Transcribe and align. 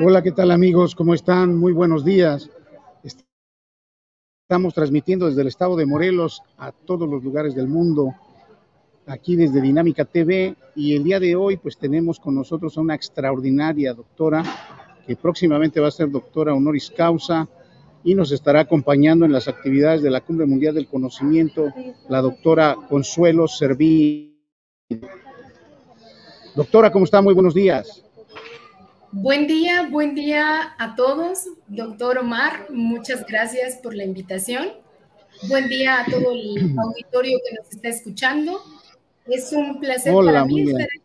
Hola, 0.00 0.22
¿qué 0.22 0.30
tal 0.30 0.52
amigos? 0.52 0.94
¿Cómo 0.94 1.12
están? 1.12 1.58
Muy 1.58 1.72
buenos 1.72 2.04
días. 2.04 2.48
Estamos 3.02 4.72
transmitiendo 4.72 5.26
desde 5.26 5.40
el 5.40 5.48
estado 5.48 5.74
de 5.74 5.86
Morelos 5.86 6.40
a 6.56 6.70
todos 6.70 7.08
los 7.08 7.24
lugares 7.24 7.56
del 7.56 7.66
mundo, 7.66 8.14
aquí 9.06 9.34
desde 9.34 9.60
Dinámica 9.60 10.04
TV, 10.04 10.54
y 10.76 10.94
el 10.94 11.02
día 11.02 11.18
de 11.18 11.34
hoy 11.34 11.56
pues 11.56 11.78
tenemos 11.78 12.20
con 12.20 12.36
nosotros 12.36 12.78
a 12.78 12.80
una 12.80 12.94
extraordinaria 12.94 13.92
doctora, 13.92 14.44
que 15.04 15.16
próximamente 15.16 15.80
va 15.80 15.88
a 15.88 15.90
ser 15.90 16.12
doctora 16.12 16.54
honoris 16.54 16.92
causa, 16.96 17.48
y 18.04 18.14
nos 18.14 18.30
estará 18.30 18.60
acompañando 18.60 19.24
en 19.24 19.32
las 19.32 19.48
actividades 19.48 20.00
de 20.00 20.10
la 20.10 20.20
Cumbre 20.20 20.46
Mundial 20.46 20.76
del 20.76 20.86
Conocimiento, 20.86 21.74
la 22.08 22.22
doctora 22.22 22.76
Consuelo 22.88 23.48
Servín. 23.48 24.38
Doctora, 26.54 26.92
¿cómo 26.92 27.04
está? 27.04 27.20
Muy 27.20 27.34
buenos 27.34 27.54
días. 27.54 28.07
Buen 29.10 29.46
día, 29.46 29.88
buen 29.90 30.14
día 30.14 30.74
a 30.78 30.94
todos. 30.94 31.48
Doctor 31.66 32.18
Omar, 32.18 32.66
muchas 32.70 33.24
gracias 33.26 33.76
por 33.82 33.94
la 33.94 34.04
invitación. 34.04 34.68
Buen 35.48 35.70
día 35.70 36.00
a 36.00 36.04
todo 36.04 36.32
el 36.32 36.76
auditorio 36.78 37.38
que 37.42 37.56
nos 37.56 37.70
está 37.70 37.88
escuchando. 37.88 38.60
Es 39.26 39.50
un 39.52 39.80
placer 39.80 40.12
para 40.12 40.44
mí 40.44 40.60
estar 40.60 40.82
aquí. 40.82 41.02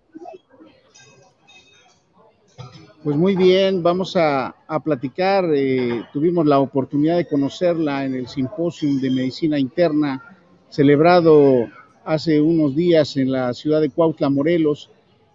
Pues 3.06 3.16
muy 3.16 3.38
bien, 3.38 3.82
vamos 3.82 4.18
a, 4.18 4.54
platicar. 4.84 5.46
Eh, 5.54 6.04
tuvimos 6.12 6.46
la 6.46 6.60
oportunidad 6.60 7.16
de 7.16 7.28
conocerla 7.28 8.04
en 8.04 8.16
el 8.16 8.28
Simposium 8.28 9.00
de 9.00 9.12
Medicina 9.12 9.58
Interna 9.58 10.22
celebrado 10.68 11.70
hace 12.04 12.42
unos 12.42 12.76
días 12.76 13.16
en 13.16 13.32
la 13.32 13.54
ciudad 13.54 13.80
de 13.80 13.90
Cuautla, 13.90 14.30
Morelos 14.30 14.90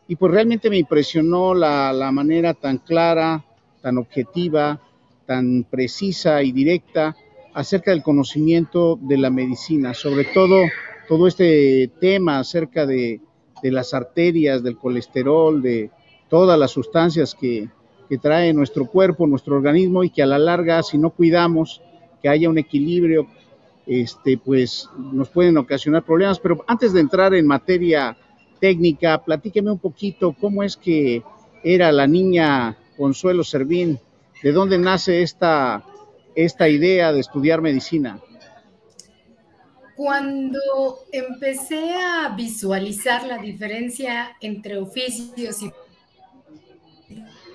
y 0.08 0.16
pues 0.16 0.32
realmente 0.32 0.70
me 0.70 0.78
impresionó 0.78 1.54
la, 1.54 2.10
manera 2.12 2.54
tan 2.54 2.78
clara, 2.78 3.44
tan 3.82 3.98
objetiva, 3.98 4.80
tan 5.26 5.64
precisa 5.64 6.42
y 6.42 6.50
directa 6.50 7.14
acerca 7.52 7.90
del 7.90 8.02
conocimiento 8.02 8.98
de 9.02 9.18
la 9.18 9.28
medicina, 9.28 9.92
sobre 9.92 10.24
todo 10.24 10.56
todo 11.08 11.26
este 11.26 11.90
tema 12.00 12.38
acerca 12.38 12.86
de, 12.86 13.20
las 13.62 13.92
arterias, 13.92 14.62
del 14.62 14.78
colesterol, 14.78 15.60
de 15.60 15.90
todas 16.30 16.58
las 16.58 16.70
sustancias 16.70 17.34
que, 17.34 17.68
que, 18.08 18.16
trae 18.16 18.54
nuestro 18.54 18.86
cuerpo, 18.86 19.26
nuestro 19.26 19.56
organismo 19.56 20.04
y 20.04 20.10
que 20.10 20.22
a 20.22 20.26
la 20.26 20.38
larga, 20.38 20.82
si 20.82 20.96
no 20.96 21.10
cuidamos, 21.10 21.82
que 22.22 22.28
haya 22.28 22.48
un 22.48 22.58
equilibrio, 22.58 23.26
este, 23.86 24.38
pues 24.38 24.88
nos 24.98 25.28
pueden 25.28 25.56
ocasionar 25.56 26.02
problemas. 26.02 26.38
Pero 26.38 26.64
antes 26.66 26.92
de 26.92 27.00
entrar 27.00 27.34
en 27.34 27.46
materia 27.46 28.16
técnica, 28.60 29.24
platíqueme 29.24 29.70
un 29.70 29.78
poquito 29.78 30.34
cómo 30.38 30.62
es 30.62 30.76
que 30.76 31.22
era 31.62 31.92
la 31.92 32.06
niña 32.06 32.76
Consuelo 32.96 33.44
Servín, 33.44 33.98
de 34.42 34.52
dónde 34.52 34.78
nace 34.78 35.22
esta, 35.22 35.84
esta 36.34 36.68
idea 36.68 37.12
de 37.12 37.20
estudiar 37.20 37.60
medicina. 37.60 38.20
Cuando 39.96 40.60
empecé 41.10 41.94
a 41.94 42.34
visualizar 42.36 43.26
la 43.26 43.38
diferencia 43.38 44.36
entre 44.40 44.78
oficios 44.78 45.62
y 45.62 45.72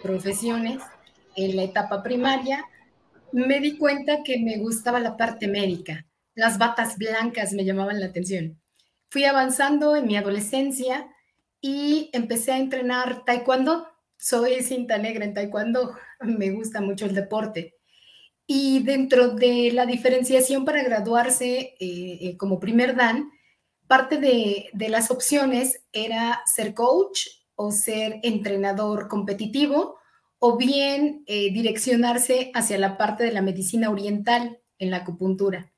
profesiones 0.01 0.81
en 1.35 1.55
la 1.55 1.63
etapa 1.63 2.03
primaria, 2.03 2.65
me 3.31 3.61
di 3.61 3.77
cuenta 3.77 4.23
que 4.23 4.39
me 4.39 4.57
gustaba 4.57 4.99
la 4.99 5.15
parte 5.15 5.47
médica. 5.47 6.05
Las 6.35 6.57
batas 6.57 6.97
blancas 6.97 7.53
me 7.53 7.63
llamaban 7.63 7.99
la 7.99 8.07
atención 8.07 8.59
fui 9.13 9.25
avanzando 9.25 9.95
en 9.95 10.07
mi 10.07 10.17
adolescencia 10.17 11.07
y 11.61 12.09
empecé 12.13 12.51
a 12.51 12.57
entrenar 12.57 13.23
taekwondo. 13.25 13.87
Soy 14.17 14.63
cinta 14.63 14.97
negra 14.97 15.23
en 15.23 15.35
taekwondo, 15.35 15.95
me 16.21 16.49
gusta 16.49 16.81
mucho 16.81 17.05
el 17.05 17.13
deporte. 17.13 17.75
Y 18.47 18.81
dentro 18.81 19.35
de 19.35 19.69
la 19.71 19.85
diferenciación 19.85 20.65
para 20.65 20.83
graduarse 20.83 21.75
eh, 21.79 22.17
eh, 22.21 22.37
como 22.37 22.59
primer 22.59 22.95
dan, 22.95 23.29
parte 23.85 24.17
de, 24.17 24.71
las 24.89 25.11
opciones 25.11 25.83
era 25.91 26.41
ser 26.47 26.73
coach 26.73 27.27
o 27.53 27.71
ser 27.71 28.19
entrenador 28.23 29.07
competitivo 29.09 29.99
o 30.39 30.57
bien 30.57 31.23
eh, 31.27 31.53
direccionarse 31.53 32.49
hacia 32.55 32.79
la 32.79 32.97
parte 32.97 33.23
de 33.23 33.31
la 33.31 33.43
medicina 33.43 33.91
oriental 33.91 34.59
en 34.79 34.89
la 34.89 34.97
acupuntura 34.97 35.72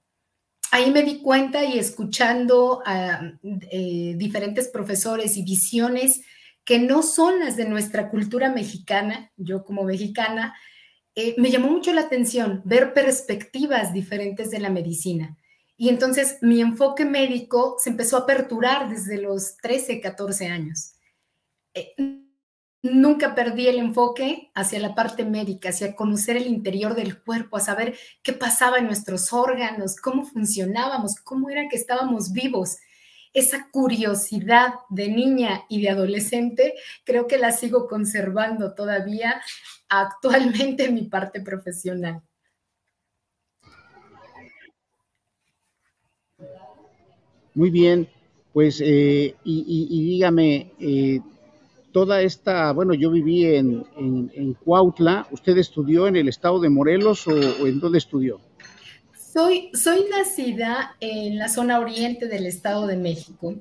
ahí 0.71 0.91
me 0.91 1.03
di 1.03 1.21
cuenta 1.21 1.63
y 1.63 1.79
escuchando 1.79 2.81
a 2.85 3.33
eh, 3.43 4.13
diferentes 4.17 4.67
profesores 4.67 5.37
y 5.37 5.43
visiones 5.43 6.21
que 6.63 6.79
no 6.79 7.03
son 7.03 7.39
las 7.39 7.55
de 7.55 7.65
nuestra 7.65 8.09
cultura 8.09 8.49
mexicana, 8.49 9.31
yo 9.37 9.63
como 9.63 9.83
mexicana, 9.83 10.55
eh, 11.13 11.35
me 11.37 11.51
llamó 11.51 11.69
mucho 11.69 11.93
la 11.93 12.01
atención 12.01 12.61
ver 12.65 12.93
perspectivas 12.93 13.93
diferentes 13.93 14.51
de 14.51 14.59
la 14.59 14.69
medicina. 14.69 15.37
Y 15.77 15.89
entonces 15.89 16.37
mi 16.41 16.61
enfoque 16.61 17.05
médico 17.05 17.75
se 17.79 17.91
empezó 17.91 18.17
a 18.17 18.21
aperturar 18.21 18.89
desde 18.89 19.21
los 19.21 19.57
13, 19.57 20.01
14 20.01 20.47
años. 20.47 20.93
Eh, 21.73 21.93
nunca 22.85 23.33
perdí 23.33 23.67
el 23.67 23.79
enfoque 23.79 24.51
hacia 24.53 24.79
la 24.79 24.93
parte 24.93 25.25
médica, 25.25 25.69
hacia 25.69 25.95
conocer 25.95 26.37
el 26.37 26.45
interior 26.45 26.95
del 26.95 27.19
cuerpo, 27.19 27.57
a 27.57 27.61
saber 27.61 27.97
qué 28.21 28.33
pasaba 28.33 28.77
en 28.77 28.85
nuestros 28.85 29.33
órganos, 29.33 29.95
cómo 29.95 30.25
funcionábamos, 30.25 31.15
cómo 31.15 31.49
era 31.49 31.67
que 31.67 31.77
estábamos 31.77 32.31
vivos. 32.31 32.77
Esa 33.33 33.69
curiosidad 33.71 34.75
de 34.89 35.09
niña 35.09 35.63
y 35.67 35.81
de 35.81 35.89
adolescente 35.89 36.75
creo 37.03 37.27
que 37.27 37.39
la 37.39 37.51
sigo 37.51 37.87
conservando 37.87 38.75
todavía 38.75 39.41
actualmente 39.89 40.85
en 40.85 40.93
mi 40.93 41.03
parte 41.03 41.41
profesional. 41.41 42.21
Muy 47.55 47.71
bien, 47.71 48.07
pues 48.53 48.79
y, 48.79 49.33
dígame, 49.43 50.71
eh, 50.79 51.19
toda 51.95 52.21
esta, 52.21 52.73
bueno, 52.73 52.93
yo 52.93 53.09
viví 53.09 53.45
en, 53.45 53.85
Cuautla, 54.65 55.29
¿usted 55.31 55.57
estudió 55.57 56.07
en 56.07 56.17
el 56.17 56.27
estado 56.27 56.59
de 56.59 56.67
Morelos 56.67 57.25
o, 57.25 57.31
en 57.65 57.79
dónde 57.79 57.99
estudió? 57.99 58.41
Soy, 59.33 59.69
soy 59.73 60.05
nacida 60.11 60.97
en 60.99 61.37
la 61.37 61.47
zona 61.47 61.79
oriente 61.79 62.27
del 62.27 62.47
estado 62.47 62.85
de 62.85 62.97
México. 62.97 63.55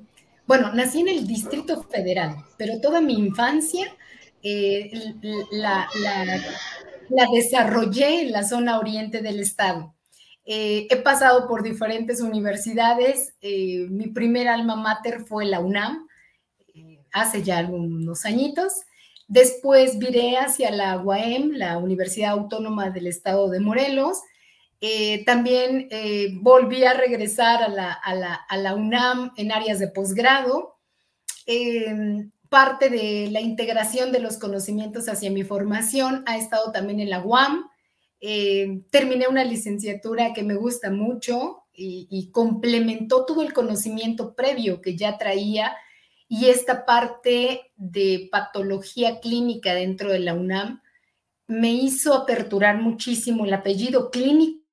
Bueno, 0.45 0.73
nací 0.73 0.99
en 0.99 1.07
el 1.07 1.25
Distrito 1.25 1.81
Federal, 1.83 2.35
pero 2.57 2.81
toda 2.81 2.99
mi 2.99 3.13
infancia 3.13 3.85
eh, 4.43 4.91
la, 5.51 5.87
la, 6.03 7.25
desarrollé 7.33 8.23
en 8.23 8.33
la 8.33 8.43
zona 8.43 8.79
oriente 8.79 9.21
del 9.21 9.39
estado. 9.39 9.95
Eh, 10.43 10.87
he 10.89 10.97
pasado 10.97 11.47
por 11.47 11.63
diferentes 11.63 12.19
universidades. 12.19 13.33
Eh, 13.39 13.87
mi 13.89 14.07
primer 14.07 14.49
alma 14.49 14.75
mater 14.75 15.21
fue 15.25 15.45
la 15.45 15.61
UNAM, 15.61 16.04
hace 17.15 17.41
ya 17.41 17.57
algunos 17.57 18.25
añitos. 18.25 18.73
Después 19.27 19.97
viré 19.97 20.37
hacia 20.37 20.69
la 20.69 20.99
UAM, 20.99 21.51
la 21.53 21.77
Universidad 21.77 22.31
Autónoma 22.31 22.91
del 22.91 23.07
Estado 23.07 23.49
de 23.49 23.61
Morelos. 23.61 24.19
Eh, 24.81 25.23
también 25.25 25.87
eh, 25.89 26.27
volví 26.41 26.83
a 26.83 26.93
regresar 26.93 27.63
a 27.63 28.55
la, 28.57 28.75
UNAM 28.75 29.31
en 29.37 29.51
áreas 29.53 29.79
de 29.79 29.87
posgrado. 29.87 30.75
Em, 31.47 32.31
parte 32.49 32.89
de 32.89 33.29
la 33.31 33.39
integración 33.39 34.11
de 34.11 34.19
los 34.19 34.37
conocimientos 34.37 35.07
hacia 35.07 35.31
mi 35.31 35.43
formación 35.43 36.23
ha 36.27 36.37
estado 36.37 36.71
también 36.73 36.99
en 36.99 37.09
la 37.09 37.23
UAM. 37.23 37.67
Em, 38.19 38.83
terminé 38.91 39.27
una 39.27 39.45
licenciatura 39.45 40.33
que 40.33 40.43
me 40.43 40.55
gusta 40.55 40.91
mucho 40.91 41.61
y 41.77 42.31
complementó 42.31 43.25
todo 43.25 43.41
el 43.41 43.51
conocimiento 43.51 44.33
previo 44.33 44.81
que 44.81 44.95
ya 44.95 45.17
traía 45.17 45.75
y 46.27 46.47
esta 46.47 46.85
parte 46.85 47.71
de 47.75 48.29
patología 48.31 49.19
clínica 49.19 49.73
dentro 49.73 50.11
de 50.11 50.19
la 50.19 50.33
UNAM 50.33 50.81
me 51.47 51.71
hizo 51.71 52.13
aperturar 52.13 52.81
muchísimo 52.81 53.45
el 53.45 53.53
apellido 53.53 54.09
clínico, 54.09 54.63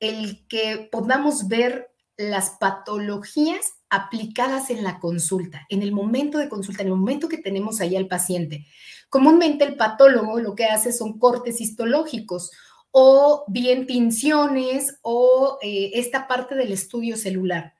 el 0.00 0.46
que 0.48 0.88
podamos 0.90 1.48
ver 1.48 1.90
las 2.16 2.50
patologías 2.58 3.74
aplicadas 3.90 4.70
en 4.70 4.82
la 4.84 4.98
consulta, 4.98 5.66
en 5.68 5.82
el 5.82 5.92
momento 5.92 6.38
de 6.38 6.48
consulta, 6.48 6.82
en 6.82 6.88
el 6.88 6.94
momento 6.94 7.28
que 7.28 7.38
tenemos 7.38 7.80
ahí 7.80 7.96
al 7.96 8.08
paciente. 8.08 8.66
Comúnmente 9.08 9.64
el 9.64 9.76
patólogo 9.76 10.40
lo 10.40 10.54
que 10.54 10.66
hace 10.66 10.92
son 10.92 11.18
cortes 11.18 11.60
histológicos 11.60 12.50
o 12.90 13.44
bien 13.48 13.86
tinciones 13.86 14.98
o 15.02 15.58
eh, 15.62 15.92
esta 15.94 16.26
parte 16.26 16.54
del 16.54 16.72
estudio 16.72 17.16
celular 17.16 17.77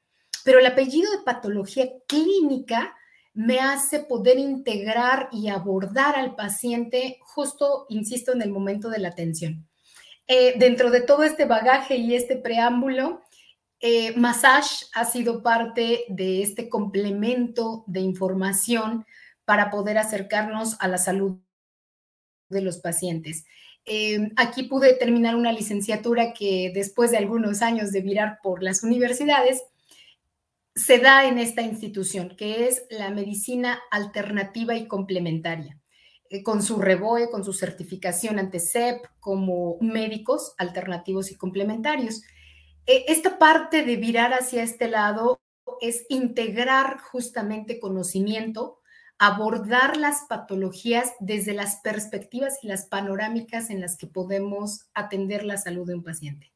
pero 0.48 0.60
el 0.60 0.66
apellido 0.66 1.10
de 1.10 1.24
patología 1.26 1.90
clínica 2.06 2.96
me 3.34 3.60
hace 3.60 4.00
poder 4.00 4.38
integrar 4.38 5.28
y 5.30 5.48
abordar 5.48 6.16
al 6.16 6.36
paciente 6.36 7.18
justo, 7.20 7.84
insisto, 7.90 8.32
en 8.32 8.40
el 8.40 8.50
momento 8.50 8.88
de 8.88 8.98
la 8.98 9.08
atención. 9.08 9.68
Eh, 10.26 10.54
dentro 10.58 10.90
de 10.90 11.02
todo 11.02 11.22
este 11.22 11.44
bagaje 11.44 11.96
y 11.96 12.14
este 12.14 12.34
preámbulo, 12.34 13.20
eh, 13.80 14.16
Massage 14.16 14.86
ha 14.94 15.04
sido 15.04 15.42
parte 15.42 16.06
de 16.08 16.40
este 16.40 16.70
complemento 16.70 17.84
de 17.86 18.00
información 18.00 19.04
para 19.44 19.68
poder 19.68 19.98
acercarnos 19.98 20.78
a 20.80 20.88
la 20.88 20.96
salud 20.96 21.42
de 22.48 22.62
los 22.62 22.78
pacientes. 22.78 23.44
Em, 23.84 24.32
aquí 24.36 24.62
pude 24.62 24.94
terminar 24.94 25.36
una 25.36 25.52
licenciatura 25.52 26.32
que 26.32 26.72
después 26.74 27.10
de 27.10 27.18
algunos 27.18 27.60
años 27.60 27.92
de 27.92 28.00
virar 28.00 28.38
por 28.42 28.62
las 28.62 28.82
universidades, 28.82 29.62
se 30.78 30.98
da 30.98 31.26
en 31.26 31.38
esta 31.38 31.62
institución, 31.62 32.36
que 32.36 32.68
es 32.68 32.84
la 32.88 33.10
medicina 33.10 33.80
alternativa 33.90 34.76
y 34.76 34.86
complementaria, 34.86 35.78
eh, 36.30 36.42
con 36.42 36.62
su 36.62 36.80
REBOE, 36.80 37.30
con 37.30 37.44
su 37.44 37.52
certificación 37.52 38.38
ante 38.38 38.60
CEP 38.60 39.04
como 39.18 39.76
médicos 39.80 40.54
alternativos 40.56 41.32
y 41.32 41.36
complementarios. 41.36 42.22
E, 42.86 43.06
esta 43.08 43.38
parte 43.38 43.84
de 43.84 43.96
virar 43.96 44.32
hacia 44.32 44.62
este 44.62 44.88
lado 44.88 45.40
es 45.80 46.06
integrar 46.08 46.98
justamente 47.00 47.80
conocimiento, 47.80 48.78
abordar 49.18 49.96
las 49.96 50.26
patologías 50.28 51.12
desde 51.18 51.54
las 51.54 51.80
perspectivas 51.82 52.58
y 52.62 52.68
las 52.68 52.86
panorámicas 52.86 53.70
en 53.70 53.80
las 53.80 53.96
que 53.96 54.06
podemos 54.06 54.88
atender 54.94 55.44
la 55.44 55.56
salud 55.56 55.88
de 55.88 55.96
un 55.96 56.04
paciente. 56.04 56.52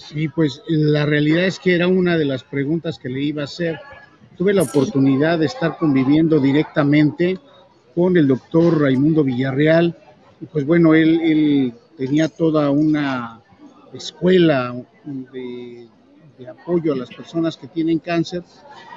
Sí, 0.00 0.28
pues 0.28 0.62
la 0.66 1.04
realidad 1.04 1.44
es 1.44 1.58
que 1.58 1.74
era 1.74 1.86
una 1.86 2.16
de 2.16 2.24
las 2.24 2.42
preguntas 2.42 2.98
que 2.98 3.08
le 3.08 3.20
iba 3.22 3.42
a 3.42 3.44
hacer. 3.44 3.78
Tuve 4.36 4.54
la 4.54 4.62
oportunidad 4.62 5.38
de 5.38 5.46
estar 5.46 5.76
conviviendo 5.76 6.40
directamente 6.40 7.38
con 7.94 8.16
el 8.16 8.26
doctor 8.26 8.80
Raimundo 8.80 9.22
Villarreal. 9.22 9.96
Y 10.40 10.46
pues 10.46 10.66
bueno, 10.66 10.94
él, 10.94 11.74
tenía 11.96 12.28
toda 12.28 12.70
una 12.70 13.40
escuela 13.92 14.74
de, 15.04 15.86
de, 16.38 16.48
apoyo 16.48 16.94
a 16.94 16.96
las 16.96 17.10
personas 17.10 17.58
que 17.58 17.66
tienen 17.66 17.98
cáncer, 17.98 18.42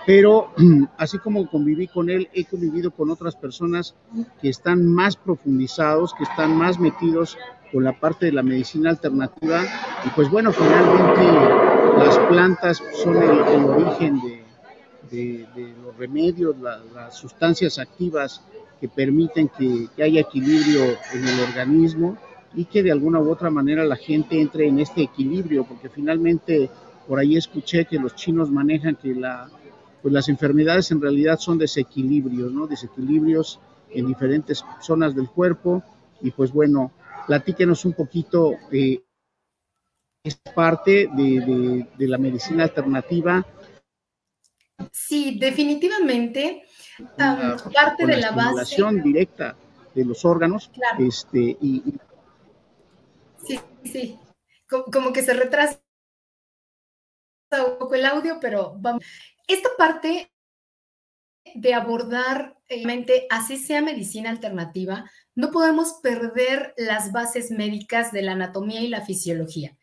pero 0.05 0.51
así 0.97 1.17
como 1.19 1.49
conviví 1.49 1.87
con 1.87 2.09
él, 2.09 2.29
he 2.33 2.45
convivido 2.45 2.91
con 2.91 3.09
otras 3.09 3.35
personas 3.35 3.95
que 4.41 4.49
están 4.49 4.85
más 4.85 5.15
profundizados, 5.15 6.13
que 6.13 6.23
están 6.23 6.55
más 6.57 6.79
metidos 6.79 7.37
con 7.71 7.83
la 7.83 7.99
parte 7.99 8.27
de 8.27 8.31
la 8.31 8.43
medicina 8.43 8.91
alternativa. 8.91 9.63
Y 10.05 10.09
pues 10.09 10.29
bueno, 10.29 10.51
finalmente 10.51 11.23
las 11.97 12.17
plantas 12.19 12.83
son 13.03 13.17
el, 13.17 13.65
origen 13.65 14.21
de, 15.11 15.45
los 15.83 15.95
remedios, 15.97 16.55
las 16.59 17.15
sustancias 17.15 17.77
activas 17.79 18.41
que 18.79 18.89
permiten 18.89 19.49
que, 19.49 19.87
haya 20.03 20.21
equilibrio 20.21 20.83
en 21.13 21.27
el 21.27 21.39
organismo 21.47 22.17
y 22.55 22.65
que 22.65 22.83
de 22.83 22.91
alguna 22.91 23.19
u 23.19 23.31
otra 23.31 23.49
manera 23.49 23.83
la 23.83 23.95
gente 23.95 24.39
entre 24.39 24.67
en 24.67 24.79
este 24.79 25.03
equilibrio, 25.03 25.63
porque 25.63 25.89
finalmente 25.89 26.69
por 27.07 27.19
ahí 27.19 27.37
escuché 27.37 27.85
que 27.85 27.97
los 27.97 28.15
chinos 28.15 28.51
manejan 28.51 28.95
que 28.95 29.15
la, 29.15 29.49
pues 30.03 30.13
las 30.13 30.29
enfermedades 30.29 30.91
en 30.91 31.01
realidad 31.01 31.39
son 31.39 31.57
desequilibrios, 31.57 32.51
¿no? 32.51 32.67
Desequilibrios 32.67 33.59
en 33.89 34.05
diferentes 34.05 34.63
zonas 34.79 35.15
del 35.15 35.29
cuerpo 35.29 35.81
y 36.21 36.29
pues 36.29 36.51
bueno, 36.51 36.91
Platíquenos 37.27 37.85
un 37.85 37.93
poquito, 37.93 38.57
eh, 38.71 39.01
es 40.23 40.35
parte 40.55 41.09
de, 41.13 41.87
la 41.99 42.17
medicina 42.17 42.63
alternativa. 42.63 43.45
Sí, 44.91 45.37
definitivamente. 45.39 46.63
parte 47.17 48.05
de 48.05 48.17
la, 48.17 48.31
base. 48.31 48.83
directa 49.03 49.55
de 49.95 50.05
los 50.05 50.25
órganos. 50.25 50.69
Este, 50.99 51.57
y, 51.61 51.81
Sí, 53.45 53.59
sí. 53.83 54.19
Como, 54.91 55.13
que 55.13 55.21
se 55.21 55.33
retrasa 55.33 55.79
un 57.51 57.77
poco 57.77 57.95
el 57.95 58.05
audio, 58.05 58.37
pero 58.39 58.75
vamos. 58.79 59.03
Esta 59.47 59.69
parte 59.77 60.31
de 61.55 61.73
abordar, 61.73 62.57
realmente, 62.67 63.27
así 63.29 63.57
sea 63.57 63.81
medicina 63.81 64.29
alternativa, 64.29 65.09
no 65.35 65.51
podemos 65.51 65.99
perder 66.01 66.73
las 66.77 67.11
bases 67.11 67.51
médicas 67.51 68.11
de 68.11 68.21
la 68.21 68.33
anatomía 68.33 68.81
y 68.81 68.87
la 68.87 69.05
fisiología. 69.05 69.77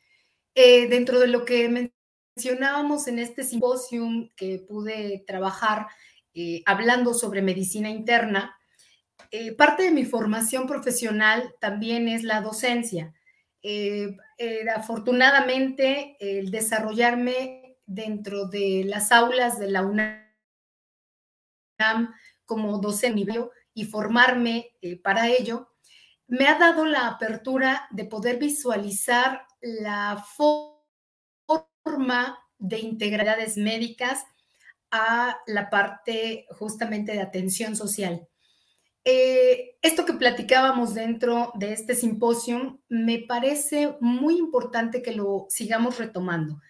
Eh, 0.55 0.89
dentro 0.89 1.21
de 1.21 1.29
lo 1.29 1.45
que 1.45 1.91
mencionábamos 2.37 3.07
en 3.09 3.19
este 3.19 3.45
simposium 3.45 4.31
que 4.37 4.59
pude 4.59 5.23
trabajar 5.27 5.87
eh, 6.35 6.63
hablando 6.67 7.15
sobre 7.15 7.43
medicina 7.43 7.89
interna, 7.89 8.57
eh, 9.31 9.53
parte 9.53 9.85
de 9.85 9.91
mi 9.93 10.05
formación 10.05 10.67
profesional 10.67 11.55
también 11.61 12.09
es 12.09 12.25
la 12.25 12.41
docencia. 12.41 13.15
afortunadamente, 14.75 16.17
el 16.19 16.51
desarrollarme 16.51 17.60
dentro 17.91 18.47
de 18.47 18.85
las 18.87 19.11
aulas 19.11 19.59
de 19.59 19.69
la 19.69 19.83
UNAM 19.83 20.25
como 22.45 22.79
docente 22.79 23.51
y 23.75 23.85
formarme 23.85 24.77
eh, 24.81 24.97
para 25.01 25.29
ello, 25.29 25.73
me 26.29 26.47
ha 26.47 26.57
dado 26.57 26.85
la 26.85 27.09
apertura 27.09 27.89
de 27.91 28.05
poder 28.05 28.39
visualizar 28.39 29.45
la 29.61 30.25
forma 31.85 32.39
de 32.59 32.79
integralidades 32.79 33.57
médicas 33.57 34.25
a 34.93 35.39
la 35.47 35.69
parte 35.69 36.47
justamente 36.51 37.13
de 37.13 37.23
atención 37.23 37.75
social. 37.75 38.29
Eh, 39.05 39.79
esto 39.83 40.05
que 40.05 40.13
platicábamos 40.13 40.95
dentro 40.95 41.53
de 41.57 41.73
este 41.73 41.95
simposio 41.97 42.81
me 42.89 43.19
parece 43.19 43.97
muy 44.01 44.39
importante 44.39 45.03
que 45.03 45.13
lo 45.13 45.47
sigamos 45.49 45.99
retomando 45.99 46.61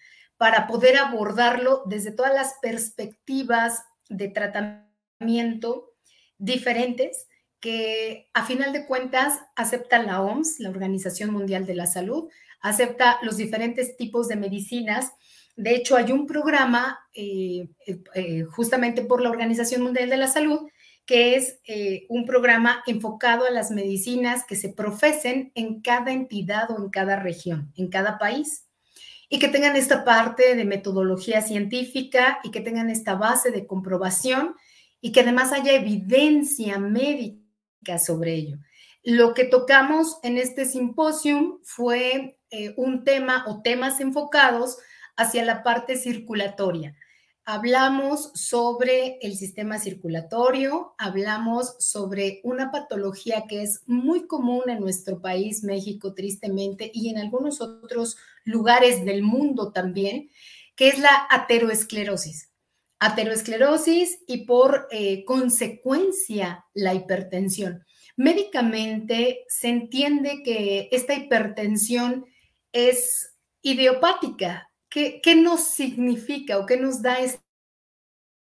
para 0.41 0.65
poder 0.65 0.97
abordarlo 0.97 1.83
desde 1.85 2.09
todas 2.09 2.33
las 2.33 2.55
perspectivas 2.63 3.83
de 4.09 4.27
tratamiento 4.27 5.91
diferentes 6.39 7.27
que 7.59 8.27
a 8.33 8.43
final 8.43 8.73
de 8.73 8.87
cuentas 8.87 9.39
acepta 9.55 10.01
la 10.01 10.19
OMS, 10.19 10.59
la 10.59 10.71
Organización 10.71 11.31
Mundial 11.31 11.67
de 11.67 11.75
la 11.75 11.85
Salud, 11.85 12.27
acepta 12.59 13.19
los 13.21 13.37
diferentes 13.37 13.95
tipos 13.97 14.27
de 14.29 14.35
medicinas. 14.35 15.11
De 15.57 15.75
hecho, 15.75 15.95
hay 15.95 16.11
un 16.11 16.25
programa 16.25 16.97
eh, 17.13 17.67
eh, 18.15 18.41
justamente 18.45 19.03
por 19.03 19.21
la 19.21 19.29
Organización 19.29 19.83
Mundial 19.83 20.09
de 20.09 20.17
la 20.17 20.27
Salud 20.27 20.67
que 21.05 21.35
es 21.35 21.59
eh, 21.65 22.07
un 22.09 22.25
programa 22.25 22.83
enfocado 22.87 23.45
a 23.45 23.51
las 23.51 23.69
medicinas 23.69 24.43
que 24.47 24.55
se 24.55 24.69
profesen 24.69 25.51
en 25.53 25.81
cada 25.81 26.11
entidad 26.13 26.71
o 26.71 26.83
en 26.83 26.89
cada 26.89 27.17
región, 27.17 27.71
en 27.75 27.89
cada 27.89 28.17
país, 28.17 28.65
y 29.33 29.39
que 29.39 29.47
tengan 29.47 29.77
esta 29.77 30.03
parte 30.03 30.55
de 30.55 30.65
metodología 30.65 31.41
científica 31.41 32.41
y 32.43 32.51
que 32.51 32.59
tengan 32.59 32.89
esta 32.89 33.15
base 33.15 33.49
de 33.49 33.65
comprobación 33.65 34.55
y 34.99 35.13
que 35.13 35.21
además 35.21 35.53
haya 35.53 35.71
evidencia 35.71 36.77
médica 36.77 37.97
sobre 37.97 38.33
ello. 38.33 38.57
Lo 39.03 39.33
que 39.33 39.45
tocamos 39.45 40.19
en 40.21 40.37
este 40.37 40.65
simposio 40.65 41.61
fue 41.63 42.39
eh, 42.49 42.73
un 42.75 43.05
tema 43.05 43.45
o 43.47 43.61
temas 43.61 44.01
enfocados 44.01 44.77
hacia 45.15 45.45
la 45.45 45.63
parte 45.63 45.95
circulatoria. 45.95 46.97
Hablamos 47.45 48.31
sobre 48.35 49.17
el 49.21 49.37
sistema 49.37 49.79
circulatorio, 49.79 50.93
hablamos 50.97 51.77
sobre 51.79 52.41
una 52.43 52.69
patología 52.69 53.45
que 53.47 53.63
es 53.63 53.81
muy 53.87 54.27
común 54.27 54.63
en 54.67 54.81
nuestro 54.81 55.21
país, 55.21 55.63
México, 55.63 56.13
tristemente, 56.13 56.91
y 56.93 57.09
en 57.09 57.17
algunos 57.17 57.61
otros 57.61 58.17
lugares 58.43 59.05
del 59.05 59.23
mundo 59.23 59.71
también, 59.71 60.29
que 60.75 60.89
es 60.89 60.99
la 60.99 61.27
ateroesclerosis 61.29 62.51
ateroesclerosis 63.01 64.19
y 64.27 64.45
por 64.45 64.87
eh, 64.91 65.25
consecuencia 65.25 66.65
la 66.75 66.93
hipertensión. 66.93 67.83
Médicamente 68.15 69.43
se 69.47 69.69
entiende 69.69 70.43
que 70.43 70.87
esta 70.91 71.15
hipertensión 71.15 72.27
es 72.71 73.35
idiopática. 73.63 74.71
¿Qué, 74.87 75.19
qué 75.23 75.33
nos 75.33 75.61
significa 75.61 76.59
o 76.59 76.67
qué 76.67 76.77
nos 76.77 77.01
da 77.01 77.19
este, 77.21 77.43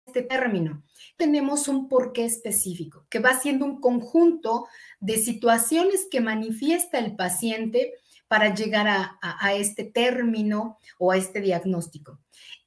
este 0.06 0.22
término? 0.22 0.82
Tenemos 1.18 1.68
un 1.68 1.90
porqué 1.90 2.24
específico, 2.24 3.06
que 3.10 3.20
va 3.20 3.38
siendo 3.38 3.66
un 3.66 3.82
conjunto 3.82 4.68
de 5.02 5.18
situaciones 5.18 6.08
que 6.10 6.22
manifiesta 6.22 7.00
el 7.00 7.18
paciente 7.18 7.96
para 8.28 8.54
llegar 8.54 8.88
a 9.22 9.54
este 9.54 9.84
término 9.84 10.78
o 10.98 11.12
a 11.12 11.18
este 11.18 11.42
diagnóstico. 11.42 12.20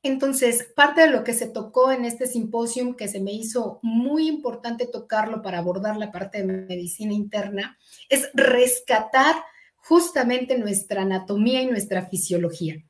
Entonces, 0.03 0.73
parte 0.75 1.03
de 1.03 1.11
lo 1.11 1.25
que 1.25 1.35
se 1.35 1.47
tocó 1.47 1.93
en 1.93 2.07
este 2.07 2.27
simposio, 2.27 2.97
que 2.97 3.09
se 3.09 3.21
me 3.21 3.33
hizo 3.33 3.81
muy 3.83 4.29
importante 4.29 4.87
tocarlo 4.87 5.43
para 5.43 5.59
abordar 5.59 5.99
la 5.99 6.11
parte 6.11 6.39
de 6.39 6.45
medicina 6.45 7.13
interna, 7.13 7.79
es 8.09 8.31
rescatar 8.33 9.37
justamente 9.77 10.57
nuestra 10.57 11.03
anatomía 11.03 11.61
y 11.63 11.67
nuestra 11.67 12.07
fisiología. 12.07 12.83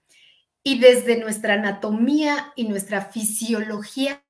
Y 0.63 0.79
desde 0.79 1.19
nuestra 1.19 1.55
anatomía 1.55 2.53
y 2.55 2.69
nuestra 2.69 3.07
fisiología 3.07 4.23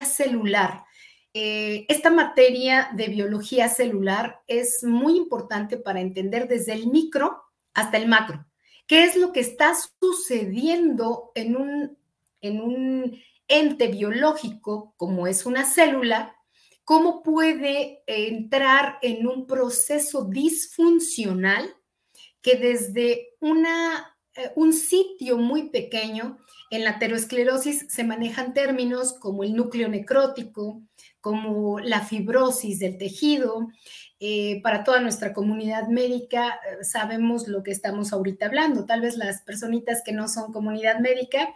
celular, 0.00 0.84
eh, 1.34 1.86
esta 1.88 2.10
materia 2.10 2.90
de 2.94 3.08
biología 3.08 3.68
celular 3.68 4.42
es 4.46 4.84
muy 4.84 5.16
importante 5.16 5.78
para 5.78 6.00
entender 6.00 6.46
desde 6.46 6.74
el 6.74 6.88
micro 6.88 7.42
hasta 7.72 7.96
el 7.96 8.06
macro. 8.06 8.44
Qué 8.86 9.04
es 9.04 9.16
lo 9.16 9.32
que 9.32 9.40
está 9.40 9.72
sucediendo 10.00 11.32
en 11.34 11.56
un, 11.56 11.96
en 12.42 12.60
un 12.60 13.18
ente 13.48 13.88
biológico, 13.88 14.94
como 14.96 15.26
es 15.26 15.46
una 15.46 15.64
célula, 15.64 16.36
cómo 16.84 17.22
puede 17.22 18.02
entrar 18.06 18.98
en 19.02 19.26
un 19.26 19.46
proceso 19.46 20.24
disfuncional 20.24 21.74
que 22.42 22.56
desde 22.56 23.36
una, 23.40 24.16
eh, 24.34 24.50
un 24.56 24.72
sitio 24.72 25.38
muy 25.38 25.70
pequeño 25.70 26.38
en 26.70 26.84
la 26.84 26.90
aterosclerosis 26.90 27.86
se 27.88 28.04
manejan 28.04 28.52
términos 28.54 29.12
como 29.14 29.44
el 29.44 29.54
núcleo 29.54 29.88
necrótico, 29.88 30.82
como 31.22 31.80
la 31.80 32.02
fibrosis 32.02 32.78
del 32.78 32.98
tejido. 32.98 33.68
Eh, 34.20 34.60
para 34.62 34.84
toda 34.84 35.00
nuestra 35.00 35.32
comunidad 35.32 35.88
médica 35.88 36.60
eh, 36.68 36.84
sabemos 36.84 37.48
lo 37.48 37.62
que 37.62 37.70
estamos 37.70 38.12
ahorita 38.12 38.44
hablando. 38.44 38.84
Tal 38.84 39.00
vez 39.00 39.16
las 39.16 39.40
personitas 39.40 40.02
que 40.04 40.12
no 40.12 40.28
son 40.28 40.52
comunidad 40.52 41.00
médica 41.00 41.54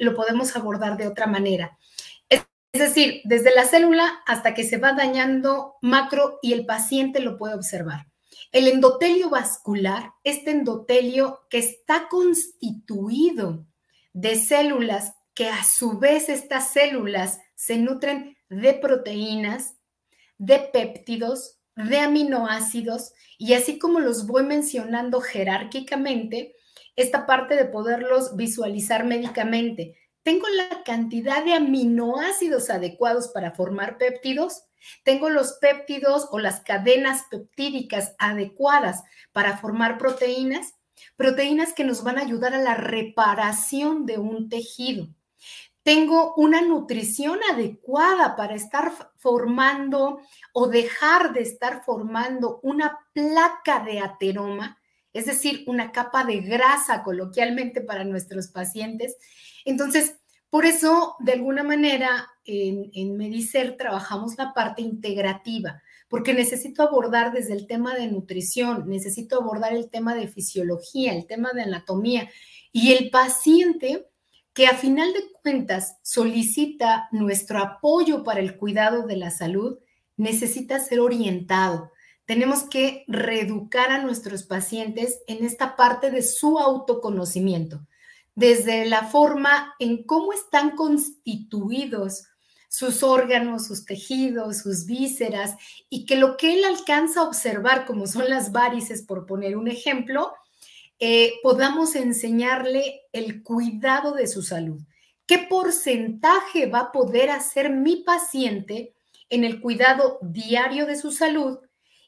lo 0.00 0.16
podemos 0.16 0.56
abordar 0.56 0.96
de 0.96 1.06
otra 1.06 1.28
manera. 1.28 1.78
Es 2.72 2.80
decir, 2.80 3.20
desde 3.24 3.54
la 3.54 3.64
célula 3.64 4.20
hasta 4.26 4.54
que 4.54 4.64
se 4.64 4.76
va 4.76 4.92
dañando 4.92 5.74
macro 5.80 6.38
y 6.40 6.52
el 6.52 6.66
paciente 6.66 7.20
lo 7.20 7.36
puede 7.36 7.54
observar. 7.54 8.06
El 8.52 8.68
endotelio 8.68 9.28
vascular, 9.28 10.12
este 10.22 10.52
endotelio 10.52 11.40
que 11.50 11.58
está 11.58 12.08
constituido 12.08 13.66
de 14.12 14.36
células 14.36 15.14
que 15.34 15.48
a 15.48 15.64
su 15.64 15.98
vez 15.98 16.28
estas 16.28 16.72
células 16.72 17.40
se 17.54 17.76
nutren 17.76 18.36
de 18.50 18.74
proteínas, 18.74 19.76
de 20.36 20.58
péptidos, 20.58 21.58
de 21.76 21.98
aminoácidos 21.98 23.12
y 23.38 23.54
así 23.54 23.78
como 23.78 24.00
los 24.00 24.26
voy 24.26 24.42
mencionando 24.42 25.20
jerárquicamente, 25.20 26.54
esta 26.96 27.24
parte 27.24 27.54
de 27.54 27.64
poderlos 27.64 28.36
visualizar 28.36 29.04
médicamente, 29.04 29.96
tengo 30.22 30.46
la 30.48 30.82
cantidad 30.84 31.44
de 31.44 31.54
aminoácidos 31.54 32.68
adecuados 32.68 33.28
para 33.28 33.52
formar 33.52 33.96
péptidos, 33.96 34.64
tengo 35.04 35.30
los 35.30 35.54
péptidos 35.54 36.28
o 36.30 36.38
las 36.38 36.60
cadenas 36.60 37.24
peptídicas 37.30 38.14
adecuadas 38.18 39.02
para 39.32 39.56
formar 39.56 39.96
proteínas, 39.96 40.74
proteínas 41.16 41.72
que 41.72 41.84
nos 41.84 42.02
van 42.02 42.18
a 42.18 42.22
ayudar 42.22 42.52
a 42.54 42.62
la 42.62 42.74
reparación 42.74 44.04
de 44.04 44.18
un 44.18 44.48
tejido. 44.48 45.08
Tengo 45.90 46.34
una 46.36 46.62
nutrición 46.62 47.40
adecuada 47.50 48.36
para 48.36 48.54
estar 48.54 48.92
formando 49.16 50.20
o 50.52 50.68
dejar 50.68 51.32
de 51.32 51.40
estar 51.40 51.82
formando 51.84 52.60
una 52.62 52.96
placa 53.12 53.84
de 53.84 53.98
ateroma, 53.98 54.78
es 55.12 55.26
decir, 55.26 55.64
una 55.66 55.90
capa 55.90 56.22
de 56.22 56.42
grasa 56.42 57.02
coloquialmente 57.02 57.80
para 57.80 58.04
nuestros 58.04 58.46
pacientes. 58.52 59.16
Entonces, 59.64 60.14
por 60.48 60.64
eso, 60.64 61.16
de 61.18 61.32
alguna 61.32 61.64
manera, 61.64 62.28
en, 62.44 62.92
en 62.94 63.16
Medicer 63.16 63.76
trabajamos 63.76 64.38
la 64.38 64.54
parte 64.54 64.82
integrativa, 64.82 65.82
porque 66.08 66.34
necesito 66.34 66.84
abordar 66.84 67.32
desde 67.32 67.54
el 67.54 67.66
tema 67.66 67.96
de 67.96 68.06
nutrición, 68.06 68.88
necesito 68.88 69.40
abordar 69.40 69.72
el 69.72 69.90
tema 69.90 70.14
de 70.14 70.28
fisiología, 70.28 71.14
el 71.14 71.26
tema 71.26 71.50
de 71.52 71.62
anatomía, 71.62 72.30
y 72.70 72.92
el 72.92 73.10
paciente 73.10 74.09
que 74.60 74.66
a 74.66 74.74
final 74.74 75.14
de 75.14 75.22
cuentas 75.42 75.96
solicita 76.02 77.08
nuestro 77.12 77.60
apoyo 77.60 78.22
para 78.24 78.40
el 78.40 78.58
cuidado 78.58 79.06
de 79.06 79.16
la 79.16 79.30
salud, 79.30 79.78
necesita 80.18 80.78
ser 80.80 81.00
orientado. 81.00 81.90
Tenemos 82.26 82.64
que 82.64 83.06
reeducar 83.08 83.90
a 83.90 84.02
nuestros 84.02 84.42
pacientes 84.42 85.22
en 85.26 85.46
esta 85.46 85.76
parte 85.76 86.10
de 86.10 86.20
su 86.20 86.58
autoconocimiento 86.58 87.86
desde 88.34 88.84
la 88.84 89.04
forma 89.04 89.74
en 89.78 90.04
cómo 90.04 90.34
están 90.34 90.76
constituidos 90.76 92.24
sus 92.68 93.02
órganos, 93.02 93.66
sus 93.66 93.86
tejidos, 93.86 94.58
sus 94.58 94.84
vísceras, 94.84 95.54
y 95.88 96.04
que 96.04 96.16
lo 96.16 96.36
que 96.36 96.52
él 96.52 96.66
alcanza 96.66 97.20
a 97.20 97.24
observar, 97.24 97.86
como 97.86 98.06
son 98.06 98.28
las 98.28 98.52
varices, 98.52 99.00
por 99.00 99.24
poner 99.24 99.56
un 99.56 99.68
ejemplo, 99.68 100.34
eh, 101.00 101.32
podamos 101.42 101.96
enseñarle 101.96 103.02
el 103.12 103.42
cuidado 103.42 104.12
de 104.12 104.26
su 104.26 104.42
salud. 104.42 104.82
¿Qué 105.26 105.38
porcentaje 105.38 106.66
va 106.66 106.80
a 106.80 106.92
poder 106.92 107.30
hacer 107.30 107.70
mi 107.70 107.96
paciente 107.96 108.94
en 109.30 109.44
el 109.44 109.62
cuidado 109.62 110.18
diario 110.20 110.84
de 110.84 110.96
su 110.96 111.10
salud? 111.10 111.58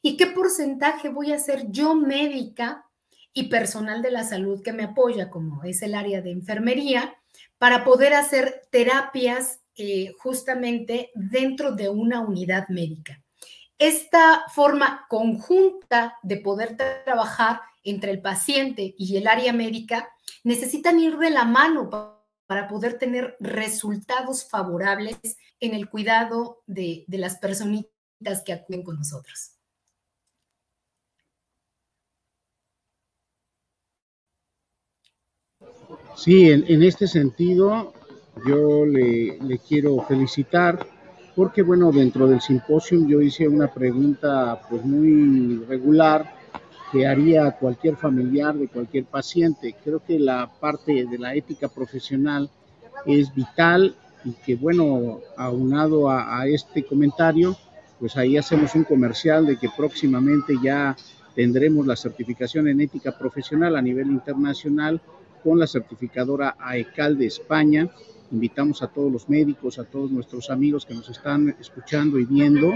¿Y 0.03 0.15
qué 0.15 0.27
porcentaje 0.27 1.09
voy 1.09 1.31
a 1.31 1.37
hacer 1.37 1.71
yo 1.71 1.95
médica 1.95 2.85
y 3.33 3.49
personal 3.49 4.03
de 4.03 4.11
la 4.11 4.23
salud 4.23 4.61
que 4.61 4.73
me 4.73 4.83
apoya, 4.83 5.31
como 5.31 5.63
es 5.63 5.81
el 5.81 5.95
área 5.95 6.21
de 6.21 6.29
enfermería, 6.29 7.15
para 7.57 7.83
poder 7.83 8.13
hacer 8.13 8.61
terapias 8.69 9.61
eh, 9.75 10.13
justamente 10.19 11.09
dentro 11.15 11.71
de 11.71 11.89
una 11.89 12.19
unidad 12.21 12.67
médica. 12.67 13.23
Esta 13.79 14.43
forma 14.53 15.07
conjunta 15.09 16.19
de 16.21 16.37
poder 16.37 16.77
trabajar 16.77 17.61
entre 17.83 18.11
el 18.11 18.21
paciente 18.21 18.95
y 18.97 19.17
el 19.17 19.27
área 19.27 19.53
médica 19.53 20.09
necesitan 20.43 20.99
ir 20.99 21.17
de 21.17 21.29
la 21.29 21.45
mano 21.45 21.89
para 22.45 22.67
poder 22.67 22.97
tener 22.97 23.35
resultados 23.39 24.47
favorables 24.49 25.17
en 25.59 25.73
el 25.73 25.89
cuidado 25.89 26.61
de, 26.67 27.05
las 27.07 27.37
personitas 27.37 28.43
que 28.45 28.53
acuden 28.53 28.83
con 28.83 28.97
nosotros. 28.97 29.51
Sí, 36.15 36.51
en, 36.51 36.83
este 36.83 37.07
sentido 37.07 37.93
yo 38.47 38.85
le, 38.85 39.59
quiero 39.67 39.99
felicitar 40.03 40.85
porque, 41.35 41.63
bueno, 41.63 41.91
dentro 41.91 42.27
del 42.27 42.41
simposio 42.41 43.07
yo 43.07 43.19
hice 43.19 43.47
una 43.47 43.73
pregunta 43.73 44.61
pues 44.69 44.85
muy 44.85 45.65
regular 45.65 46.42
que 46.93 47.07
haría 47.07 47.49
cualquier 47.53 47.97
familiar 47.97 48.53
de 48.53 48.67
cualquier 48.67 49.05
paciente. 49.05 49.75
Creo 49.83 49.99
que 49.99 50.19
la 50.19 50.47
parte 50.59 51.05
de 51.05 51.17
la 51.17 51.33
ética 51.33 51.67
profesional 51.67 52.51
es 53.07 53.33
vital 53.33 53.95
y 54.23 54.33
que, 54.45 54.55
bueno, 54.55 55.19
aunado 55.35 56.07
a, 56.07 56.39
a 56.39 56.47
este 56.47 56.85
comentario, 56.85 57.57
pues 57.99 58.15
ahí 58.15 58.37
hacemos 58.37 58.75
un 58.75 58.83
comercial 58.83 59.47
de 59.47 59.57
que 59.57 59.69
próximamente 59.75 60.53
ya 60.63 60.95
tendremos 61.35 61.87
la 61.87 61.95
certificación 61.95 62.67
en 62.67 62.81
ética 62.81 63.17
profesional 63.17 63.75
a 63.75 63.81
nivel 63.81 64.11
internacional 64.11 65.01
con 65.43 65.57
la 65.57 65.65
certificadora 65.65 66.55
AECAL 66.59 67.17
de 67.17 67.25
España. 67.25 67.89
Invitamos 68.31 68.83
a 68.83 68.87
todos 68.87 69.11
los 69.11 69.29
médicos, 69.29 69.79
a 69.79 69.83
todos 69.83 70.11
nuestros 70.11 70.51
amigos 70.51 70.85
que 70.85 70.93
nos 70.93 71.09
están 71.09 71.55
escuchando 71.59 72.19
y 72.19 72.25
viendo, 72.25 72.71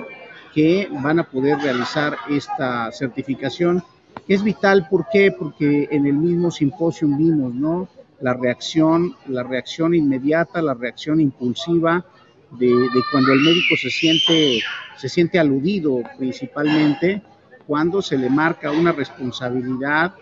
que 0.56 0.90
van 1.04 1.20
a 1.20 1.30
poder 1.30 1.60
realizar 1.60 2.18
esta 2.30 2.92
certificación. 2.92 3.84
Es 4.28 4.44
vital, 4.44 4.88
¿por 4.90 5.08
qué? 5.12 5.32
Porque 5.32 5.88
en 5.92 6.06
el 6.06 6.14
mismo 6.14 6.52
simposio 6.52 7.08
vimos, 7.08 7.54
¿no? 7.54 7.88
La 8.20 8.34
reacción, 8.34 9.16
la 9.28 9.44
reacción 9.44 9.94
inmediata, 9.94 10.62
la 10.62 10.74
reacción 10.74 11.22
impulsiva 11.22 12.06
de, 12.52 12.74
cuando 13.12 13.34
el 13.34 13.42
médico 13.42 13.76
se 13.82 13.90
siente, 13.90 14.60
se 14.96 15.10
siente 15.10 15.40
aludido 15.40 16.02
principalmente, 16.18 17.22
cuando 17.66 18.02
se 18.02 18.18
le 18.18 18.30
marca 18.30 18.72
una 18.72 18.92
responsabilidad 18.92 20.16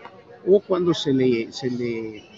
o 0.46 0.60
cuando 0.60 0.92
se 0.92 1.12
le, 1.12 1.52
se 1.52 1.70
le 1.70 2.36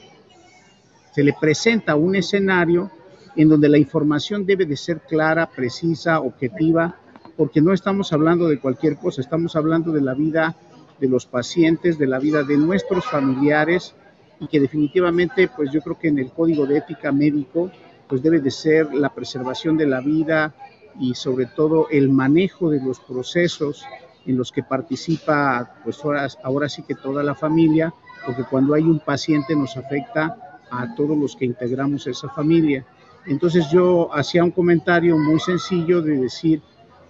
se 1.18 1.24
le 1.24 1.32
presenta 1.32 1.96
un 1.96 2.14
escenario 2.14 2.92
en 3.34 3.48
donde 3.48 3.68
la 3.68 3.76
información 3.76 4.46
debe 4.46 4.66
de 4.66 4.76
ser 4.76 5.00
clara, 5.00 5.50
precisa, 5.50 6.20
objetiva, 6.20 6.96
porque 7.36 7.60
no 7.60 7.72
estamos 7.72 8.12
hablando 8.12 8.46
de 8.46 8.60
cualquier 8.60 8.96
cosa, 8.96 9.20
estamos 9.20 9.56
hablando 9.56 9.90
de 9.90 10.00
la 10.00 10.14
vida 10.14 10.54
de 11.00 11.08
los 11.08 11.26
pacientes, 11.26 11.98
de 11.98 12.06
la 12.06 12.18
vida 12.18 12.42
de 12.42 12.56
nuestros 12.56 13.04
familiares 13.04 13.94
y 14.40 14.46
que 14.46 14.60
definitivamente, 14.60 15.48
pues 15.48 15.70
yo 15.72 15.80
creo 15.80 15.98
que 15.98 16.08
en 16.08 16.18
el 16.18 16.30
código 16.30 16.66
de 16.66 16.78
ética 16.78 17.12
médico, 17.12 17.70
pues 18.08 18.22
debe 18.22 18.40
de 18.40 18.50
ser 18.50 18.94
la 18.94 19.10
preservación 19.14 19.76
de 19.76 19.86
la 19.86 20.00
vida 20.00 20.54
y 20.98 21.14
sobre 21.14 21.46
todo 21.46 21.88
el 21.90 22.08
manejo 22.08 22.70
de 22.70 22.80
los 22.80 23.00
procesos 23.00 23.84
en 24.26 24.36
los 24.36 24.52
que 24.52 24.62
participa, 24.62 25.76
pues 25.84 26.04
ahora, 26.04 26.28
ahora 26.42 26.68
sí 26.68 26.82
que 26.82 26.94
toda 26.94 27.22
la 27.22 27.34
familia, 27.34 27.92
porque 28.26 28.44
cuando 28.44 28.74
hay 28.74 28.82
un 28.82 29.00
paciente 29.00 29.54
nos 29.54 29.76
afecta 29.76 30.60
a 30.70 30.94
todos 30.94 31.16
los 31.16 31.34
que 31.36 31.46
integramos 31.46 32.06
esa 32.06 32.28
familia. 32.28 32.84
Entonces 33.26 33.70
yo 33.70 34.12
hacía 34.14 34.44
un 34.44 34.50
comentario 34.50 35.16
muy 35.18 35.40
sencillo 35.40 36.02
de 36.02 36.16
decir, 36.18 36.62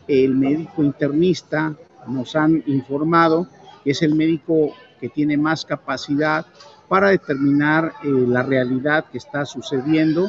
el 0.07 0.35
médico 0.35 0.83
internista 0.83 1.75
nos 2.07 2.35
han 2.35 2.63
informado 2.67 3.47
que 3.83 3.91
es 3.93 4.03
el 4.03 4.15
médico 4.15 4.75
que 5.01 5.09
tiene 5.09 5.37
más 5.37 5.65
capacidad 5.65 6.47
para 6.89 7.11
determinar 7.11 7.93
eh, 8.03 8.09
la 8.09 8.43
realidad 8.43 9.07
que 9.11 9.19
está 9.19 9.45
sucediendo 9.45 10.29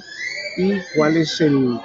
y 0.58 0.74
cuál 0.96 1.18
es 1.18 1.42
el, 1.42 1.80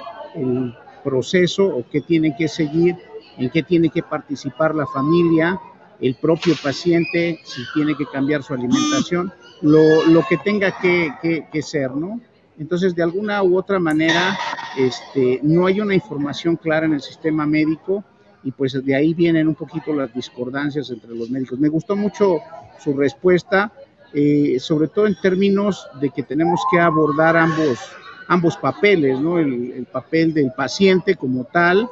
proceso 1.03 1.67
o 1.67 1.85
qué 1.87 2.01
tiene 2.01 2.35
que 2.35 2.47
seguir, 2.47 2.97
en 3.37 3.51
qué 3.51 3.61
tiene 3.61 3.89
que 3.89 4.01
participar 4.01 4.73
la 4.73 4.87
familia, 4.87 5.61
el 6.01 6.15
propio 6.15 6.55
paciente, 6.61 7.39
si 7.43 7.61
tiene 7.75 7.95
que 7.95 8.07
cambiar 8.07 8.41
su 8.41 8.55
alimentación 8.55 9.31
lo, 9.61 10.05
lo 10.05 10.23
que 10.27 10.37
tenga 10.37 10.77
que, 10.79 11.13
que, 11.51 11.61
ser, 11.61 11.91
¿no? 11.91 12.19
Entonces, 12.57 12.95
de 12.95 13.03
alguna 13.03 13.43
u 13.43 13.57
otra 13.57 13.79
manera, 13.79 14.37
este, 14.77 15.39
no 15.43 15.65
hay 15.65 15.81
una 15.81 15.93
información 15.93 16.55
clara 16.55 16.85
en 16.85 16.93
el 16.93 17.01
sistema 17.01 17.45
médico 17.45 18.03
y 18.45 18.51
pues 18.51 18.73
de 18.85 18.95
ahí 18.95 19.15
vienen 19.15 19.47
un 19.47 19.55
poquito 19.55 19.91
las 19.91 20.13
discordancias 20.13 20.91
entre 20.91 21.15
los 21.15 21.31
médicos. 21.31 21.59
Me 21.59 21.67
gustó 21.67 21.95
mucho 21.95 22.37
su 22.79 22.93
respuesta, 22.93 23.73
eh, 24.13 24.57
sobre 24.59 24.87
todo 24.87 25.07
en 25.07 25.19
términos 25.19 25.87
de 25.99 26.11
que 26.11 26.21
tenemos 26.21 26.61
que 26.71 26.79
abordar 26.79 27.35
ambos, 27.35 27.79
ambos 28.27 28.55
papeles, 28.55 29.19
¿no? 29.19 29.39
El, 29.39 29.87
papel 29.91 30.31
del 30.31 30.51
paciente 30.55 31.15
como 31.15 31.45
tal, 31.45 31.89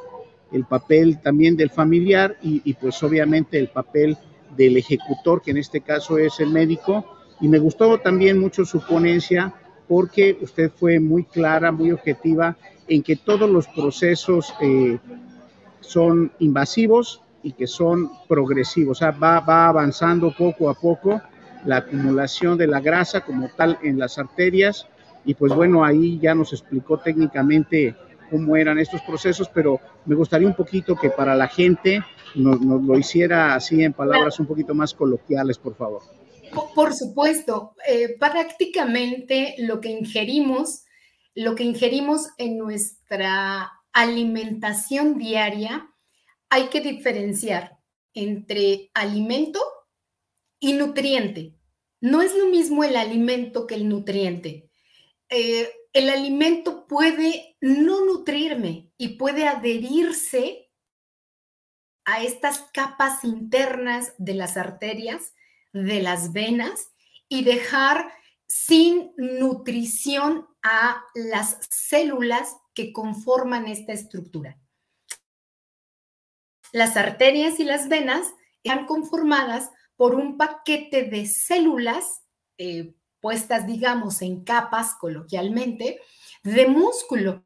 el 0.52 0.64
papel 0.64 1.20
también 1.20 1.56
del 1.56 1.70
familiar 1.70 2.36
y, 2.40 2.62
y 2.64 2.74
pues 2.74 3.02
obviamente 3.02 3.58
el 3.58 3.68
papel 3.68 4.16
del 4.56 4.76
ejecutor, 4.76 5.42
que 5.42 5.50
en 5.50 5.56
este 5.56 5.80
caso 5.80 6.18
es 6.18 6.38
el 6.38 6.50
médico. 6.50 7.04
Y 7.40 7.48
me 7.48 7.58
gustó 7.58 7.98
también 7.98 8.38
mucho 8.38 8.64
su 8.64 8.80
ponencia 8.80 9.52
porque 9.88 10.38
usted 10.40 10.70
fue 10.70 11.00
muy 11.00 11.24
clara, 11.24 11.72
muy 11.72 11.90
objetiva 11.90 12.56
en 12.86 13.02
que 13.02 13.16
todos 13.16 13.50
los 13.50 13.66
procesos 13.66 14.54
eh, 14.60 14.98
son 15.86 16.32
invasivos 16.38 17.22
y 17.42 17.52
que 17.52 17.66
son 17.66 18.10
progresivos, 18.26 18.98
o 18.98 19.00
sea, 19.00 19.10
va, 19.10 19.40
va 19.40 19.68
avanzando 19.68 20.34
poco 20.36 20.70
a 20.70 20.74
poco 20.74 21.20
la 21.64 21.78
acumulación 21.78 22.58
de 22.58 22.66
la 22.66 22.80
grasa 22.80 23.22
como 23.22 23.48
tal 23.48 23.78
en 23.82 23.98
las 23.98 24.18
arterias. 24.18 24.86
Y 25.24 25.34
pues 25.34 25.54
bueno, 25.54 25.84
ahí 25.84 26.18
ya 26.18 26.34
nos 26.34 26.52
explicó 26.52 26.98
técnicamente 26.98 27.94
cómo 28.30 28.56
eran 28.56 28.78
estos 28.78 29.00
procesos, 29.02 29.48
pero 29.48 29.80
me 30.06 30.14
gustaría 30.14 30.46
un 30.46 30.54
poquito 30.54 30.96
que 30.96 31.10
para 31.10 31.34
la 31.34 31.48
gente 31.48 32.02
nos, 32.34 32.60
nos 32.60 32.82
lo 32.82 32.98
hiciera 32.98 33.54
así 33.54 33.82
en 33.82 33.92
palabras 33.92 34.38
un 34.40 34.46
poquito 34.46 34.74
más 34.74 34.92
coloquiales, 34.92 35.58
por 35.58 35.74
favor. 35.76 36.02
Por 36.74 36.94
supuesto, 36.94 37.74
eh, 37.88 38.16
prácticamente 38.18 39.54
lo 39.58 39.80
que 39.80 39.90
ingerimos, 39.90 40.84
lo 41.34 41.54
que 41.54 41.64
ingerimos 41.64 42.28
en 42.38 42.58
nuestra 42.58 43.72
alimentación 43.94 45.16
diaria, 45.16 45.90
hay 46.50 46.68
que 46.68 46.82
diferenciar 46.82 47.78
entre 48.12 48.90
alimento 48.92 49.60
y 50.60 50.74
nutriente. 50.74 51.54
No 52.00 52.20
es 52.20 52.34
lo 52.34 52.46
mismo 52.46 52.84
el 52.84 52.96
alimento 52.96 53.66
que 53.66 53.76
el 53.76 53.88
nutriente. 53.88 54.70
Eh, 55.30 55.70
el 55.94 56.10
alimento 56.10 56.86
puede 56.86 57.56
no 57.60 58.04
nutrirme 58.04 58.92
y 58.98 59.16
puede 59.16 59.48
adherirse 59.48 60.70
a 62.04 62.22
estas 62.22 62.60
capas 62.72 63.24
internas 63.24 64.12
de 64.18 64.34
las 64.34 64.58
arterias 64.58 65.32
de 65.74 66.00
las 66.00 66.32
venas 66.32 66.92
y 67.28 67.44
dejar 67.44 68.12
sin 68.46 69.12
nutrición 69.16 70.46
a 70.62 71.02
las 71.14 71.58
células 71.68 72.56
que 72.74 72.92
conforman 72.92 73.66
esta 73.68 73.92
estructura. 73.92 74.58
Las 76.72 76.96
arterias 76.96 77.60
y 77.60 77.64
las 77.64 77.88
venas 77.88 78.34
están 78.62 78.86
conformadas 78.86 79.70
por 79.96 80.14
un 80.14 80.36
paquete 80.36 81.04
de 81.04 81.26
células 81.26 82.24
eh, 82.58 82.94
puestas, 83.20 83.66
digamos, 83.66 84.22
en 84.22 84.44
capas 84.44 84.96
coloquialmente, 84.96 86.00
de 86.42 86.66
músculo 86.66 87.44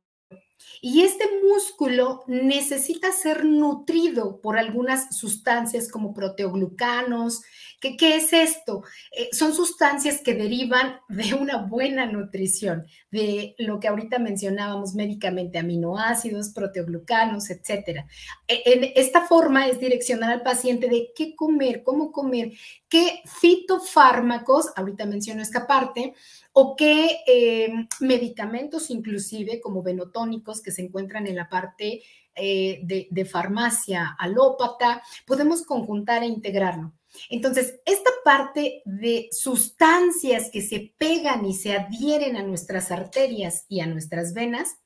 y 0.81 1.03
este 1.03 1.25
músculo 1.43 2.23
necesita 2.27 3.11
ser 3.13 3.45
nutrido 3.45 4.41
por 4.41 4.59
algunas 4.59 5.17
sustancias 5.17 5.91
como 5.91 6.15
proteoglucanos. 6.15 7.43
¿Qué, 7.81 7.97
qué 7.97 8.17
es 8.17 8.33
esto? 8.33 8.83
Eh, 9.17 9.29
son 9.33 9.55
sustancias 9.55 10.21
que 10.21 10.35
derivan 10.35 11.01
de 11.09 11.35
una 11.35 11.59
buena 11.59 12.07
nutrición, 12.07 12.87
de 13.11 13.55
lo 13.59 13.81
que 13.81 13.89
ahorita 13.89 14.19
mencionábamos 14.19 14.95
médicamente, 14.95 15.59
aminoácidos, 15.59 16.51
proteoglucanos, 16.51 17.51
etc. 17.51 18.05
E, 18.47 18.63
en 18.67 18.93
esta 18.95 19.27
forma 19.27 19.69
es 19.69 19.81
direccionar 19.81 20.31
al 20.31 20.43
paciente 20.43 20.89
de 20.89 21.11
qué 21.15 21.35
comer, 21.35 21.83
cómo 21.83 22.13
comer, 22.13 22.53
qué 22.89 23.21
fitofármacos, 23.25 24.73
ahorita 24.77 25.07
menciono 25.07 25.43
esta 25.43 25.67
parte, 25.67 26.15
o 26.61 26.75
qué 26.75 27.21
eh, 27.25 27.73
medicamentos 28.01 28.91
inclusive 28.91 29.61
como 29.61 29.81
venotónicos 29.81 30.61
que 30.61 30.73
se 30.73 30.83
encuentran 30.83 31.29
en 31.29 31.37
la 31.37 31.49
parte 31.49 32.03
eh, 32.35 32.81
de, 32.83 33.25
farmacia 33.25 34.17
alópata, 34.19 35.01
podemos 35.25 35.63
conjuntar 35.63 36.25
e 36.25 36.27
integrarlo. 36.27 36.95
Entonces, 37.31 37.81
esta 37.85 38.11
parte 38.25 38.83
de 38.85 39.29
sustancias 39.31 40.51
que 40.53 40.61
se 40.61 40.93
pegan 40.99 41.47
y 41.47 41.55
se 41.55 41.75
adhieren 41.75 42.35
a 42.35 42.43
nuestras 42.43 42.91
arterias 42.91 43.65
y 43.69 43.79
a 43.79 43.87
nuestras 43.87 44.35
venas 44.35 44.79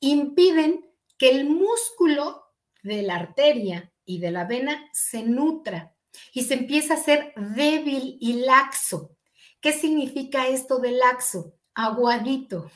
impiden 0.00 0.84
que 1.16 1.30
el 1.30 1.48
músculo 1.48 2.42
de 2.82 3.00
la 3.00 3.14
arteria 3.14 3.94
y 4.04 4.18
de 4.18 4.30
la 4.30 4.44
vena 4.44 4.90
se 4.92 5.22
nutra 5.22 5.94
y 6.34 6.42
se 6.42 6.52
empieza 6.52 6.94
a 6.94 7.02
ser 7.02 7.32
débil 7.34 8.18
y 8.20 8.44
laxo. 8.44 9.13
¿Qué 9.64 9.72
significa 9.72 10.46
esto 10.46 10.78
de 10.78 10.92
laxo? 10.92 11.54
Aguadito. 11.72 12.70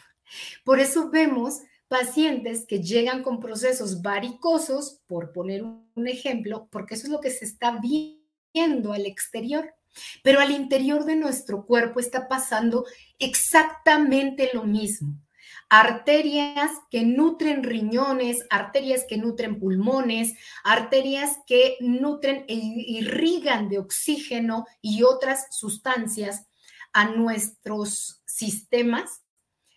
Por 0.65 0.81
eso 0.81 1.11
vemos 1.11 1.59
pacientes 1.87 2.65
que 2.67 2.83
llegan 2.83 3.23
con 3.23 3.41
procesos 3.41 4.01
varicosos, 4.01 5.03
por 5.07 5.33
poner 5.33 5.65
un 5.65 6.09
ejemplo, 6.09 6.67
porque 6.73 6.95
eso 6.95 7.05
es 7.05 7.11
lo 7.11 7.21
que 7.21 7.29
se 7.29 7.45
está 7.45 7.79
viendo 7.79 8.95
al 8.95 9.05
exterior. 9.05 9.75
Pero 10.23 10.41
al 10.41 10.51
interior 10.51 11.05
de 11.05 11.17
nuestro 11.17 11.67
cuerpo 11.67 12.01
está 12.01 12.27
pasando 12.27 12.87
exactamente 13.19 14.49
lo 14.55 14.65
mismo. 14.65 15.21
Arterias 15.69 16.71
que 16.91 17.03
nutren 17.03 17.65
riñones, 17.65 18.47
arterias 18.49 19.05
que 19.07 19.19
nutren 19.19 19.61
pulmones, 19.61 20.33
arterias 20.65 21.37
que 21.47 21.77
nutren 21.81 22.47
e 22.49 22.55
irrigan 22.55 23.69
de 23.69 23.79
oxígeno 23.79 24.65
y 24.81 25.03
otras 25.03 25.49
sustancias 25.51 26.48
a 26.93 27.07
nuestros 27.07 28.23
sistemas 28.27 29.23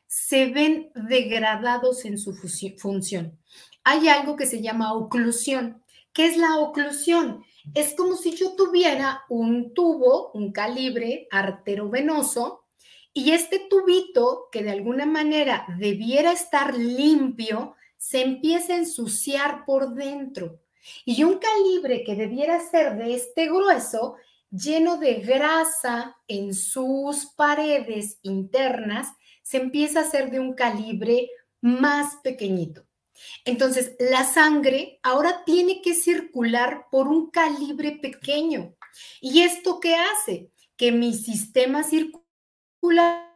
se 0.08 0.48
ven 0.48 0.92
degradados 0.94 2.06
en 2.06 2.18
su 2.18 2.34
función. 2.78 3.40
Hay 3.84 4.10
algo 4.10 4.36
que 4.36 4.46
se 4.46 4.62
llama 4.62 4.94
oclusión. 4.94 5.82
¿Qué 6.14 6.26
es 6.26 6.38
la 6.38 6.58
oclusión? 6.58 7.44
Es 7.74 7.96
como 7.96 8.16
si 8.16 8.36
yo 8.36 8.56
tuviera 8.56 9.22
un 9.30 9.74
tubo, 9.74 10.32
un 10.34 10.52
calibre 10.52 11.28
arterovenoso, 11.32 12.66
y 13.14 13.32
este 13.32 13.60
tubito, 13.70 14.48
que 14.52 14.64
de 14.64 14.72
alguna 14.72 15.06
manera 15.06 15.66
debiera 15.78 16.32
estar 16.32 16.78
limpio, 16.78 17.76
se 17.98 18.22
empieza 18.22 18.74
a 18.74 18.78
ensuciar 18.78 19.66
por 19.66 19.94
dentro. 19.94 20.62
Y 21.06 21.24
un 21.24 21.38
calibre 21.38 22.04
que 22.04 22.16
debiera 22.16 22.60
ser 22.60 22.98
de 22.98 23.14
este 23.14 23.48
grueso 23.48 24.16
lleno 24.52 24.98
de 24.98 25.16
grasa 25.16 26.18
en 26.28 26.54
sus 26.54 27.26
paredes 27.36 28.20
internas, 28.22 29.08
se 29.42 29.58
empieza 29.58 30.00
a 30.00 30.04
hacer 30.04 30.30
de 30.30 30.40
un 30.40 30.54
calibre 30.54 31.30
más 31.62 32.18
pequeñito. 32.24 32.86
Entonces, 33.46 33.96
la 34.00 34.24
sangre 34.24 35.00
ahora 35.04 35.44
tiene 35.46 35.82
que 35.82 35.94
circular 35.94 36.88
por 36.92 37.08
un 37.08 37.32
calibre 37.32 38.00
pequeño. 38.02 38.76
¿Y 39.20 39.42
esto 39.42 39.80
qué 39.80 39.96
hace? 39.96 40.52
Que 40.76 40.92
mi 40.92 41.14
sistema 41.14 41.84
circular 41.84 43.32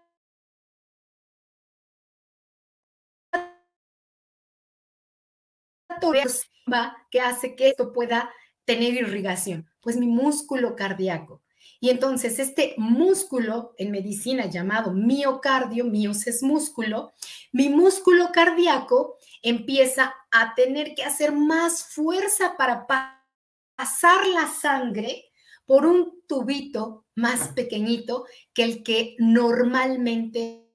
que 7.11 7.21
hace 7.21 7.55
que 7.55 7.69
esto 7.69 7.93
pueda 7.93 8.31
tener 8.65 8.93
irrigación? 8.93 9.69
Pues 9.85 9.97
mi 9.97 10.07
músculo 10.07 10.75
cardíaco. 10.75 11.43
Y 11.79 11.91
entonces 11.91 12.39
este 12.39 12.73
músculo 12.77 13.75
en 13.77 13.91
medicina 13.91 14.47
llamado 14.47 14.91
miocardio, 14.91 15.85
mios 15.85 16.25
es 16.25 16.41
músculo, 16.41 17.13
mi 17.51 17.69
músculo 17.69 18.31
cardíaco 18.33 19.19
empieza 19.43 20.15
a 20.31 20.55
tener 20.55 20.95
que 20.95 21.03
hacer 21.03 21.33
más 21.33 21.83
fuerza 21.83 22.57
para 22.57 22.87
pasar 22.87 24.25
la 24.25 24.47
sangre 24.47 25.25
por 25.67 25.85
un 25.85 26.23
tubito 26.27 27.05
más 27.13 27.49
pequeñito 27.49 28.25
que 28.55 28.63
el 28.63 28.83
que 28.83 29.15
normalmente 29.19 30.67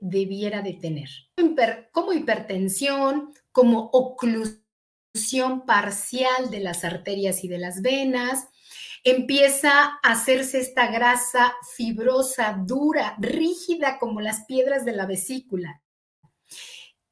debiera 0.00 0.62
de 0.62 0.72
tener, 0.74 1.08
como 1.92 2.12
hipertensión, 2.12 3.32
como 3.52 3.88
oclusión 3.92 4.61
parcial 5.66 6.50
de 6.50 6.60
las 6.60 6.84
arterias 6.84 7.44
y 7.44 7.48
de 7.48 7.58
las 7.58 7.82
venas, 7.82 8.48
empieza 9.04 9.70
a 9.72 9.98
hacerse 10.02 10.60
esta 10.60 10.90
grasa 10.90 11.54
fibrosa, 11.76 12.56
dura, 12.66 13.16
rígida 13.18 13.98
como 13.98 14.20
las 14.20 14.44
piedras 14.46 14.84
de 14.84 14.92
la 14.92 15.06
vesícula. 15.06 15.82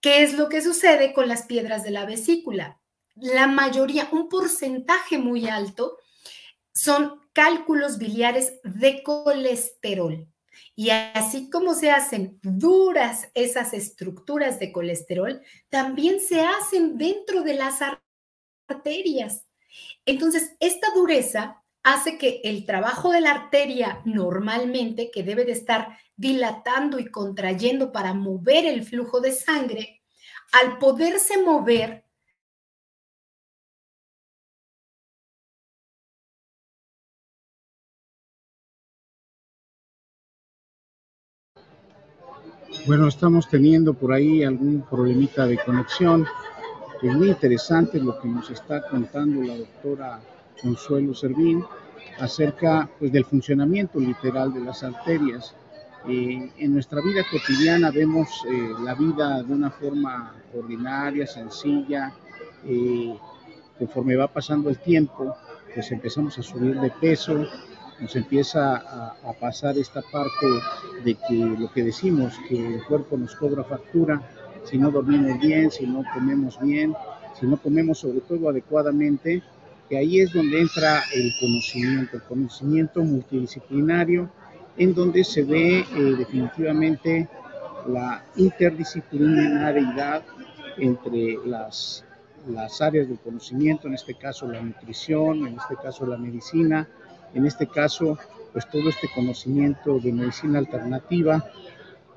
¿Qué 0.01 0.23
es 0.23 0.35
lo 0.35 0.49
que 0.49 0.63
sucede 0.63 1.13
con 1.13 1.29
las 1.29 1.43
piedras 1.43 1.83
de 1.83 1.91
la 1.91 2.07
vesícula? 2.07 2.81
La 3.17 3.47
mayoría, 3.47 4.09
un 4.13 4.29
porcentaje 4.29 5.19
muy 5.19 5.49
alto, 5.49 5.99
son 6.73 7.21
cálculos 7.35 7.99
biliares 7.99 8.61
de 8.65 9.03
colesterol. 9.03 10.27
Y 10.75 10.91
así 10.91 11.51
como 11.51 11.75
se 11.75 11.91
hacen 11.91 12.39
duras 12.43 13.29
esas 13.35 13.75
estructuras 13.75 14.59
de 14.59 14.73
colesterol, 14.73 15.43
también 15.69 16.21
se 16.21 16.43
hacen 16.43 16.97
dentro 16.97 17.43
de 17.43 17.55
las 17.55 17.81
arterias. 18.69 19.47
Entonces, 20.07 20.57
esta 20.61 20.89
dureza 20.95 21.63
hace 21.83 22.19
que 22.19 22.41
el 22.45 22.67
trabajo 22.67 23.11
de 23.11 23.21
la 23.21 23.31
arteria 23.33 24.03
normalmente, 24.05 25.11
que 25.11 25.23
debe 25.23 25.45
de 25.45 25.53
estar 25.53 25.99
dilatando 26.17 26.99
y 26.99 27.07
contrayendo 27.11 27.93
para 27.93 28.13
mover 28.13 28.67
el 28.67 28.85
flujo 28.85 29.21
de 29.21 29.33
sangre, 29.33 30.03
al 30.53 30.79
poderse 30.79 31.43
mover, 31.43 32.05
Bueno, 42.87 43.09
estamos 43.09 43.47
teniendo 43.49 43.93
por 43.93 44.13
ahí 44.13 44.43
algún 44.43 44.83
problemita 44.89 45.47
de 45.47 45.59
conexión. 45.59 46.27
Es 47.03 47.15
muy 47.15 47.29
interesante 47.29 48.01
lo 48.01 48.19
que 48.19 48.29
nos 48.29 48.51
está 48.51 48.83
contando 48.89 49.43
la 49.43 49.57
doctora 49.57 50.21
Consuelo 50.61 51.15
Servín 51.15 51.63
acerca 52.19 52.89
pues, 52.99 53.13
del 53.13 53.25
funcionamiento 53.25 54.01
literal 54.01 54.53
de 54.55 54.61
las 54.61 54.83
arterias. 54.83 55.55
Eh, 56.09 56.51
en 56.57 56.73
nuestra 56.73 57.03
vida 57.03 57.23
cotidiana 57.31 57.91
vemos 57.91 58.29
eh, 58.51 58.71
la 58.83 58.95
vida 58.95 59.43
de 59.43 59.53
una 59.53 59.71
forma 59.71 60.35
ordinaria, 60.57 61.27
sencilla. 61.27 62.13
Eh, 62.65 63.15
conforme 63.79 64.17
va 64.17 64.27
pasando 64.27 64.71
el 64.71 64.79
tiempo, 64.79 65.37
pues 65.75 65.93
empezamos 65.93 66.39
a 66.39 66.43
subir 66.43 66.81
de 66.81 66.91
peso, 66.91 67.47
nos 68.01 68.17
empieza 68.17 68.77
a, 68.77 69.33
pasar 69.39 69.77
esta 69.79 70.03
parte 70.03 70.47
de 71.05 71.15
que 71.15 71.35
lo 71.35 71.71
que 71.73 71.85
decimos, 71.85 72.35
que 72.49 72.75
el 72.75 72.85
cuerpo 72.85 73.17
nos 73.17 73.35
cobra 73.37 73.65
factura, 73.65 74.21
si 74.65 74.79
no 74.79 74.91
dormimos 74.91 75.39
bien, 75.41 75.71
si 75.71 75.87
no 75.87 76.03
comemos 76.13 76.59
bien, 76.61 76.95
si 77.39 77.47
no 77.47 77.57
comemos 77.57 77.99
sobre 77.99 78.21
todo 78.21 78.49
adecuadamente, 78.49 79.43
que 79.89 79.99
ahí 79.99 80.21
es 80.21 80.33
donde 80.33 80.61
entra 80.61 81.03
el 81.15 81.33
conocimiento, 81.41 82.17
el 82.17 82.23
conocimiento 82.23 83.03
multidisciplinario, 83.03 84.31
en 84.77 84.95
donde 84.95 85.25
se 85.25 85.43
ve 85.43 85.81
eh, 85.81 86.15
definitivamente 86.17 87.29
la 87.87 88.25
interdisciplinariedad 88.37 90.23
entre 90.79 91.39
las, 91.45 92.05
las 92.49 92.81
áreas 92.81 93.09
del 93.09 93.19
conocimiento, 93.19 93.89
en 93.89 93.95
este 93.95 94.15
caso 94.15 94.47
la 94.47 94.61
nutrición, 94.61 95.47
en 95.47 95.59
este 95.59 95.77
caso 95.77 96.07
la 96.07 96.17
medicina, 96.17 96.89
en 97.35 97.47
este 97.47 97.67
caso, 97.67 98.19
pues 98.53 98.69
todo 98.69 98.89
este 98.89 99.09
conocimiento 99.15 99.99
de 99.99 100.13
medicina 100.13 100.59
alternativa 100.59 101.45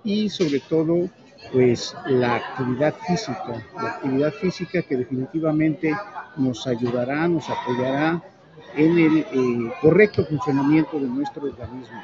y 0.04 0.30
sobre 0.30 0.60
todo, 0.60 1.10
pues 1.52 1.96
la 2.08 2.36
actividad 2.36 2.96
física, 3.08 3.66
la 3.76 3.90
actividad 3.90 4.32
física 4.32 4.82
que 4.82 4.98
definitivamente 4.98 5.94
nos 6.38 6.66
ayudará, 6.68 7.28
nos 7.28 7.50
apoyará 7.50 8.24
en 8.76 8.98
el 8.98 9.18
eh, 9.18 9.74
correcto 9.82 10.26
funcionamiento 10.26 11.00
de 11.00 11.08
nuestro 11.08 11.44
organismo. 11.44 12.02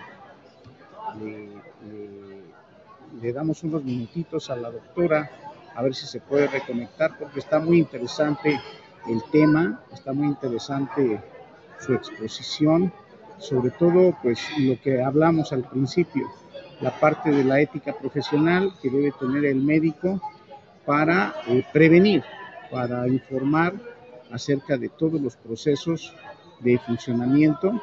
le 3.21 3.33
damos 3.33 3.63
unos 3.63 3.83
minutitos 3.83 4.49
a 4.49 4.55
la 4.55 4.69
doctora 4.69 5.29
a 5.75 5.81
ver 5.81 5.95
si 5.95 6.05
se 6.05 6.19
puede 6.19 6.47
reconectar 6.47 7.17
porque 7.17 7.39
está 7.39 7.59
muy 7.59 7.79
interesante 7.79 8.59
el 9.07 9.21
tema, 9.31 9.81
está 9.93 10.13
muy 10.13 10.27
interesante 10.27 11.21
su 11.79 11.93
exposición, 11.93 12.91
sobre 13.37 13.71
todo 13.71 14.15
pues 14.21 14.39
lo 14.57 14.79
que 14.81 15.01
hablamos 15.01 15.53
al 15.53 15.63
principio, 15.63 16.27
la 16.81 16.97
parte 16.99 17.31
de 17.31 17.43
la 17.43 17.59
ética 17.59 17.93
profesional 17.93 18.73
que 18.81 18.89
debe 18.89 19.11
tener 19.19 19.45
el 19.45 19.61
médico 19.61 20.21
para 20.85 21.35
eh, 21.47 21.63
prevenir, 21.71 22.23
para 22.71 23.07
informar 23.07 23.73
acerca 24.31 24.77
de 24.77 24.89
todos 24.89 25.19
los 25.19 25.35
procesos 25.35 26.13
de 26.59 26.77
funcionamiento 26.79 27.81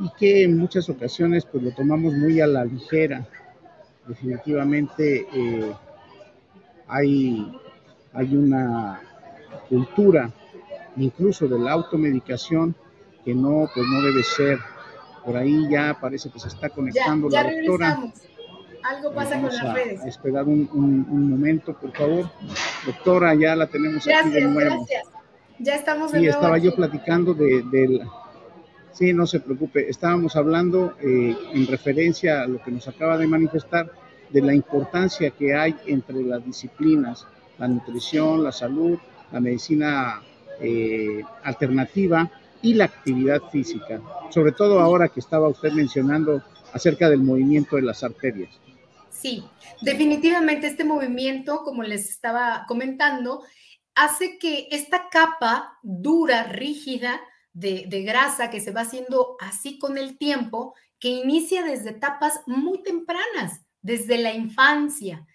y 0.00 0.10
que 0.18 0.44
en 0.44 0.58
muchas 0.58 0.88
ocasiones 0.88 1.44
pues 1.44 1.62
lo 1.62 1.72
tomamos 1.72 2.14
muy 2.14 2.40
a 2.40 2.46
la 2.46 2.64
ligera. 2.64 3.26
Definitivamente 4.06 5.26
eh, 5.32 5.72
hay, 6.86 7.52
hay 8.12 8.36
una 8.36 9.00
cultura 9.68 10.30
incluso 10.96 11.46
de 11.46 11.58
la 11.58 11.72
automedicación 11.72 12.74
que 13.28 13.34
no, 13.34 13.68
pues 13.74 13.86
no 13.86 14.00
debe 14.00 14.22
ser. 14.22 14.58
Por 15.22 15.36
ahí 15.36 15.68
ya 15.70 15.98
parece 16.00 16.30
que 16.30 16.40
se 16.40 16.48
está 16.48 16.70
conectando 16.70 17.28
la 17.28 17.42
doctora. 17.42 18.10
Algo 18.82 19.12
pasa 19.12 19.38
con 19.38 19.54
las 19.54 19.74
redes. 19.74 20.02
esperar 20.06 20.44
un, 20.44 20.66
un, 20.72 21.28
momento, 21.28 21.74
por 21.74 21.92
favor. 21.92 22.30
Doctora, 22.86 23.34
ya 23.34 23.54
la 23.54 23.66
tenemos 23.66 24.08
aquí 24.08 24.30
de 24.30 24.40
nuevo. 24.40 24.76
Gracias. 24.76 25.04
Ya 25.58 25.74
estamos 25.74 26.10
de 26.10 26.20
Sí, 26.20 26.26
estaba 26.26 26.56
yo 26.56 26.74
platicando 26.74 27.34
de, 27.34 27.62
del... 27.70 28.00
Sí, 28.92 29.12
no 29.12 29.26
se 29.26 29.40
preocupe. 29.40 29.90
Estábamos 29.90 30.34
hablando 30.34 30.94
eh, 31.02 31.36
en 31.52 31.66
referencia 31.66 32.40
a 32.40 32.46
lo 32.46 32.62
que 32.62 32.70
nos 32.70 32.88
acaba 32.88 33.18
de 33.18 33.26
manifestar 33.26 33.90
de 34.30 34.40
la 34.40 34.54
importancia 34.54 35.32
que 35.32 35.54
hay 35.54 35.76
entre 35.86 36.22
las 36.22 36.42
disciplinas, 36.46 37.26
la 37.58 37.68
nutrición, 37.68 38.42
la 38.42 38.52
salud, 38.52 38.98
la 39.30 39.40
medicina 39.40 40.22
eh, 40.62 41.20
alternativa 41.42 42.30
y 42.62 42.74
la 42.74 42.84
actividad 42.84 43.42
física, 43.50 44.00
sobre 44.30 44.52
todo 44.52 44.80
ahora 44.80 45.08
que 45.08 45.20
estaba 45.20 45.48
usted 45.48 45.72
mencionando 45.72 46.42
acerca 46.72 47.08
del 47.08 47.22
movimiento 47.22 47.76
de 47.76 47.82
las 47.82 48.02
arterias. 48.02 48.50
Sí, 49.10 49.44
definitivamente 49.80 50.66
este 50.66 50.84
movimiento, 50.84 51.62
como 51.64 51.82
les 51.82 52.08
estaba 52.08 52.64
comentando, 52.68 53.42
hace 53.94 54.38
que 54.38 54.68
esta 54.70 55.08
capa 55.10 55.78
dura, 55.82 56.44
rígida 56.44 57.20
de, 57.52 58.02
grasa 58.04 58.50
que 58.50 58.60
se 58.60 58.70
va 58.70 58.82
haciendo 58.82 59.36
así 59.40 59.78
con 59.78 59.98
el 59.98 60.16
tiempo, 60.18 60.74
que 61.00 61.08
inicia 61.08 61.64
desde 61.64 61.90
etapas 61.90 62.40
muy 62.46 62.82
tempranas, 62.82 63.62
desde 63.82 64.18
la 64.18 64.32
infancia. 64.32 65.26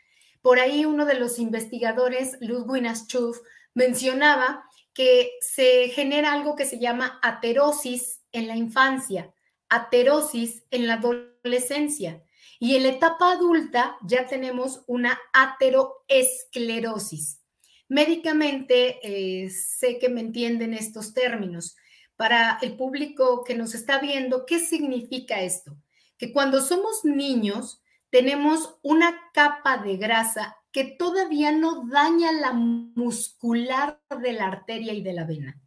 Por 0.42 0.60
ahí 0.60 0.86
uno 0.86 1.06
de 1.06 1.20
los 1.20 1.40
investigadores, 1.40 2.38
Ludwig 2.40 2.88
Aschuf, 2.88 3.40
mencionaba 3.74 4.66
que 4.93 5.32
se 5.41 5.89
genera 5.89 6.34
algo 6.34 6.56
que 6.56 6.65
se 6.65 6.79
llama 6.79 7.19
aterosis 7.21 8.21
en 8.32 8.47
la 8.47 8.56
infancia, 8.56 9.34
aterosis 9.69 10.63
en 10.71 10.88
la 10.88 10.95
adolescencia. 10.95 12.23
Y 12.60 12.75
en 12.75 12.84
la 12.84 12.89
etapa 12.89 13.32
adulta 13.32 13.97
ya 14.06 14.27
tenemos 14.27 14.84
una 14.88 15.17
ateroesclerosis. 15.34 17.41
Médicamente, 17.89 18.99
eh, 19.03 19.49
sé 19.49 19.99
que 19.99 20.10
me 20.10 20.21
entienden 20.21 20.73
estos 20.73 21.13
términos. 21.13 21.75
Para 22.15 22.60
el 22.62 22.77
público 22.77 23.43
que 23.43 23.56
nos 23.56 23.75
está 23.75 23.99
viendo, 23.99 24.45
¿qué 24.45 24.60
significa 24.60 25.41
esto? 25.41 25.75
Que 26.17 26.32
cuando 26.32 26.62
somos 26.62 27.03
niños 27.03 27.82
tenemos 28.10 28.77
una 28.84 29.19
capa 29.34 29.79
de 29.79 29.97
grasa 29.97 30.56
que 30.74 30.84
todavía 30.84 31.52
no 31.52 31.88
daña 31.88 32.32
la 32.32 32.52
muscular 32.52 34.02
de 34.22 34.34
la 34.34 34.48
arteria 34.48 34.92
y 34.92 35.04
de 35.04 35.14
la 35.14 35.24
vena, 35.24 35.62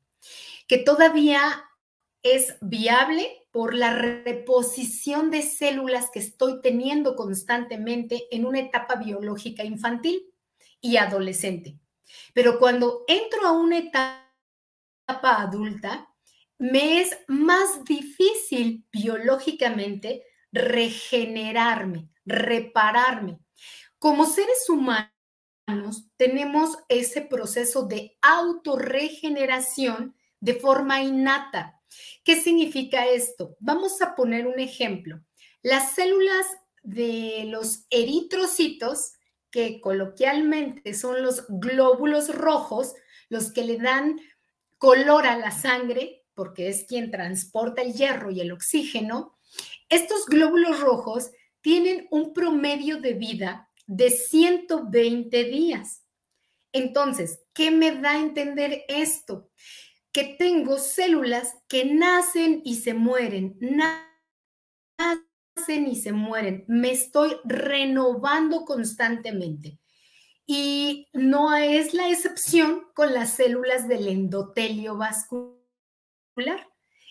que 0.67 0.79
todavía 0.79 1.65
es 2.23 2.57
viable 2.61 3.47
por 3.53 3.73
la 3.73 3.95
reposición 3.95 5.31
de 5.31 5.43
células 5.43 6.11
que 6.13 6.19
estoy 6.19 6.61
teniendo 6.61 7.15
constantemente 7.15 8.27
en 8.33 8.45
una 8.45 8.59
etapa 8.59 8.97
biológica 8.97 9.65
infantil 9.65 10.23
y 10.81 10.97
adolescente. 10.97 11.79
Pero 12.35 12.59
cuando 12.59 13.05
entro 13.07 13.47
a 13.47 13.53
una 13.53 13.79
etapa 13.79 14.27
adulta, 15.23 16.09
me 16.59 17.01
es 17.01 17.17
más 17.29 17.85
difícil 17.85 18.85
biológicamente 18.91 20.25
regenerarme, 20.51 22.09
repararme, 22.25 23.39
como 23.99 24.27
seres 24.27 24.69
humanos, 24.69 25.11
tenemos 26.17 26.79
ese 26.89 27.23
proceso 27.23 27.87
de 27.87 28.17
autorregeneración 28.23 30.15
de 30.41 30.55
forma 30.55 31.03
innata. 31.03 31.81
¿Qué 32.25 32.41
significa 32.41 33.07
esto? 33.07 33.57
Vamos 33.59 34.01
a 34.03 34.15
poner 34.15 34.47
un 34.47 34.61
ejemplo. 34.61 35.21
Las 35.63 35.95
células 35.95 36.47
de 36.83 37.45
los 37.47 37.87
eritrocitos, 37.91 39.13
que 39.51 39.81
coloquialmente 39.81 40.95
son 40.95 41.23
los 41.23 41.47
glóbulos 41.49 42.35
rojos, 42.35 42.95
los 43.29 43.53
que 43.53 43.65
le 43.65 43.79
dan 43.79 44.21
color 44.79 45.27
a 45.27 45.37
la 45.39 45.51
sangre, 45.51 46.25
porque 46.35 46.69
es 46.69 46.85
quien 46.85 47.11
transporta 47.11 47.83
el 47.83 47.95
hierro 47.95 48.31
y 48.31 48.41
el 48.41 48.53
oxígeno, 48.53 49.37
estos 49.89 50.27
glóbulos 50.27 50.81
rojos 50.81 51.31
tienen 51.61 52.07
un 52.11 52.33
promedio 52.33 53.01
de 53.01 53.15
vida 53.15 53.66
de 53.87 54.11
120 54.11 55.45
días. 55.45 56.05
Entonces, 56.73 57.41
¿qué 57.55 57.71
me 57.71 57.93
da 58.01 58.13
a 58.13 58.21
entender 58.21 58.85
esto? 58.89 59.51
Que 60.13 60.37
tengo 60.39 60.79
células 60.79 61.57
que 61.69 61.85
nacen 61.87 62.61
y 62.65 62.77
se 62.77 62.95
mueren, 62.95 63.57
nacen 63.61 63.97
y 65.87 65.97
se 65.97 66.13
mueren, 66.13 66.65
me 66.69 66.91
estoy 66.91 67.37
renovando 67.45 68.65
constantemente. 68.65 69.79
Y 70.47 71.09
no 71.13 71.57
es 71.57 71.93
la 71.93 72.09
excepción 72.09 72.85
con 72.95 73.13
las 73.13 73.35
células 73.35 73.89
del 73.89 74.07
endotelio 74.07 74.97
vascular. 74.97 75.57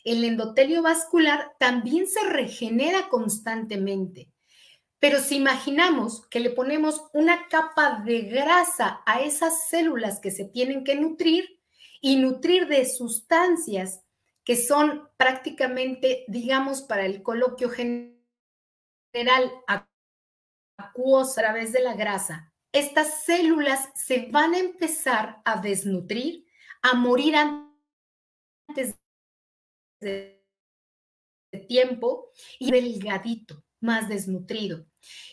El 0.04 0.24
endotelio 0.24 0.84
vascular 0.84 1.54
también 1.60 2.08
se 2.08 2.24
regenera 2.30 3.10
constantemente. 3.10 4.32
Pero 5.06 5.20
si 5.20 5.36
imaginamos 5.36 6.26
que 6.30 6.40
le 6.40 6.50
ponemos 6.50 7.04
una 7.14 7.48
capa 7.48 8.02
de 8.04 8.22
grasa 8.22 9.04
a 9.06 9.22
esas 9.22 9.70
células 9.70 10.20
que 10.20 10.32
se 10.32 10.46
tienen 10.46 10.84
que 10.84 10.96
nutrir 10.96 11.62
y 12.02 12.16
nutrir 12.16 12.68
de 12.68 12.86
sustancias 12.86 14.04
que 14.44 14.56
son 14.56 15.08
prácticamente, 15.16 16.26
digamos, 16.28 16.82
para 16.82 17.06
el 17.06 17.22
coloquio 17.22 17.70
general, 17.70 18.16
acuosa 20.76 21.42
a 21.42 21.44
través 21.44 21.72
de 21.72 21.84
la 21.84 21.94
grasa, 21.94 22.52
estas 22.72 23.26
células 23.26 23.92
se 23.94 24.32
van 24.32 24.56
a 24.56 24.58
empezar 24.58 25.40
a 25.46 25.62
desnutrir, 25.62 26.48
a 26.82 26.96
morir 26.96 27.36
antes 27.36 28.96
de 30.02 30.44
tiempo 31.68 32.32
y 32.58 32.72
delgadito, 32.72 33.64
más 33.86 34.10
desnutrido. 34.10 34.86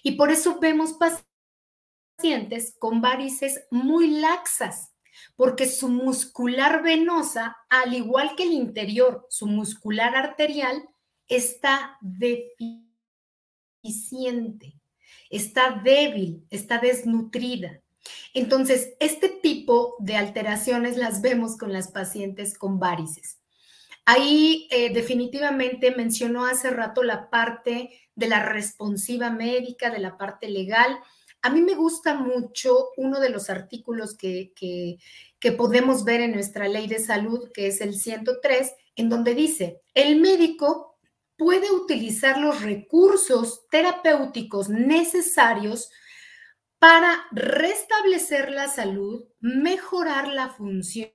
Y 0.03 0.13
por 0.13 0.31
eso 0.31 0.61
vemos 0.61 0.93
pacientes 0.93 2.77
con 2.79 3.01
varices 3.01 3.65
muy 3.71 4.21
laxas, 4.21 4.93
porque 5.35 5.67
su 5.67 5.89
muscular 5.89 6.83
venosa, 6.83 7.57
al 7.69 7.95
igual 7.95 8.37
que 8.37 8.45
el 8.45 8.53
interior, 8.53 9.27
su 9.29 9.47
muscular 9.47 10.15
arterial, 10.15 10.89
está 11.27 11.99
deficiente, 13.83 14.75
está 15.31 15.81
débil, 15.83 16.47
está 16.51 16.79
desnutrida. 16.79 17.81
Entonces, 18.35 18.95
este 19.01 19.29
tipo 19.29 19.97
de 19.99 20.17
alteraciones 20.17 20.97
las 20.97 21.23
vemos 21.23 21.57
con 21.57 21.73
las 21.73 21.91
pacientes 21.91 22.57
con 22.59 22.79
varices. 22.79 23.42
Ahí 24.05 24.67
eh, 24.71 24.93
definitivamente 24.93 25.95
mencionó 25.95 26.47
hace 26.47 26.71
rato 26.71 27.03
la 27.03 27.31
parte 27.31 27.91
de 28.15 28.29
la 28.29 28.45
responsiva 28.45 29.31
médica, 29.31 29.91
de 29.91 30.01
la 30.01 30.17
parte 30.17 30.49
legal. 30.49 30.99
A 31.41 31.51
mí 31.51 31.61
me 31.63 31.75
gusta 31.75 32.15
mucho 32.15 32.91
uno 32.97 33.21
de 33.21 33.31
los 33.31 33.49
artículos 33.49 34.17
que, 34.17 34.53
que, 34.55 35.53
podemos 35.53 36.05
ver 36.05 36.21
en 36.21 36.33
nuestra 36.33 36.69
ley 36.69 36.87
de 36.87 36.99
salud, 36.99 37.51
que 37.53 37.69
es 37.69 37.81
el 37.81 37.95
103, 37.95 38.73
en 38.97 39.09
donde 39.09 39.35
dice, 39.35 39.81
el 39.95 40.21
médico 40.21 40.99
puede 41.37 41.71
utilizar 41.71 42.39
los 42.39 42.63
recursos 42.63 43.67
terapéuticos 43.71 44.69
necesarios 44.69 45.91
para 46.79 47.25
restablecer 47.33 48.51
la 48.51 48.69
salud, 48.69 49.25
mejorar 49.41 50.29
la 50.29 50.49
función 50.49 51.11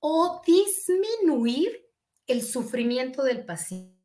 o 0.00 0.42
disminuir 0.46 1.85
el 2.26 2.42
sufrimiento 2.42 3.22
del 3.22 3.44
paciente. 3.44 3.96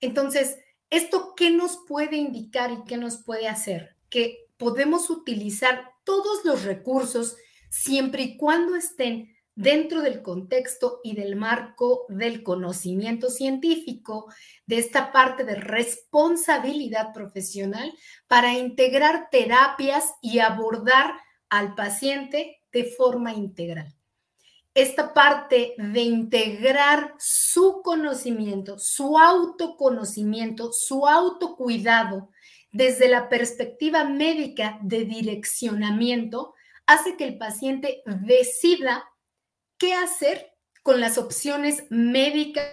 Entonces, 0.00 0.58
¿esto 0.90 1.34
qué 1.36 1.50
nos 1.50 1.78
puede 1.86 2.16
indicar 2.16 2.72
y 2.72 2.84
qué 2.84 2.96
nos 2.96 3.22
puede 3.22 3.48
hacer? 3.48 3.96
Que 4.10 4.48
podemos 4.56 5.10
utilizar 5.10 5.92
todos 6.04 6.44
los 6.44 6.64
recursos 6.64 7.36
siempre 7.70 8.22
y 8.22 8.36
cuando 8.36 8.74
estén 8.74 9.36
dentro 9.54 10.02
del 10.02 10.22
contexto 10.22 11.00
y 11.02 11.16
del 11.16 11.34
marco 11.34 12.06
del 12.08 12.44
conocimiento 12.44 13.28
científico, 13.28 14.32
de 14.66 14.78
esta 14.78 15.10
parte 15.10 15.44
de 15.44 15.56
responsabilidad 15.56 17.12
profesional 17.12 17.92
para 18.28 18.54
integrar 18.54 19.30
terapias 19.30 20.12
y 20.22 20.38
abordar 20.38 21.12
al 21.48 21.74
paciente 21.74 22.62
de 22.70 22.84
forma 22.84 23.32
integral 23.32 23.97
esta 24.80 25.12
parte 25.12 25.74
de 25.76 26.00
integrar 26.02 27.12
su 27.18 27.82
conocimiento, 27.82 28.78
su 28.78 29.18
autoconocimiento, 29.18 30.72
su 30.72 31.04
autocuidado 31.08 32.30
desde 32.70 33.08
la 33.08 33.28
perspectiva 33.28 34.04
médica 34.04 34.78
de 34.82 35.04
direccionamiento, 35.04 36.54
hace 36.86 37.16
que 37.16 37.24
el 37.24 37.38
paciente 37.38 38.02
decida 38.06 39.04
qué 39.78 39.94
hacer 39.94 40.52
con 40.84 41.00
las 41.00 41.18
opciones 41.18 41.84
médicas 41.90 42.70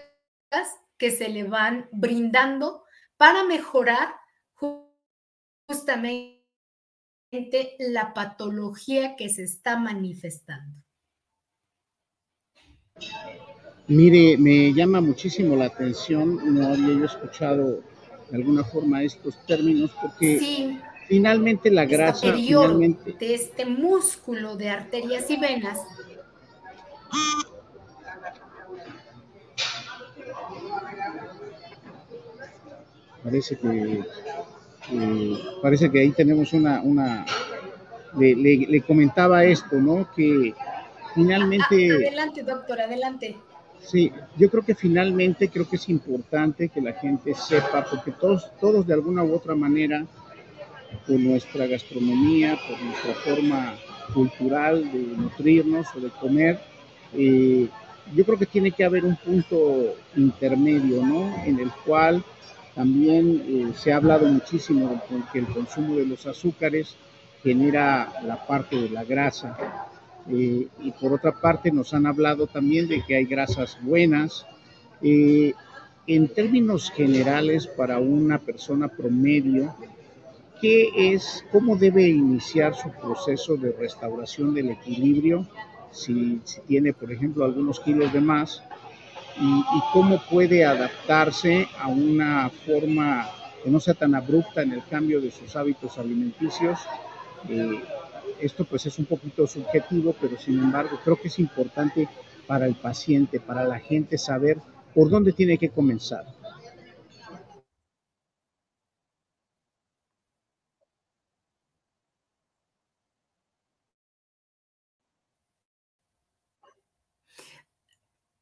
que 1.00 1.10
se 1.10 1.30
le 1.30 1.46
van 1.46 1.89
brindando 1.91 2.84
para 3.18 3.44
mejorar 3.46 4.13
justamente 4.54 6.46
la 7.80 8.13
patología 8.13 9.15
que 9.15 9.30
se 9.30 9.41
está 9.41 9.78
manifestando. 9.78 10.85
Mire, 13.88 14.38
me 14.38 14.73
llama 14.73 14.99
muchísimo 14.99 15.55
la 15.55 15.65
atención, 15.65 16.55
no 16.55 16.67
había 16.67 16.97
yo 16.97 17.05
escuchado 17.05 17.81
de 18.31 18.38
alguna 18.38 18.63
forma 18.63 19.03
estos 19.03 19.38
términos 19.45 19.91
porque 20.01 20.79
finalmente 21.08 21.69
la 21.69 21.86
grasa 21.86 22.34
finalmente... 22.34 23.13
de 23.19 23.36
este 23.36 23.65
músculo 23.65 24.55
de 24.55 24.69
arterias 24.69 25.29
y 25.29 25.38
venas 25.38 25.79
parece 33.23 33.58
que 33.58 34.03
parece 35.62 35.91
que 35.91 35.99
ahí 35.99 36.12
tenemos 36.12 36.53
una 36.53 36.81
una 36.81 37.25
le, 38.17 38.36
le 38.36 38.81
comentaba 38.81 39.43
esto, 39.43 39.75
¿no? 39.75 40.10
Que 40.15 40.55
finalmente... 41.15 41.91
adelante, 41.91 42.43
doctor, 42.43 42.82
adelante. 42.82 43.36
Sí, 43.80 44.12
yo 44.38 44.49
creo 44.49 44.63
que 44.63 44.75
finalmente 44.75 45.49
creo 45.49 45.67
que 45.67 45.75
es 45.78 45.89
importante 45.89 46.69
que 46.69 46.82
la 46.82 46.93
gente 46.93 47.34
sepa, 47.34 47.86
porque 47.89 48.12
todos, 48.12 48.51
todos 48.60 48.86
de 48.86 48.93
alguna 48.93 49.23
u 49.23 49.34
otra 49.34 49.56
manera, 49.56 50.06
por 51.08 51.19
nuestra 51.19 51.67
gastronomía, 51.67 52.58
por 52.67 52.82
nuestra 52.82 53.13
forma 53.13 53.75
cultural 54.13 54.91
de 54.91 54.99
nutrirnos 55.17 55.88
o 55.95 55.99
de 55.99 56.10
comer, 56.10 56.60
eh, 57.13 57.67
yo 58.13 58.25
creo 58.25 58.38
que 58.38 58.45
tiene 58.45 58.71
que 58.71 58.84
haber 58.84 59.06
un 59.06 59.15
punto 59.15 59.95
intermedio, 60.15 61.04
¿no? 61.04 61.43
En 61.43 61.60
el 61.60 61.71
cual 61.86 62.23
también 62.75 63.43
eh, 63.47 63.73
se 63.75 63.93
ha 63.93 63.97
hablado 63.97 64.28
muchísimo 64.28 65.01
de 65.10 65.21
que 65.32 65.39
el 65.39 65.47
consumo 65.47 65.95
de 65.95 66.06
los 66.06 66.25
azúcares 66.25 66.95
genera 67.41 68.12
la 68.23 68.45
parte 68.45 68.75
de 68.75 68.89
la 68.89 69.04
grasa 69.04 69.58
eh, 70.30 70.68
y 70.82 70.92
por 71.00 71.14
otra 71.14 71.32
parte 71.32 71.72
nos 71.72 71.94
han 71.94 72.06
hablado 72.06 72.48
también 72.48 72.88
de 72.88 73.04
que 73.04 73.16
hay 73.16 73.26
grasas 73.26 73.78
buenas. 73.82 74.46
Eh, 75.02 75.54
en 76.08 76.28
términos 76.28 76.92
generales, 76.92 77.68
para 77.68 78.00
una 78.00 78.40
persona 78.40 78.88
promedio, 78.88 79.76
¿qué 80.62 81.14
es, 81.14 81.46
cómo 81.52 81.76
debe 81.76 82.08
iniciar 82.08 82.76
su 82.76 82.92
proceso 82.92 83.56
de 83.58 83.72
restauración 83.72 84.54
del 84.54 84.70
equilibrio 84.70 85.48
si, 85.92 86.42
tiene, 86.68 86.94
por 86.94 87.12
ejemplo, 87.12 87.46
algunos 87.46 87.80
kilos 87.80 88.12
de 88.14 88.22
más? 88.22 88.64
Y, 89.40 89.64
cómo 89.92 90.22
puede 90.30 90.64
adaptarse 90.64 91.68
a 91.80 91.88
una 91.88 92.50
forma 92.66 93.28
que 93.64 93.70
no 93.70 93.80
sea 93.80 93.94
tan 93.94 94.16
abrupta 94.16 94.62
en 94.62 94.72
el 94.74 94.84
cambio 94.86 95.20
de 95.20 95.32
sus 95.32 95.56
hábitos 95.56 95.98
alimenticios 95.98 96.80
eh, 97.50 97.82
esto 98.39 98.65
pues 98.65 98.86
es 98.86 99.00
un 99.00 99.06
poquito 99.06 99.48
subjetivo, 99.48 100.15
pero 100.19 100.38
sin 100.38 100.60
embargo 100.60 101.00
creo 101.04 101.19
que 101.19 101.28
es 101.30 101.39
importante 101.39 102.08
para 102.48 102.65
el 102.65 102.76
paciente, 102.76 103.39
para 103.39 103.65
la 103.65 103.80
gente 103.80 104.17
saber 104.17 104.58
por 104.93 105.10
dónde 105.10 105.34
tiene 105.34 105.58
que 105.58 105.69
comenzar. 105.69 106.26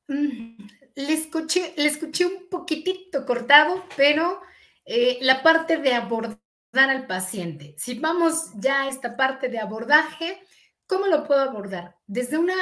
Mm, 0.08 0.68
le 0.96 1.14
escuché, 1.14 1.74
le 1.78 1.88
escuché 1.88 2.26
un 2.26 2.48
poquitito 2.50 3.26
cortado, 3.26 3.84
pero 3.98 4.42
eh, 4.86 5.18
la 5.22 5.42
parte 5.44 5.78
de 5.78 5.94
abordar 5.94 6.43
al 6.82 7.08
paciente. 7.08 7.76
Si 7.78 8.00
vamos 8.00 8.52
ya 8.56 8.84
a 8.84 8.90
esta 8.90 9.16
parte 9.16 9.48
de 9.48 9.60
abordaje, 9.60 10.42
¿cómo 10.88 11.08
lo 11.08 11.26
puedo 11.26 11.42
abordar? 11.42 11.96
Desde 12.08 12.38
una, 12.38 12.56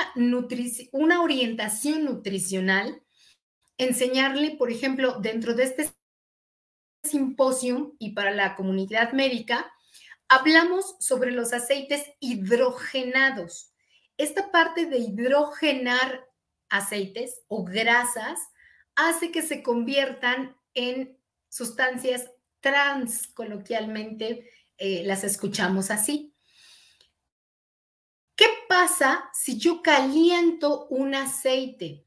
una 0.91 1.21
orientación 1.21 2.05
nutricional, 2.05 3.01
enseñarle, 3.77 4.57
por 4.57 4.69
ejemplo, 4.69 5.19
dentro 5.21 5.53
de 5.55 5.63
este 5.63 5.89
simposio 7.03 7.95
y 7.99 8.11
para 8.11 8.31
la 8.31 8.55
comunidad 8.55 9.13
médica, 9.13 9.71
hablamos 10.27 10.95
sobre 10.99 11.31
los 11.31 11.53
aceites 11.53 12.05
hidrogenados. 12.19 13.73
Esta 14.17 14.51
parte 14.51 14.85
de 14.85 14.97
hidrogenar 14.97 16.27
aceites 16.69 17.41
o 17.47 17.63
grasas 17.63 18.39
hace 18.95 19.31
que 19.31 19.41
se 19.41 19.63
conviertan 19.63 20.55
en 20.73 21.17
sustancias 21.49 22.29
trans, 22.61 23.27
coloquialmente 23.27 24.49
eh, 24.77 25.03
las 25.05 25.23
escuchamos 25.23 25.91
así. 25.91 26.33
¿Qué 28.35 28.47
pasa 28.67 29.29
si 29.33 29.57
yo 29.59 29.81
caliento 29.81 30.87
un 30.87 31.13
aceite? 31.13 32.05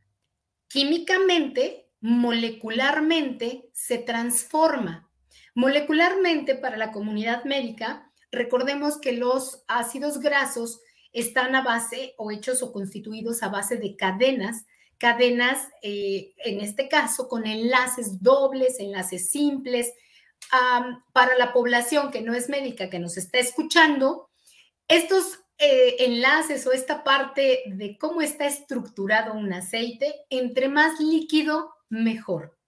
Químicamente, 0.69 1.91
molecularmente, 2.01 3.71
se 3.73 3.99
transforma. 3.99 5.11
Molecularmente, 5.55 6.57
para 6.57 6.77
la 6.77 6.91
comunidad 6.91 7.45
médica, 7.45 8.11
recordemos 8.33 8.99
que 8.99 9.13
los 9.13 9.63
ácidos 9.69 10.19
grasos 10.19 10.81
están 11.13 11.55
a 11.55 11.63
base 11.63 12.15
o 12.19 12.33
hechos 12.33 12.63
o 12.63 12.73
constituidos 12.73 13.43
a 13.45 13.49
base 13.49 13.77
de 13.77 13.95
cadenas, 13.95 14.67
cadenas, 14.99 15.69
eh, 15.83 16.35
en 16.45 16.61
este 16.61 16.89
caso, 16.89 17.29
con 17.29 17.47
enlaces 17.47 18.21
dobles, 18.21 18.81
enlaces 18.81 19.31
simples. 19.31 19.93
Para 21.13 21.37
la 21.37 21.53
población 21.53 22.11
que 22.11 22.23
no 22.23 22.35
es 22.35 22.49
médica, 22.49 22.91
que 22.91 22.99
nos 22.99 23.17
está 23.17 23.39
escuchando, 23.39 24.31
estos 24.89 25.41
eh, 25.59 25.97
enlaces 26.01 26.67
o 26.67 26.73
esta 26.73 27.05
parte 27.05 27.63
de 27.67 27.97
cómo 27.99 28.23
está 28.23 28.47
estructurado 28.47 29.35
un 29.35 29.53
aceite, 29.53 30.15
entre 30.31 30.69
más 30.69 31.01
líquido, 31.01 31.75
mejor. 31.89 32.59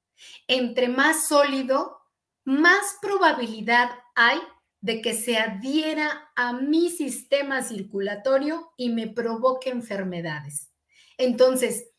Entre 0.46 0.88
más 0.88 1.28
sólido, 1.28 1.98
más 2.44 2.96
probabilidad 3.02 3.90
hay 4.14 4.38
de 4.80 5.00
que 5.00 5.14
se 5.14 5.36
adhiera 5.36 6.30
a 6.36 6.52
mi 6.52 6.90
sistema 6.90 7.62
circulatorio 7.62 8.72
y 8.76 8.90
me 8.90 9.08
provoque 9.08 9.70
enfermedades. 9.70 10.70
Entonces, 11.18 11.90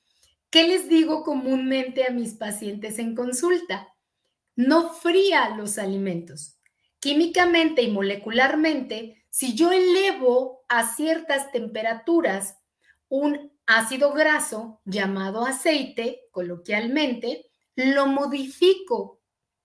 ¿qué 0.50 0.68
les 0.68 0.88
digo 0.88 1.24
comúnmente 1.24 2.06
a 2.06 2.12
mis 2.12 2.36
pacientes 2.36 2.98
en 2.98 3.14
consulta? 3.14 3.94
No 4.58 4.92
fría 4.92 5.56
los 5.56 5.78
alimentos. 5.78 6.58
Químicamente 7.00 7.84
y 7.84 7.92
molecularmente, 7.92 9.24
si 9.30 9.54
yo 9.54 9.72
elevo 9.72 10.66
a 10.68 10.94
ciertas 10.96 11.52
temperaturas 11.52 12.58
un 13.08 13.54
ácido 13.68 14.14
graso 14.14 14.82
llamado 14.84 15.46
aceite, 15.46 16.22
coloquialmente, 16.32 17.46
lo 17.76 18.08
modifico 18.08 19.22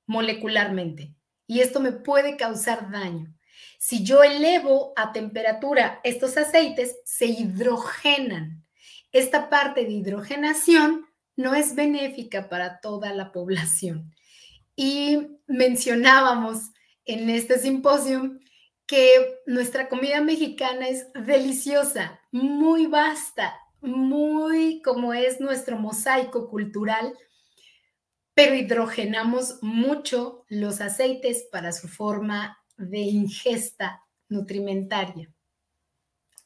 molecularmente 0.07 1.14
y 1.46 1.61
esto 1.61 1.81
me 1.81 1.92
puede 1.92 2.37
causar 2.37 2.90
daño. 2.90 3.35
Si 3.78 4.05
yo 4.05 4.22
elevo 4.22 4.92
a 4.94 5.12
temperatura 5.12 6.00
estos 6.05 6.37
aceites, 6.37 6.98
se 7.07 7.26
hidrogenan. 7.26 8.62
Esta 9.11 9.48
parte 9.48 9.85
de 9.85 9.90
hidrogenación 9.90 11.07
no 11.35 11.55
es 11.55 11.74
benéfica 11.74 12.50
para 12.50 12.81
toda 12.81 13.14
la 13.14 13.33
población. 13.33 14.12
Y 14.76 15.38
mencionábamos 15.46 16.70
en 17.04 17.28
este 17.30 17.58
simposio 17.58 18.38
que 18.87 19.40
nuestra 19.46 19.88
comida 19.88 20.20
mexicana 20.20 20.88
es 20.88 21.06
deliciosa, 21.14 22.20
muy 22.30 22.87
vasta, 22.87 23.54
muy 23.80 24.82
como 24.82 25.12
es 25.12 25.40
nuestro 25.40 25.76
mosaico 25.78 26.48
cultural, 26.48 27.16
pero 28.35 28.54
hidrogenamos 28.54 29.62
mucho 29.62 30.44
los 30.48 30.80
aceites 30.80 31.46
para 31.50 31.72
su 31.72 31.88
forma 31.88 32.58
de 32.76 32.98
ingesta 32.98 34.02
nutrimentaria. 34.28 35.32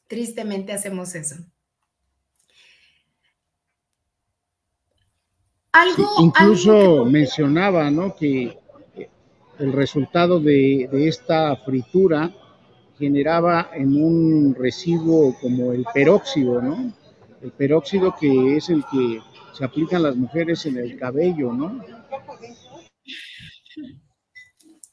Tristemente 0.07 0.73
hacemos 0.73 1.15
eso. 1.15 1.35
Algo, 5.77 6.09
incluso 6.19 7.05
mencionaba, 7.05 7.91
¿no? 7.91 8.15
Que 8.15 8.57
el 9.59 9.73
resultado 9.73 10.39
de, 10.39 10.89
de, 10.91 11.07
esta 11.07 11.55
fritura 11.57 12.31
generaba 12.97 13.69
en 13.73 14.01
un 14.01 14.55
residuo 14.55 15.35
como 15.39 15.73
el 15.73 15.85
peróxido, 15.93 16.61
¿no? 16.61 16.93
El 17.41 17.51
peróxido 17.51 18.15
que 18.19 18.57
es 18.57 18.69
el 18.69 18.83
que 18.91 19.21
se 19.53 19.65
aplican 19.65 20.03
las 20.03 20.15
mujeres 20.15 20.65
en 20.65 20.77
el 20.77 20.97
cabello, 20.97 21.53
¿no? 21.53 21.83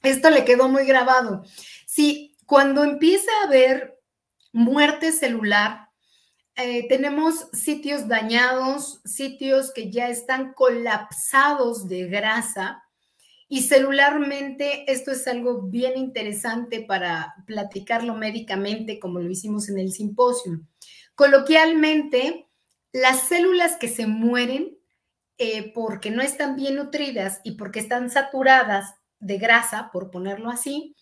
Esto 0.02 0.30
le 0.30 0.44
quedó 0.44 0.68
muy 0.68 0.84
grabado. 0.84 1.44
Sí, 1.86 2.36
cuando 2.44 2.84
empieza 2.84 3.30
a 3.40 3.46
haber 3.46 3.98
muerte 4.52 5.12
celular, 5.12 5.88
eh, 6.56 6.86
tenemos 6.88 7.48
sitios 7.52 8.06
dañados, 8.06 9.00
sitios 9.04 9.72
que 9.72 9.90
ya 9.90 10.08
están 10.08 10.52
colapsados 10.54 11.88
de 11.88 12.06
grasa 12.06 12.84
y 13.48 13.62
celularmente 13.62 14.90
esto 14.90 15.10
es 15.10 15.26
algo 15.26 15.62
bien 15.62 15.96
interesante 15.96 16.80
para 16.80 17.34
platicarlo 17.46 18.14
médicamente 18.14 18.98
como 18.98 19.20
lo 19.20 19.30
hicimos 19.30 19.68
en 19.68 19.78
el 19.78 19.92
simposio. 19.92 20.60
Coloquialmente, 21.14 22.48
las 22.92 23.28
células 23.28 23.76
que 23.76 23.88
se 23.88 24.06
mueren 24.06 24.78
eh, 25.38 25.72
porque 25.72 26.12
no 26.12 26.22
están 26.22 26.54
bien 26.54 26.76
nutridas 26.76 27.40
y 27.42 27.52
porque 27.52 27.80
están 27.80 28.10
saturadas 28.10 28.94
de 29.18 29.38
grasa, 29.38 29.90
por 29.92 30.10
ponerlo 30.10 30.50
así, 30.50 30.94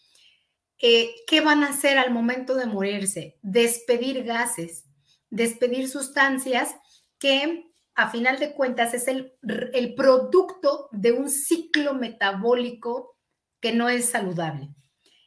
eh, 0.79 1.11
¿qué 1.27 1.43
van 1.43 1.63
a 1.63 1.69
hacer 1.69 1.99
al 1.99 2.11
momento 2.11 2.55
de 2.55 2.67
morirse? 2.67 3.39
Despedir 3.43 4.25
gases, 4.25 4.87
despedir 5.33 5.89
sustancias 5.89 6.77
que 7.19 7.73
a 7.95 8.11
final 8.11 8.39
de 8.39 8.53
cuentas 8.53 8.95
es 8.95 9.09
el, 9.09 9.35
producto 9.97 10.89
de 10.93 11.13
un 11.13 11.31
ciclo 11.31 11.95
metabólico 11.95 13.17
que 13.61 13.73
no 13.73 13.89
es 13.89 14.11
saludable. 14.11 14.69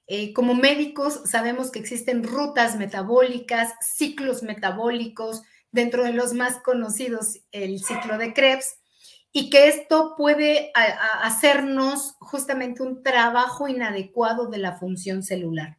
Eh, 0.07 0.33
como 0.33 0.53
médicos 0.53 1.21
sabemos 1.25 1.71
que 1.71 1.79
existen 1.79 2.23
rutas 2.23 2.77
metabólicas, 2.77 3.73
ciclos 3.81 4.43
metabólicos, 4.43 5.41
dentro 5.71 6.03
de 6.03 6.13
los 6.13 6.33
más 6.33 6.57
conocidos, 6.61 7.39
el 7.51 7.79
ciclo 7.83 8.17
de 8.17 8.33
Krebs, 8.33 8.75
y 9.31 9.49
que 9.49 9.67
esto 9.67 10.13
puede 10.15 10.71
hacernos 11.21 12.15
justamente 12.19 12.81
un 12.81 13.03
trabajo 13.03 13.67
inadecuado 13.67 14.47
de 14.47 14.59
la 14.59 14.77
función 14.77 15.23
celular. 15.23 15.77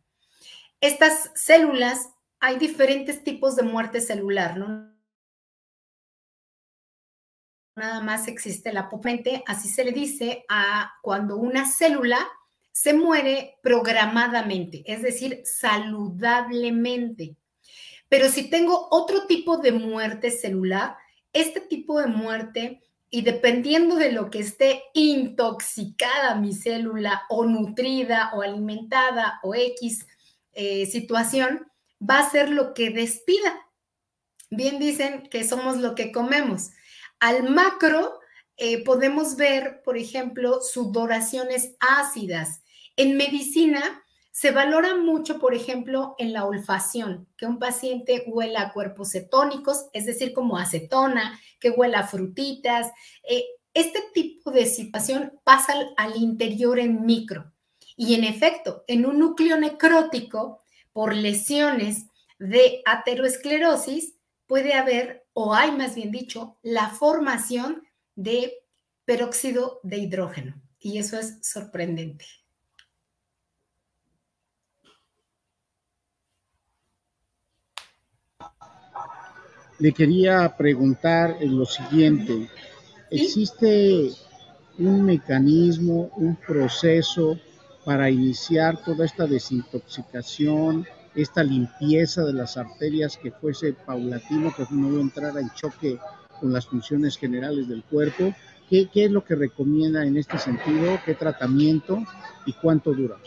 Estas 0.80 1.30
células, 1.34 2.10
hay 2.46 2.58
diferentes 2.58 3.24
tipos 3.24 3.56
de 3.56 3.64
muerte 3.64 4.00
celular, 4.00 4.56
¿no? 4.56 4.94
Nada 7.74 8.00
más 8.00 8.28
existe 8.28 8.72
la 8.72 8.88
potente, 8.88 9.42
así 9.48 9.68
se 9.68 9.84
le 9.84 9.90
dice 9.90 10.44
a 10.48 10.92
cuando 11.02 11.38
una 11.38 11.66
célula 11.66 12.24
se 12.70 12.92
muere 12.92 13.58
programadamente, 13.64 14.84
es 14.86 15.02
decir, 15.02 15.42
saludablemente. 15.44 17.36
Pero 18.08 18.28
si 18.28 18.48
tengo 18.48 18.86
otro 18.92 19.26
tipo 19.26 19.56
de 19.56 19.72
muerte 19.72 20.30
celular, 20.30 20.96
este 21.32 21.60
tipo 21.60 22.00
de 22.00 22.06
muerte, 22.06 22.80
y 23.10 23.22
dependiendo 23.22 23.96
de 23.96 24.12
lo 24.12 24.30
que 24.30 24.38
esté 24.38 24.84
intoxicada 24.94 26.36
mi 26.36 26.54
célula 26.54 27.24
o 27.28 27.44
nutrida 27.44 28.30
o 28.34 28.42
alimentada 28.42 29.40
o 29.42 29.52
X 29.52 30.06
eh, 30.52 30.86
situación, 30.86 31.66
va 32.00 32.20
a 32.20 32.30
ser 32.30 32.50
lo 32.50 32.74
que 32.74 32.90
despida. 32.90 33.66
Bien 34.50 34.78
dicen 34.78 35.28
que 35.30 35.44
somos 35.44 35.78
lo 35.78 35.94
que 35.94 36.12
comemos. 36.12 36.70
Al 37.20 37.48
macro 37.50 38.20
eh, 38.56 38.84
podemos 38.84 39.36
ver, 39.36 39.82
por 39.82 39.96
ejemplo, 39.96 40.60
sudoraciones 40.60 41.74
ácidas. 41.80 42.62
En 42.96 43.16
medicina 43.16 44.02
se 44.36 44.50
valora 44.50 44.94
mucho, 44.96 45.38
por 45.38 45.54
ejemplo, 45.54 46.14
en 46.18 46.34
la 46.34 46.44
olfacción, 46.44 47.26
que 47.38 47.46
un 47.46 47.58
paciente 47.58 48.24
huela 48.26 48.60
a 48.60 48.72
cuerpos 48.74 49.12
cetónicos, 49.12 49.86
es 49.94 50.04
decir, 50.04 50.34
como 50.34 50.58
acetona, 50.58 51.40
que 51.58 51.70
huela 51.70 52.00
a 52.00 52.06
frutitas. 52.06 52.90
Eh, 53.28 53.44
este 53.72 54.02
tipo 54.12 54.50
de 54.50 54.66
situación 54.66 55.40
pasa 55.42 55.74
al, 55.96 56.16
interior 56.16 56.78
en 56.78 57.04
micro. 57.04 57.52
Y 57.96 58.14
en 58.14 58.24
efecto, 58.24 58.84
en 58.86 59.06
un 59.06 59.18
núcleo 59.18 59.58
necrótico, 59.58 60.60
por 60.96 61.14
lesiones 61.14 62.06
de 62.38 62.80
ateroesclerosis, 62.86 64.14
puede 64.46 64.72
haber, 64.72 65.26
o 65.34 65.52
hay 65.52 65.70
más 65.70 65.94
bien 65.94 66.10
dicho, 66.10 66.56
la 66.62 66.88
formación 66.88 67.82
de 68.14 68.54
peróxido 69.04 69.78
de 69.82 69.98
hidrógeno. 69.98 70.54
Y 70.80 70.96
eso 70.96 71.18
es 71.18 71.38
sorprendente. 71.42 72.24
le 79.78 79.92
quería 79.92 80.56
preguntar 80.56 81.36
en 81.40 81.58
lo 81.58 81.66
siguiente. 81.66 82.48
¿Existe 83.10 84.12
un 84.78 85.04
mecanismo, 85.04 86.10
un 86.16 86.36
proceso 86.36 87.38
para 87.86 88.10
iniciar 88.10 88.82
toda 88.82 89.04
esta 89.04 89.28
desintoxicación, 89.28 90.84
esta 91.14 91.44
limpieza 91.44 92.24
de 92.24 92.32
las 92.32 92.56
arterias 92.56 93.16
que 93.16 93.30
fuese 93.30 93.74
paulatino, 93.74 94.52
que 94.56 94.64
no 94.72 94.98
entrara 94.98 95.40
en 95.40 95.48
choque 95.50 95.96
con 96.40 96.52
las 96.52 96.66
funciones 96.66 97.16
generales 97.16 97.68
del 97.68 97.84
cuerpo? 97.84 98.34
¿Qué, 98.68 98.88
¿Qué 98.92 99.04
es 99.04 99.12
lo 99.12 99.24
que 99.24 99.36
recomienda 99.36 100.04
en 100.04 100.16
este 100.16 100.36
sentido? 100.36 100.98
¿Qué 101.04 101.14
tratamiento 101.14 102.02
y 102.44 102.54
cuánto 102.54 102.92
dura? 102.92 103.18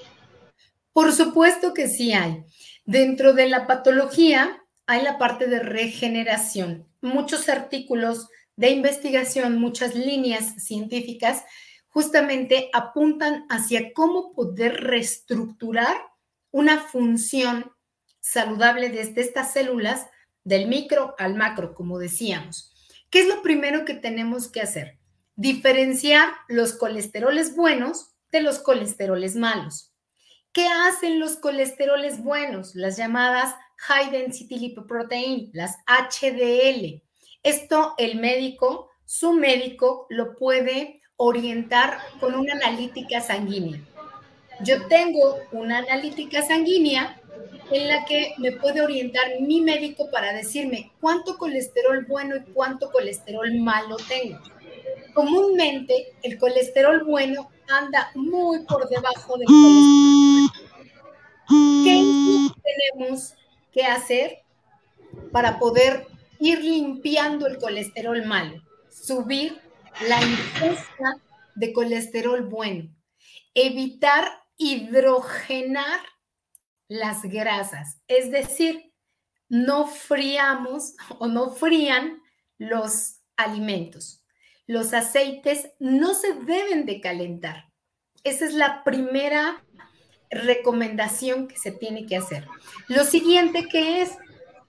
Por 0.92 1.14
supuesto 1.14 1.74
que 1.74 1.88
sí 1.88 2.12
hay. 2.12 2.44
Dentro 2.84 3.32
de 3.32 3.48
la 3.48 3.66
patología 3.66 4.62
hay 4.88 5.04
la 5.04 5.18
parte 5.18 5.48
de 5.48 5.60
regeneración. 5.60 6.86
Muchos 7.00 7.48
artículos 7.48 8.28
de 8.58 8.72
investigación, 8.72 9.58
muchas 9.58 9.96
líneas 9.96 10.62
científicas 10.62 11.46
justamente 12.00 12.70
apuntan 12.72 13.46
hacia 13.50 13.92
cómo 13.92 14.32
poder 14.32 14.86
reestructurar 14.86 15.98
una 16.50 16.80
función 16.80 17.74
saludable 18.22 18.90
desde 18.90 19.20
estas 19.20 19.52
células 19.52 20.08
del 20.46 20.70
micro 20.70 21.14
al 21.18 21.36
macro, 21.36 21.76
como 21.76 22.00
decíamos. 22.00 22.74
¿Qué 23.10 23.20
es 23.20 23.28
lo 23.28 23.42
primero 23.42 23.84
que 23.84 23.96
tenemos 23.96 24.50
que 24.50 24.62
hacer? 24.62 24.98
Diferenciar 25.36 26.30
los 26.48 26.72
colesteroles 26.72 27.58
buenos 27.58 28.16
de 28.32 28.44
los 28.44 28.60
colesteroles 28.60 29.36
malos. 29.36 29.94
¿Qué 30.54 30.68
hacen 30.68 31.20
los 31.20 31.36
colesteroles 31.36 32.24
buenos? 32.24 32.76
Las 32.76 32.96
llamadas 32.96 33.54
High 33.76 34.10
Density 34.10 34.58
Lipoprotein, 34.58 35.50
las 35.52 35.76
HDL. 35.86 37.04
Esto 37.44 37.96
el 37.98 38.22
médico, 38.22 38.90
su 39.04 39.34
médico, 39.34 40.08
lo 40.10 40.38
puede 40.38 40.99
orientar 41.22 41.98
con 42.22 42.34
una 42.34 42.54
analítica 42.54 43.20
sanguínea. 43.20 43.82
Yo 44.62 44.88
tengo 44.88 45.38
una 45.52 45.80
analítica 45.80 46.42
sanguínea 46.42 47.20
en 47.72 47.88
la 47.90 48.06
que 48.06 48.34
me 48.38 48.54
puede 48.54 48.82
orientar 48.82 49.26
mi 49.42 49.60
médico 49.60 50.10
para 50.10 50.32
decirme 50.32 50.92
cuánto 51.02 51.38
colesterol 51.38 52.06
bueno 52.06 52.38
y 52.38 52.52
cuánto 52.54 52.90
colesterol 52.90 53.54
malo 53.60 53.98
tengo. 54.08 54.40
Comúnmente 55.14 56.14
el 56.24 56.38
colesterol 56.38 57.04
bueno 57.04 57.50
anda 57.68 58.12
muy 58.16 58.60
por 58.60 58.88
debajo 58.88 59.38
del 59.38 59.48
colesterol. 59.48 60.50
¿Qué 61.84 62.50
tenemos 62.64 63.34
que 63.74 63.84
hacer 63.84 64.40
para 65.34 65.60
poder 65.60 66.08
ir 66.40 66.64
limpiando 66.64 67.46
el 67.46 67.58
colesterol 67.58 68.26
malo? 68.26 68.62
Subir 68.90 69.60
la 70.08 70.22
ingesta 70.22 71.20
de 71.56 71.74
colesterol 71.74 72.46
bueno. 72.46 72.90
Evitar 73.54 74.44
hidrogenar 74.58 76.00
las 76.88 77.24
grasas, 77.24 78.02
es 78.08 78.32
decir, 78.32 78.94
no 79.48 79.88
friamos 79.88 80.96
o 81.18 81.28
no 81.28 81.52
frían 81.52 82.22
los 82.58 83.22
alimentos. 83.38 84.24
Los 84.68 84.94
aceites 84.94 85.70
no 85.80 86.14
se 86.14 86.34
deben 86.34 86.86
de 86.86 87.02
calentar. 87.02 87.72
Esa 88.24 88.46
es 88.46 88.54
la 88.54 88.84
primera 88.84 89.64
recomendación 90.30 91.48
que 91.48 91.58
se 91.58 91.72
tiene 91.72 92.06
que 92.06 92.18
hacer. 92.18 92.48
Lo 92.88 93.04
siguiente 93.04 93.68
que 93.68 94.02
es 94.04 94.12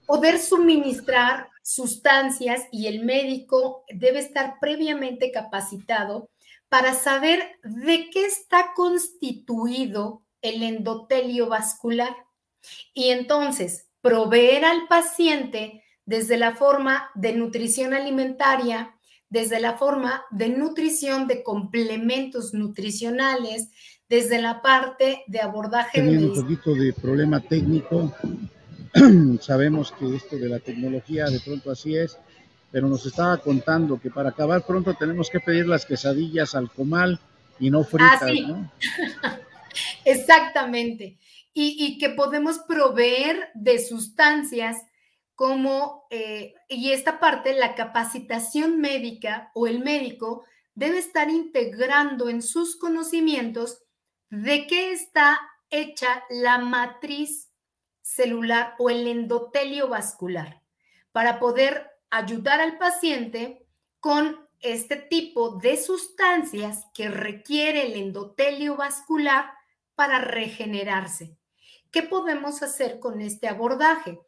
poder 0.07 0.39
suministrar 0.39 1.50
sustancias 1.61 2.63
y 2.71 2.87
el 2.87 3.03
médico 3.03 3.83
debe 3.93 4.19
estar 4.19 4.55
previamente 4.59 5.31
capacitado 5.31 6.29
para 6.69 6.93
saber 6.93 7.59
de 7.63 8.09
qué 8.11 8.25
está 8.25 8.73
constituido 8.75 10.23
el 10.41 10.63
endotelio 10.63 11.47
vascular. 11.47 12.15
Y 12.93 13.09
entonces, 13.09 13.89
proveer 14.01 14.65
al 14.65 14.87
paciente 14.87 15.83
desde 16.05 16.37
la 16.37 16.55
forma 16.55 17.09
de 17.15 17.33
nutrición 17.33 17.93
alimentaria, 17.93 18.95
desde 19.29 19.59
la 19.59 19.77
forma 19.77 20.23
de 20.31 20.49
nutrición 20.49 21.27
de 21.27 21.43
complementos 21.43 22.53
nutricionales, 22.53 23.69
desde 24.09 24.41
la 24.41 24.61
parte 24.61 25.23
de 25.27 25.39
abordaje 25.39 26.01
de 26.01 26.17
un 26.17 26.35
poquito 26.35 26.73
de 26.73 26.91
problema 26.91 27.39
técnico. 27.39 28.13
Sabemos 29.41 29.91
que 29.91 30.15
esto 30.15 30.37
de 30.37 30.49
la 30.49 30.59
tecnología 30.59 31.25
de 31.25 31.39
pronto 31.39 31.71
así 31.71 31.95
es, 31.95 32.17
pero 32.71 32.87
nos 32.87 33.05
estaba 33.05 33.37
contando 33.37 33.99
que 33.99 34.09
para 34.09 34.29
acabar 34.29 34.65
pronto 34.65 34.93
tenemos 34.93 35.29
que 35.29 35.39
pedir 35.39 35.67
las 35.67 35.85
quesadillas 35.85 36.55
al 36.55 36.71
comal 36.71 37.19
y 37.59 37.69
no 37.69 37.83
fritas, 37.83 38.23
¿no? 38.47 38.71
Exactamente. 40.05 41.17
Y, 41.53 41.97
que 41.97 42.09
podemos 42.09 42.59
proveer 42.59 43.49
de 43.55 43.77
sustancias 43.79 44.77
como, 45.35 46.05
eh, 46.09 46.53
y 46.69 46.91
esta 46.91 47.19
parte, 47.19 47.53
la 47.53 47.75
capacitación 47.75 48.79
médica 48.79 49.51
o 49.53 49.67
el 49.67 49.79
médico 49.79 50.45
debe 50.75 50.97
estar 50.97 51.29
integrando 51.29 52.29
en 52.29 52.41
sus 52.41 52.77
conocimientos 52.77 53.83
de 54.29 54.65
qué 54.65 54.93
está 54.93 55.37
hecha 55.69 56.23
la 56.29 56.57
matriz 56.59 57.50
celular 58.15 58.75
o 58.77 58.89
el 58.89 59.07
endotelio 59.07 59.87
vascular 59.87 60.61
para 61.11 61.39
poder 61.39 61.89
ayudar 62.09 62.59
al 62.59 62.77
paciente 62.77 63.65
con 63.99 64.49
este 64.59 64.97
tipo 64.97 65.57
de 65.57 65.77
sustancias 65.77 66.85
que 66.93 67.09
requiere 67.09 67.87
el 67.87 67.93
endotelio 67.93 68.75
vascular 68.75 69.51
para 69.95 70.19
regenerarse. 70.19 71.37
¿Qué 71.89 72.03
podemos 72.03 72.61
hacer 72.61 72.99
con 72.99 73.21
este 73.21 73.47
abordaje? 73.47 74.19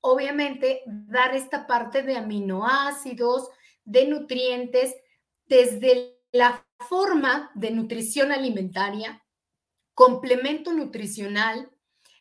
Obviamente, 0.00 0.82
dar 0.86 1.34
esta 1.34 1.66
parte 1.66 2.02
de 2.02 2.16
aminoácidos, 2.16 3.48
de 3.84 4.06
nutrientes, 4.06 4.94
desde 5.46 6.18
la 6.32 6.64
forma 6.88 7.50
de 7.54 7.70
nutrición 7.70 8.32
alimentaria, 8.32 9.24
complemento 9.94 10.72
nutricional, 10.72 11.72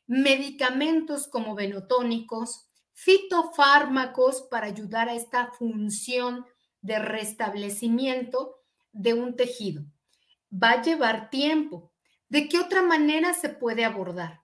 medicamentos 0.07 1.27
como 1.27 1.53
venotónicos, 1.53 2.65
fitofármacos 2.93 4.47
para 4.49 4.67
ayudar 4.67 5.09
a 5.09 5.13
esta 5.13 5.51
función 5.51 6.45
de 6.81 6.99
restablecimiento 6.99 8.55
de 8.91 9.13
un 9.13 9.35
tejido. 9.35 9.83
Va 10.51 10.71
a 10.71 10.81
llevar 10.81 11.29
tiempo, 11.29 11.91
¿De 12.29 12.49
qué 12.49 12.59
otra 12.59 12.81
manera 12.81 13.33
se 13.33 13.49
puede 13.49 13.85
abordar? 13.85 14.41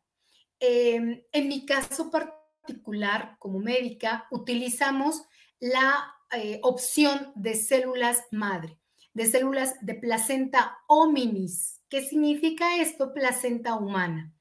Em, 0.59 1.21
en 1.33 1.47
mi 1.49 1.65
caso 1.65 2.09
particular, 2.09 3.35
como 3.39 3.59
médica, 3.59 4.25
utilizamos 4.31 5.21
la 5.59 6.13
eh, 6.31 6.59
opción 6.63 7.33
de 7.35 7.55
células 7.55 8.23
madre, 8.31 8.79
de 9.13 9.25
células 9.25 9.75
de 9.81 9.95
placenta 9.95 10.77
hominis. 10.87 11.81
¿Qué 11.89 12.01
significa 12.01 12.77
esto? 12.77 13.13
Placenta 13.13 13.75
humana 13.75 14.32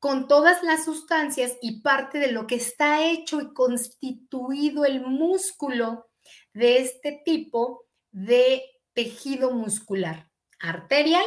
con 0.00 0.28
todas 0.28 0.62
las 0.62 0.86
sustancias 0.86 1.58
y 1.60 1.82
parte 1.82 2.18
de 2.18 2.32
lo 2.32 2.46
que 2.46 2.54
está 2.54 3.04
hecho 3.04 3.40
y 3.40 3.52
constituido 3.52 4.86
el 4.86 5.02
músculo 5.02 6.08
de 6.54 6.78
este 6.78 7.20
tipo 7.22 7.84
de 8.10 8.62
tejido 8.94 9.52
muscular, 9.52 10.30
arterial 10.58 11.24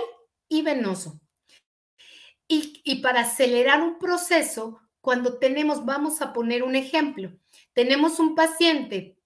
y 0.50 0.64
venoso. 0.64 1.22
Y, 2.48 3.02
para 3.02 3.22
acelerar 3.22 3.82
un 3.82 3.98
proceso, 3.98 4.80
cuando 5.02 5.40
tenemos, 5.40 5.86
vamos 5.86 6.22
a 6.22 6.34
poner 6.34 6.62
un 6.62 6.76
ejemplo, 6.76 7.32
tenemos 7.74 8.20
un 8.20 8.36
paciente 8.36 9.18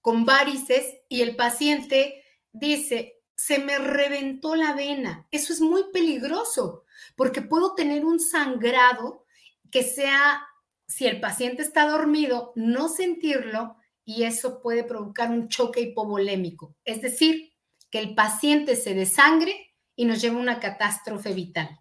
con 0.00 0.24
varices 0.24 1.02
y 1.08 1.22
el 1.22 1.36
paciente 1.36 2.24
dice, 2.52 3.22
se 3.36 3.58
me 3.58 3.78
reventó 3.78 4.56
la 4.56 4.72
vena. 4.72 5.28
Eso 5.30 5.52
es 5.52 5.60
muy 5.60 5.84
peligroso 5.92 6.83
porque 7.16 7.42
puedo 7.42 7.74
tener 7.74 8.04
un 8.04 8.20
sangrado 8.20 9.24
que 9.70 9.82
sea, 9.82 10.46
si 10.86 11.06
el 11.06 11.20
paciente 11.20 11.62
está 11.62 11.88
dormido, 11.88 12.52
no 12.54 12.88
sentirlo 12.88 13.76
y 14.04 14.24
eso 14.24 14.60
puede 14.60 14.84
provocar 14.84 15.30
un 15.30 15.48
choque 15.48 15.80
hipovolémico. 15.80 16.76
Es 16.84 17.02
decir, 17.02 17.52
que 17.90 17.98
el 17.98 18.14
paciente 18.14 18.76
se 18.76 18.94
desangre 18.94 19.74
y 19.96 20.04
nos 20.04 20.20
lleva 20.20 20.36
a 20.36 20.42
una 20.42 20.60
catástrofe 20.60 21.32
vital. 21.32 21.78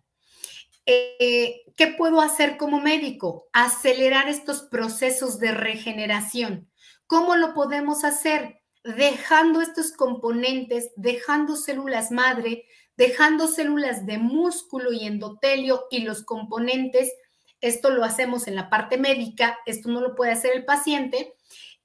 Eh, 0.86 1.64
¿qué 1.78 1.88
puedo 1.88 2.22
hacer 2.22 2.58
como 2.58 2.82
médico? 2.82 3.48
Acelerar 3.54 4.28
estos 4.28 4.64
procesos 4.64 5.40
de 5.40 5.52
regeneración. 5.52 6.70
¿Cómo 7.08 7.36
lo 7.36 7.54
podemos 7.54 8.04
hacer? 8.04 8.62
Dejando 8.84 9.62
estos 9.62 9.94
componentes, 9.94 10.92
dejando 10.98 11.56
células 11.56 12.12
madre, 12.12 12.66
dejando 12.98 13.48
células 13.48 14.06
de 14.06 14.18
músculo 14.18 14.92
y 14.92 15.06
endotelio 15.06 15.86
y 15.90 16.00
los 16.00 16.24
componentes. 16.24 17.14
Esto 17.62 17.90
lo 17.90 18.04
hacemos 18.04 18.48
en 18.48 18.56
la 18.56 18.70
parte 18.70 18.98
médica, 18.98 19.58
esto 19.66 19.90
no 19.90 20.02
lo 20.02 20.16
puede 20.16 20.32
hacer 20.32 20.54
el 20.56 20.66
paciente. 20.66 21.34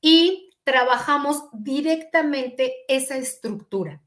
Y 0.00 0.50
trabajamos 0.64 1.44
directamente 1.52 2.74
esa 2.88 3.16
estructura. 3.16 4.02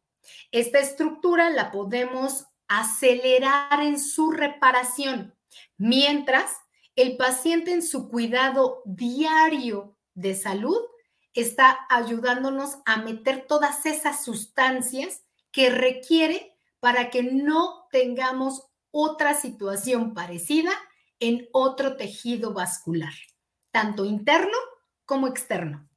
Esta 0.52 0.80
estructura 0.80 1.50
la 1.50 1.72
podemos 1.72 2.46
acelerar 2.68 3.82
en 3.82 4.00
su 4.00 4.32
reparación, 4.32 5.36
mientras 5.78 6.56
el 6.96 7.18
paciente 7.18 7.74
en 7.74 7.82
su 7.82 8.10
cuidado 8.10 8.82
diario 8.86 9.98
de 10.14 10.36
salud 10.36 10.78
está 11.34 11.80
ayudándonos 11.90 12.78
a 12.86 12.98
meter 12.98 13.46
todas 13.48 13.86
esas 13.86 14.24
sustancias 14.24 15.24
que 15.52 15.70
requiere 15.70 16.51
para 16.82 17.12
que 17.12 17.24
no 17.24 17.88
tengamos 17.92 18.64
otra 18.92 19.34
situación 19.36 20.14
parecida 20.14 20.72
en 21.20 21.48
otro 21.54 21.96
tejido 21.96 22.54
vascular, 22.54 23.14
tanto 23.72 24.04
interno 24.04 24.58
como 25.06 25.28
externo. 25.28 25.88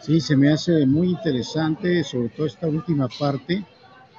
Sí, 0.00 0.20
se 0.20 0.36
me 0.36 0.52
hace 0.52 0.86
muy 0.86 1.10
interesante, 1.10 2.02
sobre 2.04 2.30
todo 2.30 2.46
esta 2.46 2.68
última 2.68 3.08
parte, 3.18 3.66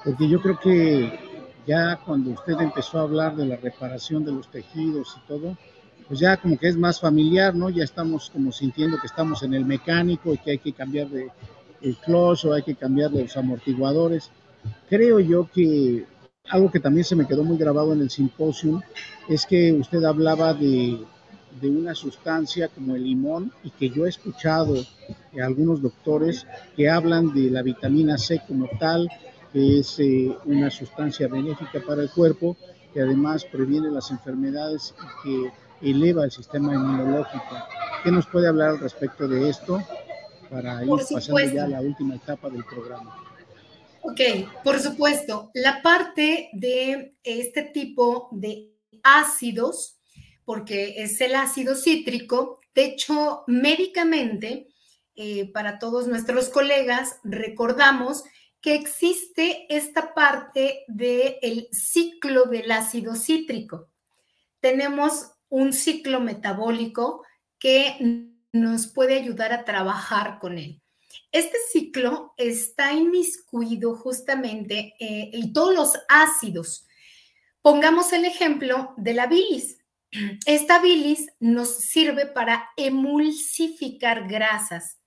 porque 0.04 0.30
yo 0.30 0.40
creo 0.42 0.60
que 0.60 1.20
ya 1.66 2.00
cuando 2.06 2.32
usted 2.32 2.60
empezó 2.60 3.00
a 3.00 3.04
hablar 3.04 3.36
de 3.36 3.46
la 3.46 3.56
reparación 3.56 4.26
de 4.26 4.34
los 4.34 4.52
tejidos 4.52 5.18
y 5.18 5.28
todo, 5.28 5.58
pues 6.08 6.20
ya 6.20 6.36
como 6.38 6.58
que 6.60 6.68
es 6.68 6.76
más 6.76 7.00
familiar, 7.00 7.56
¿no? 7.56 7.70
Ya 7.70 7.86
estamos 7.86 8.30
como 8.30 8.52
sintiendo 8.52 9.00
que 9.00 9.08
estamos 9.08 9.42
en 9.44 9.54
el 9.54 9.66
mecánico 9.66 10.34
y 10.34 10.38
que 10.38 10.52
hay 10.52 10.58
que 10.60 10.74
cambiar 10.74 11.08
de 11.08 11.32
el 11.82 11.96
clutch 11.98 12.46
o 12.46 12.54
hay 12.54 12.64
que 12.64 12.76
cambiar 12.76 13.12
los 13.12 13.36
amortiguadores. 13.38 14.30
Creo 14.90 15.20
yo 15.20 15.50
que 15.52 16.06
algo 16.50 16.72
que 16.72 16.80
también 16.80 17.04
se 17.04 17.16
me 17.16 17.28
quedó 17.28 17.44
muy 17.44 17.58
grabado 17.58 17.94
en 17.94 18.02
el 18.02 18.10
simposio 18.10 18.82
es 19.28 19.46
que 19.46 19.74
usted 19.74 20.04
hablaba 20.04 20.54
de, 20.54 21.00
de 21.60 21.70
una 21.70 21.96
sustancia 21.96 22.68
como 22.68 22.96
el 22.96 23.04
limón 23.04 23.52
y 23.64 23.72
que 23.72 23.90
yo 23.90 24.06
he 24.06 24.10
escuchado 24.10 24.76
a 24.78 25.46
algunos 25.46 25.82
doctores 25.82 26.46
que 26.76 26.90
hablan 26.90 27.34
de 27.34 27.50
la 27.50 27.62
vitamina 27.62 28.18
C 28.18 28.42
como 28.48 28.68
tal, 28.80 29.10
que 29.54 29.80
es 29.80 30.00
eh, 30.00 30.36
una 30.46 30.70
sustancia 30.70 31.28
benéfica 31.28 31.82
para 31.86 32.04
el 32.04 32.10
cuerpo, 32.10 32.56
que 32.94 33.02
además 33.02 33.46
previene 33.46 33.90
las 33.90 34.12
enfermedades 34.12 34.94
y 35.24 35.24
que 35.24 35.90
eleva 35.92 36.26
el 36.26 36.32
sistema 36.32 36.74
inmunológico. 36.74 37.56
¿Qué 38.04 38.12
nos 38.12 38.28
puede 38.28 38.48
hablar 38.48 38.70
al 38.70 38.80
respecto 38.80 39.28
de 39.28 39.50
esto 39.50 39.80
para 40.52 40.84
ir 40.84 40.90
pasando 40.90 41.40
ya 41.40 41.64
a 41.64 41.68
la 41.68 41.82
última 41.82 42.16
etapa 42.16 42.50
del 42.50 42.66
programa? 42.66 43.16
Ok, 44.02 44.20
por 44.64 44.80
supuesto. 44.80 45.50
La 45.54 45.82
parte 45.82 46.50
de 46.54 47.16
este 47.24 47.64
tipo 47.64 48.28
de 48.32 48.74
ácidos, 49.02 50.00
porque 50.44 50.96
es 50.98 51.22
el 51.22 51.36
ácido 51.36 51.76
cítrico, 51.76 52.60
de 52.76 52.86
hecho, 52.86 53.44
médicamente, 53.48 54.68
eh, 55.16 55.52
para 55.52 55.80
todos 55.80 56.08
nuestros 56.08 56.50
colegas, 56.50 57.20
recordamos 57.24 58.24
que 58.60 58.76
existe 58.76 59.66
esta 59.70 60.14
parte 60.14 60.84
del 60.88 61.68
ciclo 61.72 62.46
del 62.46 62.72
ácido 62.72 63.16
cítrico. 63.16 63.90
Tenemos 64.60 65.32
un 65.50 65.74
ciclo 65.74 66.20
metabólico 66.20 67.24
que 67.60 68.31
nos 68.52 68.88
puede 68.88 69.16
ayudar 69.16 69.54
a 69.54 69.66
trabajar 69.66 70.40
con 70.40 70.58
él. 70.58 70.82
Este 71.32 71.58
ciclo 71.72 72.34
está 72.38 72.94
inmiscuido 72.94 73.96
justamente 73.96 74.94
eh, 75.00 75.30
en 75.34 75.54
todos 75.54 75.74
los 75.74 76.00
ácidos. 76.10 76.88
Pongamos 77.62 78.12
el 78.14 78.26
ejemplo 78.26 78.94
de 78.98 79.14
la 79.14 79.28
bilis. 79.28 79.78
Esta 80.46 80.82
bilis 80.82 81.30
nos 81.40 81.78
sirve 81.78 82.26
para 82.26 82.70
emulsificar 82.76 84.28
grasas. 84.28 84.98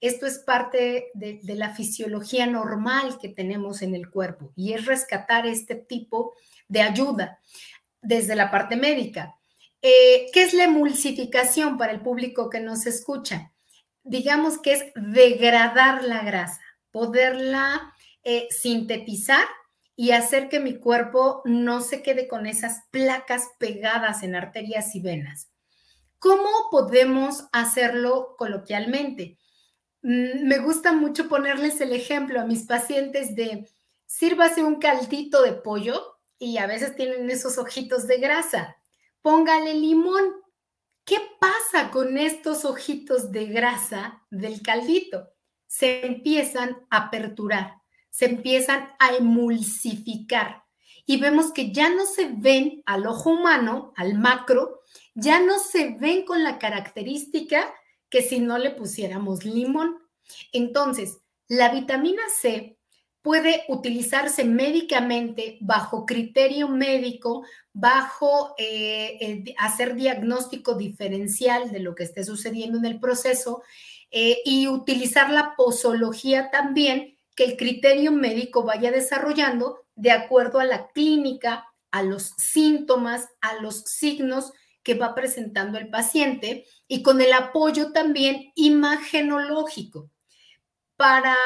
Esto 0.00 0.26
es 0.26 0.38
parte 0.38 1.08
de, 1.14 1.40
de, 1.42 1.54
la 1.56 1.74
fisiología 1.74 2.46
normal 2.46 3.18
que 3.20 3.28
tenemos 3.28 3.82
en 3.82 3.96
el 3.96 4.10
cuerpo 4.10 4.52
y 4.54 4.72
es 4.72 4.86
rescatar 4.86 5.44
este 5.44 5.74
tipo 5.74 6.34
de 6.68 6.82
ayuda 6.82 7.40
desde 8.00 8.36
la 8.36 8.50
parte 8.50 8.76
médica. 8.76 9.37
Eh, 9.80 10.26
¿Qué 10.32 10.42
es 10.42 10.54
la 10.54 10.64
emulsificación 10.64 11.78
para 11.78 11.92
el 11.92 12.00
público 12.00 12.50
que 12.50 12.60
nos 12.60 12.86
escucha? 12.86 13.52
Digamos 14.02 14.58
que 14.58 14.72
es 14.72 14.84
degradar 14.96 16.02
la 16.02 16.24
grasa, 16.24 16.60
poderla 16.90 17.94
eh, 18.24 18.48
sintetizar 18.50 19.44
y 19.94 20.12
hacer 20.12 20.48
que 20.48 20.58
mi 20.58 20.78
cuerpo 20.78 21.42
no 21.44 21.80
se 21.80 22.02
quede 22.02 22.26
con 22.26 22.46
esas 22.46 22.82
placas 22.90 23.50
pegadas 23.58 24.22
en 24.22 24.34
arterias 24.34 24.94
y 24.96 25.00
venas. 25.00 25.48
¿Cómo 26.18 26.48
podemos 26.70 27.44
hacerlo 27.52 28.34
coloquialmente? 28.36 29.38
Mm, 30.02 30.48
me 30.48 30.58
gusta 30.58 30.92
mucho 30.92 31.28
ponerles 31.28 31.80
el 31.80 31.92
ejemplo 31.92 32.40
a 32.40 32.46
mis 32.46 32.64
pacientes 32.64 33.36
de 33.36 33.68
sírvase 34.06 34.64
un 34.64 34.80
caldito 34.80 35.42
de 35.42 35.52
pollo 35.52 36.18
y 36.38 36.58
a 36.58 36.66
veces 36.66 36.96
tienen 36.96 37.30
esos 37.30 37.58
ojitos 37.58 38.08
de 38.08 38.18
grasa 38.18 38.77
póngale 39.28 39.74
limón. 39.74 40.24
¿Qué 41.04 41.18
pasa 41.38 41.90
con 41.90 42.16
estos 42.16 42.64
ojitos 42.64 43.30
de 43.30 43.44
grasa 43.44 44.24
del 44.30 44.62
caldito? 44.62 45.28
Se 45.66 46.06
empiezan 46.06 46.78
a 46.88 47.08
aperturar, 47.08 47.74
se 48.08 48.24
empiezan 48.24 48.88
a 48.98 49.14
emulsificar 49.16 50.64
y 51.04 51.20
vemos 51.20 51.52
que 51.52 51.72
ya 51.72 51.90
no 51.90 52.06
se 52.06 52.30
ven 52.38 52.82
al 52.86 53.06
ojo 53.06 53.32
humano, 53.32 53.92
al 53.96 54.14
macro, 54.14 54.80
ya 55.14 55.40
no 55.40 55.58
se 55.58 55.98
ven 56.00 56.24
con 56.24 56.42
la 56.42 56.58
característica 56.58 57.70
que 58.08 58.22
si 58.22 58.40
no 58.40 58.56
le 58.56 58.70
pusiéramos 58.70 59.44
limón. 59.44 59.98
Entonces, 60.54 61.18
la 61.48 61.68
vitamina 61.68 62.22
C 62.30 62.77
puede 63.28 63.64
utilizarse 63.68 64.42
médicamente 64.42 65.58
bajo 65.60 66.06
criterio 66.06 66.66
médico, 66.66 67.44
bajo 67.74 68.54
eh, 68.56 69.54
hacer 69.58 69.96
diagnóstico 69.96 70.76
diferencial 70.76 71.70
de 71.70 71.80
lo 71.80 71.94
que 71.94 72.04
esté 72.04 72.24
sucediendo 72.24 72.78
en 72.78 72.86
el 72.86 72.98
proceso 72.98 73.62
eh, 74.10 74.38
y 74.46 74.66
utilizar 74.66 75.30
la 75.30 75.52
posología 75.58 76.50
también 76.50 77.18
que 77.36 77.44
el 77.44 77.58
criterio 77.58 78.12
médico 78.12 78.62
vaya 78.62 78.90
desarrollando 78.90 79.80
de 79.94 80.12
acuerdo 80.12 80.58
a 80.58 80.64
la 80.64 80.88
clínica, 80.88 81.66
a 81.90 82.02
los 82.02 82.32
síntomas, 82.38 83.28
a 83.42 83.56
los 83.56 83.82
signos 83.84 84.54
que 84.82 84.94
va 84.94 85.14
presentando 85.14 85.76
el 85.76 85.90
paciente 85.90 86.64
y 86.86 87.02
con 87.02 87.20
el 87.20 87.34
apoyo 87.34 87.92
también 87.92 88.52
imagenológico. 88.54 90.08
Para 90.96 91.36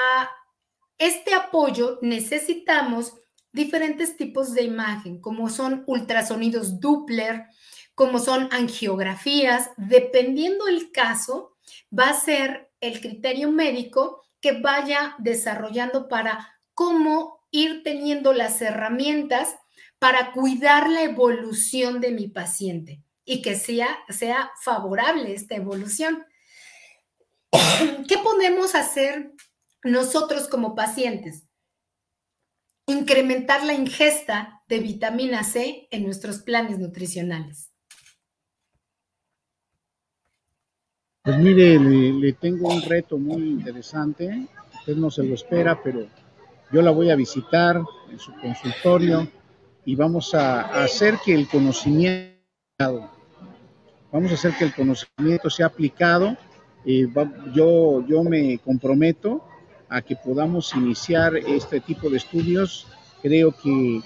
este 1.06 1.34
apoyo 1.34 1.98
necesitamos 2.00 3.14
diferentes 3.52 4.16
tipos 4.16 4.54
de 4.54 4.62
imagen, 4.62 5.20
como 5.20 5.48
son 5.48 5.82
ultrasonidos 5.86 6.78
Doppler, 6.78 7.46
como 7.94 8.20
son 8.20 8.48
angiografías, 8.52 9.70
dependiendo 9.76 10.68
el 10.68 10.92
caso, 10.92 11.56
va 11.96 12.10
a 12.10 12.14
ser 12.14 12.70
el 12.80 13.00
criterio 13.00 13.50
médico 13.50 14.22
que 14.40 14.60
vaya 14.60 15.16
desarrollando 15.18 16.08
para 16.08 16.60
cómo 16.72 17.46
ir 17.50 17.82
teniendo 17.82 18.32
las 18.32 18.62
herramientas 18.62 19.56
para 19.98 20.30
cuidar 20.32 20.88
la 20.88 21.02
evolución 21.02 22.00
de 22.00 22.12
mi 22.12 22.28
paciente 22.28 23.02
y 23.24 23.42
que 23.42 23.56
sea, 23.56 23.98
sea 24.08 24.52
favorable 24.62 25.34
esta 25.34 25.56
evolución. 25.56 26.24
¿Qué 28.08 28.18
podemos 28.18 28.76
hacer 28.76 29.32
nosotros 29.84 30.48
como 30.48 30.74
pacientes, 30.74 31.48
incrementar 32.86 33.64
la 33.64 33.74
ingesta 33.74 34.62
de 34.68 34.78
vitamina 34.78 35.44
C 35.44 35.88
en 35.90 36.04
nuestros 36.04 36.42
planes 36.42 36.78
nutricionales? 36.78 37.70
Pues 41.24 41.38
mire, 41.38 41.78
le, 41.78 42.32
tengo 42.32 42.68
un 42.68 42.82
reto 42.82 43.16
muy 43.16 43.42
interesante. 43.50 44.48
Usted 44.80 44.96
no 44.96 45.10
se 45.10 45.22
lo 45.22 45.34
espera, 45.34 45.80
pero 45.80 46.08
yo 46.72 46.82
la 46.82 46.90
voy 46.90 47.10
a 47.10 47.16
visitar 47.16 47.80
en 48.10 48.18
su 48.18 48.32
consultorio 48.40 49.28
y 49.84 49.94
vamos 49.94 50.34
a, 50.34 50.82
hacer 50.82 51.18
que 51.24 51.32
el 51.32 51.46
conocimiento, 51.46 52.40
vamos 54.10 54.32
a 54.32 54.34
hacer 54.34 54.54
que 54.58 54.64
el 54.64 54.74
conocimiento 54.74 55.48
sea 55.48 55.66
aplicado. 55.66 56.36
Eh, 56.84 57.06
yo, 57.54 58.04
yo 58.04 58.24
me 58.24 58.58
comprometo 58.58 59.44
a 59.92 60.00
que 60.00 60.16
podamos 60.16 60.74
iniciar 60.74 61.36
este 61.36 61.80
tipo 61.80 62.08
de 62.08 62.16
estudios. 62.16 62.86
Creo 63.20 63.52
que 63.52 64.00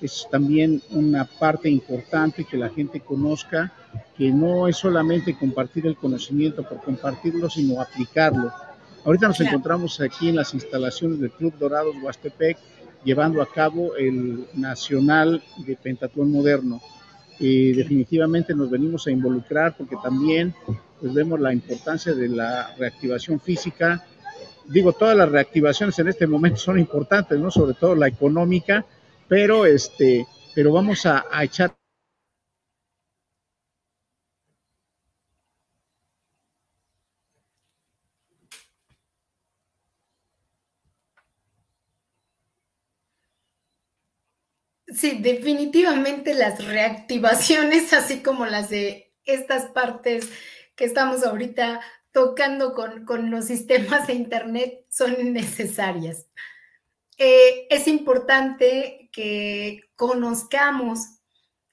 es 0.00 0.26
también 0.30 0.80
una 0.90 1.24
parte 1.24 1.68
importante 1.68 2.44
que 2.44 2.56
la 2.56 2.70
gente 2.70 3.00
conozca 3.00 3.72
que 4.16 4.30
no 4.30 4.68
es 4.68 4.76
solamente 4.76 5.36
compartir 5.36 5.86
el 5.86 5.96
conocimiento 5.96 6.62
por 6.62 6.80
compartirlo, 6.80 7.50
sino 7.50 7.80
aplicarlo. 7.80 8.52
Ahorita 9.04 9.26
nos 9.26 9.40
encontramos 9.40 10.00
aquí 10.00 10.28
en 10.28 10.36
las 10.36 10.54
instalaciones 10.54 11.18
del 11.18 11.32
Club 11.32 11.54
Dorados 11.58 11.96
Huastepec 12.00 12.56
llevando 13.04 13.42
a 13.42 13.46
cabo 13.46 13.96
el 13.96 14.46
Nacional 14.54 15.42
de 15.66 15.76
Pentatlón 15.76 16.30
Moderno. 16.30 16.80
y 17.40 17.72
definitivamente 17.72 18.54
nos 18.54 18.70
venimos 18.70 19.08
a 19.08 19.10
involucrar 19.10 19.76
porque 19.76 19.96
también 20.00 20.54
pues, 21.00 21.12
vemos 21.12 21.40
la 21.40 21.52
importancia 21.52 22.14
de 22.14 22.28
la 22.28 22.72
reactivación 22.78 23.40
física, 23.40 24.06
digo, 24.66 24.92
todas 24.92 25.16
las 25.16 25.30
reactivaciones 25.30 25.98
en 25.98 26.08
este 26.08 26.26
momento 26.26 26.58
son 26.58 26.78
importantes, 26.78 27.38
¿no? 27.38 27.50
Sobre 27.50 27.74
todo 27.74 27.94
la 27.94 28.08
económica, 28.08 28.84
pero 29.28 29.66
este, 29.66 30.26
pero 30.54 30.72
vamos 30.72 31.06
a, 31.06 31.24
a 31.30 31.44
echar 31.44 31.74
Sí, 44.94 45.18
definitivamente 45.22 46.34
las 46.34 46.64
reactivaciones, 46.64 47.92
así 47.94 48.22
como 48.22 48.44
las 48.46 48.68
de 48.68 49.14
estas 49.24 49.66
partes 49.70 50.28
que 50.76 50.84
estamos 50.84 51.24
ahorita 51.24 51.80
tocando 52.12 52.74
con, 52.74 53.30
los 53.30 53.46
sistemas 53.46 54.06
de 54.06 54.14
Internet, 54.14 54.84
son 54.88 55.32
necesarias. 55.32 56.26
Eh, 57.18 57.66
es 57.70 57.88
importante 57.88 59.10
que 59.12 59.80
conozcamos, 59.96 61.00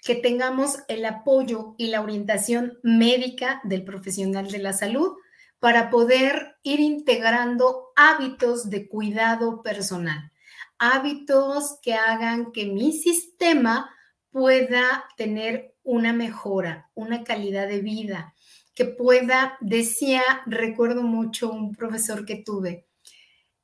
que 0.01 0.15
tengamos 0.15 0.79
el 0.87 1.05
apoyo 1.05 1.75
y 1.77 1.87
la 1.87 2.01
orientación 2.01 2.79
médica 2.83 3.61
del 3.63 3.83
profesional 3.83 4.49
de 4.49 4.59
la 4.59 4.73
salud 4.73 5.17
para 5.59 5.89
poder 5.89 6.55
ir 6.63 6.79
integrando 6.79 7.91
hábitos 7.95 8.69
de 8.69 8.87
cuidado 8.87 9.61
personal 9.61 10.31
hábitos 10.79 11.77
que 11.81 11.93
hagan 11.93 12.51
que 12.51 12.65
mi 12.65 12.93
sistema 12.93 13.93
pueda 14.31 15.05
tener 15.17 15.75
una 15.83 16.13
mejora, 16.13 16.89
una 16.95 17.23
calidad 17.23 17.67
de 17.67 17.81
vida, 17.81 18.33
que 18.79 18.85
pueda, 18.85 19.57
decía, 19.59 20.23
recuerdo 20.45 21.03
mucho 21.03 21.51
un 21.51 21.75
profesor 21.75 22.25
que 22.25 22.37
tuve, 22.37 22.87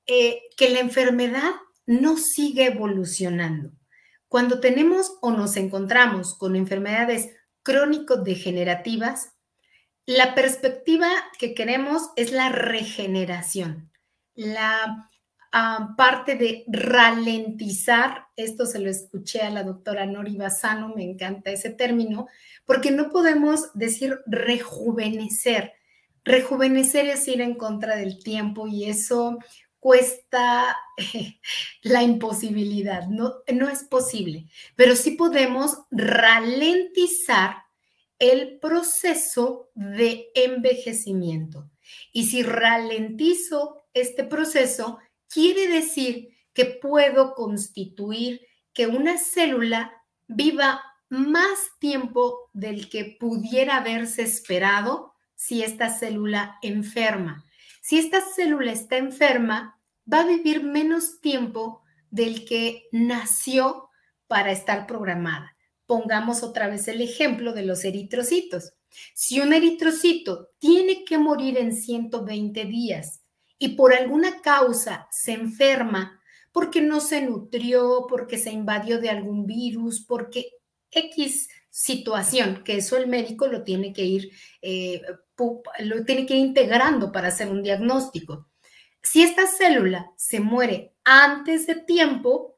eh, 0.06 0.42
que 0.58 0.70
la 0.72 0.82
enfermedad 0.82 1.52
no 1.86 2.18
sigue 2.18 2.66
evolucionando. 2.66 3.72
Cuando 4.28 4.60
tenemos 4.60 5.14
o 5.22 5.32
nos 5.32 5.56
encontramos 5.56 6.38
con 6.38 6.58
enfermedades 6.58 7.30
crónico-degenerativas, 7.64 9.32
la 10.06 10.36
perspectiva 10.36 11.08
que 11.40 11.54
queremos 11.54 12.10
es 12.18 12.34
la 12.34 12.50
regeneración, 12.50 13.94
la 14.34 15.10
parte 15.96 16.36
de 16.36 16.66
ralentizar, 16.68 18.26
esto 18.36 18.66
se 18.66 18.80
lo 18.80 18.90
escuché 18.90 19.44
a 19.44 19.50
la 19.50 19.64
doctora 19.64 20.06
Nori 20.06 20.36
Basano, 20.36 20.92
me 20.94 21.10
encanta 21.10 21.52
ese 21.52 21.70
término, 21.70 22.28
porque 22.66 22.92
no 22.92 23.10
podemos 23.10 23.72
decir 23.74 24.20
rejuvenecer. 24.26 25.74
Rejuvenecer 26.24 27.08
es 27.08 27.28
ir 27.28 27.42
en 27.42 27.56
contra 27.56 27.96
del 27.96 28.24
tiempo 28.24 28.68
y 28.68 28.86
eso 28.86 29.38
cuesta 29.80 30.76
la 31.84 32.02
imposibilidad, 32.02 33.08
no, 33.08 33.36
no 33.54 33.70
es 33.70 33.84
posible, 33.84 34.48
pero 34.76 34.96
sí 34.96 35.12
podemos 35.12 35.78
ralentizar 35.92 37.58
el 38.18 38.58
proceso 38.60 39.70
de 39.76 40.32
envejecimiento. 40.34 41.70
Y 42.12 42.26
si 42.26 42.42
ralentizo 42.42 43.84
este 43.94 44.24
proceso, 44.24 44.98
quiere 45.28 45.68
decir 45.68 46.30
que 46.54 46.66
puedo 46.66 47.36
constituir 47.36 48.42
que 48.74 48.88
una 48.88 49.20
célula 49.20 49.94
viva 50.28 50.82
más 51.10 51.60
tiempo 51.80 52.50
del 52.54 52.90
que 52.90 53.18
pudiera 53.20 53.78
haberse 53.78 54.24
esperado 54.24 55.14
si 55.36 55.64
esta 55.64 55.90
célula 55.90 56.58
enferma. 56.62 57.46
Si 57.82 57.98
esta 58.00 58.22
célula 58.22 58.72
está 58.72 58.98
enferma, 58.98 59.80
va 60.12 60.22
a 60.22 60.26
vivir 60.26 60.64
menos 60.64 61.22
tiempo 61.22 61.84
del 62.10 62.46
que 62.46 62.88
nació 62.92 63.90
para 64.28 64.52
estar 64.52 64.88
programada. 64.88 65.56
Pongamos 65.86 66.42
otra 66.42 66.68
vez 66.68 66.88
el 66.88 67.02
ejemplo 67.02 67.54
de 67.54 67.64
los 67.64 67.84
eritrocitos. 67.86 68.74
Si 69.14 69.40
un 69.40 69.54
eritrocito 69.54 70.50
tiene 70.58 71.04
que 71.04 71.18
morir 71.18 71.58
en 71.58 71.76
120 71.76 72.66
días 72.66 73.24
y 73.60 73.76
por 73.76 73.94
alguna 73.94 74.42
causa 74.42 75.08
se 75.12 75.34
enferma, 75.34 76.22
porque 76.52 76.82
no 76.82 77.02
se 77.02 77.22
nutrió, 77.22 78.06
porque 78.08 78.38
se 78.38 78.52
invadió 78.52 79.00
de 79.00 79.10
algún 79.10 79.46
virus, 79.46 80.04
porque 80.06 80.52
X 80.96 81.50
situación, 81.70 82.64
que 82.64 82.78
eso 82.78 82.96
el 82.98 83.08
médico 83.08 83.48
lo 83.48 83.64
tiene 83.64 83.92
que 83.92 84.06
ir, 84.06 84.32
eh, 84.62 85.02
lo 85.80 86.06
tiene 86.06 86.26
que 86.26 86.36
ir 86.36 86.46
integrando 86.46 87.12
para 87.12 87.28
hacer 87.28 87.50
un 87.50 87.62
diagnóstico. 87.62 88.48
Si 89.04 89.22
esta 89.22 89.46
célula 89.46 90.12
se 90.16 90.40
muere 90.40 90.96
antes 91.04 91.68
de 91.68 91.76
tiempo, 91.76 92.58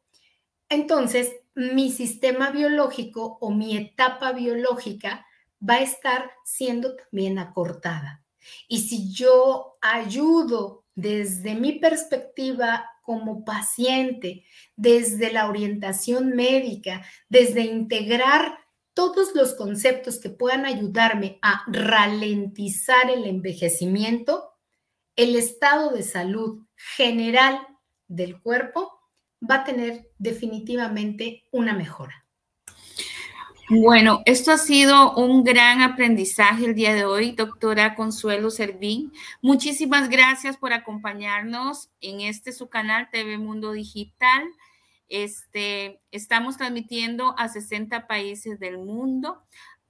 entonces 0.69 1.35
mi 1.55 1.91
sistema 1.91 2.51
biológico 2.51 3.37
o 3.41 3.51
mi 3.51 3.75
etapa 3.75 4.31
biológica 4.31 5.25
va 5.67 5.75
a 5.75 5.81
estar 5.81 6.31
siendo 6.45 6.95
también 6.95 7.39
acortada. 7.39 8.23
Y 8.67 8.81
si 8.81 9.11
yo 9.11 9.77
ayudo 9.81 10.85
desde 10.93 11.55
mi 11.55 11.73
perspectiva 11.73 12.85
como 13.07 13.45
paciente, 13.45 14.43
desde 14.75 15.31
la 15.31 15.47
orientación 15.47 16.35
médica, 16.35 17.05
desde 17.29 17.61
integrar 17.61 18.57
todos 18.93 19.33
los 19.33 19.53
conceptos 19.53 20.19
que 20.19 20.29
puedan 20.29 20.65
ayudarme 20.65 21.39
a 21.41 21.63
ralentizar 21.67 23.09
el 23.09 23.23
envejecimiento, 23.23 24.51
el 25.15 25.37
estado 25.37 25.91
de 25.91 26.03
salud 26.03 26.65
general 26.75 27.65
del 28.09 28.41
cuerpo 28.41 28.91
va 29.41 29.61
a 29.61 29.63
tener 29.63 30.11
definitivamente 30.17 31.45
una 31.53 31.73
mejora. 31.73 32.26
Bueno, 33.69 34.21
esto 34.25 34.53
ha 34.53 34.57
sido 34.57 35.13
un 35.15 35.43
gran 35.43 35.81
aprendizaje 35.81 36.63
el 36.63 36.73
día 36.73 36.95
de 36.95 37.03
hoy, 37.03 37.33
doctora 37.33 37.95
Consuelo 37.95 38.49
Servín. 38.49 39.11
Muchísimas 39.41 40.07
gracias 40.07 40.55
por 40.55 40.71
acompañarnos 40.71 41.89
en 41.99 42.21
este 42.21 42.53
su 42.53 42.69
canal 42.69 43.09
TV 43.11 43.37
Mundo 43.37 43.73
Digital. 43.73 44.45
Este, 45.09 45.99
estamos 46.11 46.55
transmitiendo 46.55 47.37
a 47.37 47.49
60 47.49 48.07
países 48.07 48.57
del 48.57 48.77
mundo. 48.77 49.43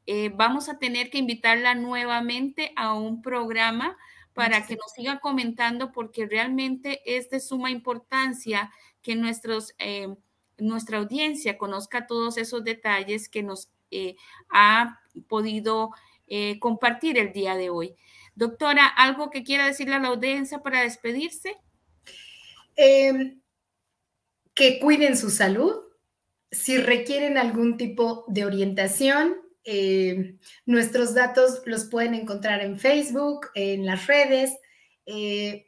Eh, 0.07 0.31
vamos 0.33 0.69
a 0.69 0.79
tener 0.79 1.11
que 1.11 1.19
invitarla 1.19 1.75
nuevamente 1.75 2.73
a 2.75 2.95
un 2.95 3.21
programa 3.21 3.95
para 4.33 4.65
que 4.65 4.75
nos 4.75 4.91
siga 4.95 5.19
comentando 5.19 5.91
porque 5.91 6.25
realmente 6.25 7.01
es 7.05 7.29
de 7.29 7.39
suma 7.39 7.69
importancia 7.69 8.71
que 9.03 9.15
nuestros... 9.15 9.75
Eh, 9.77 10.15
nuestra 10.57 10.97
audiencia 10.97 11.57
conozca 11.57 12.07
todos 12.07 12.37
esos 12.37 12.63
detalles 12.63 13.29
que 13.29 13.43
nos 13.43 13.69
eh, 13.91 14.15
ha 14.49 14.99
podido 15.27 15.91
eh, 16.27 16.59
compartir 16.59 17.17
el 17.17 17.31
día 17.31 17.55
de 17.55 17.69
hoy. 17.69 17.95
Doctora, 18.35 18.85
¿algo 18.85 19.29
que 19.29 19.43
quiera 19.43 19.65
decirle 19.65 19.95
a 19.95 19.99
la 19.99 20.09
audiencia 20.09 20.59
para 20.59 20.81
despedirse? 20.81 21.57
Em, 22.75 23.41
que 24.53 24.79
cuiden 24.79 25.17
su 25.17 25.29
salud. 25.29 25.75
Si 26.51 26.77
requieren 26.77 27.37
algún 27.37 27.77
tipo 27.77 28.25
de 28.27 28.45
orientación, 28.45 29.37
em, 29.63 30.37
nuestros 30.65 31.13
datos 31.13 31.61
los 31.65 31.85
pueden 31.85 32.13
encontrar 32.13 32.61
en 32.61 32.79
Facebook, 32.79 33.47
en 33.55 33.85
las 33.85 34.05
redes. 34.07 34.55
Eh, 35.05 35.67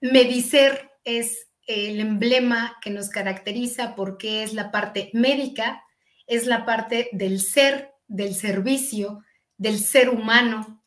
Medicer 0.00 0.90
es 1.04 1.49
el 1.66 2.00
emblema 2.00 2.76
que 2.82 2.90
nos 2.90 3.08
caracteriza 3.08 3.94
porque 3.94 4.42
es 4.42 4.54
la 4.54 4.70
parte 4.70 5.10
médica, 5.12 5.82
es 6.26 6.46
la 6.46 6.64
parte 6.64 7.08
del 7.12 7.40
ser, 7.40 7.92
del 8.06 8.34
servicio, 8.34 9.24
del 9.56 9.78
ser 9.78 10.08
humano. 10.08 10.82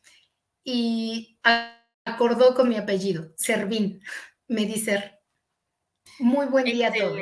Y 0.62 1.38
acordó 2.04 2.54
con 2.54 2.68
mi 2.68 2.76
apellido, 2.76 3.32
Servín, 3.36 4.00
Medicer. 4.48 5.20
Muy 6.18 6.46
buen 6.46 6.64
día 6.64 6.88
a 6.88 6.92
todos. 6.92 7.20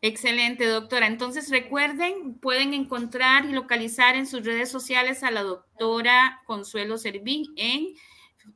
Excelente, 0.00 0.66
doctora. 0.66 1.06
Entonces 1.06 1.50
recuerden, 1.50 2.38
pueden 2.38 2.74
encontrar 2.74 3.44
y 3.44 3.52
localizar 3.52 4.14
en 4.16 4.26
sus 4.26 4.44
redes 4.44 4.70
sociales 4.70 5.22
a 5.22 5.30
la 5.30 5.42
doctora 5.42 6.42
Consuelo 6.46 6.98
Servín 6.98 7.46
en 7.56 7.88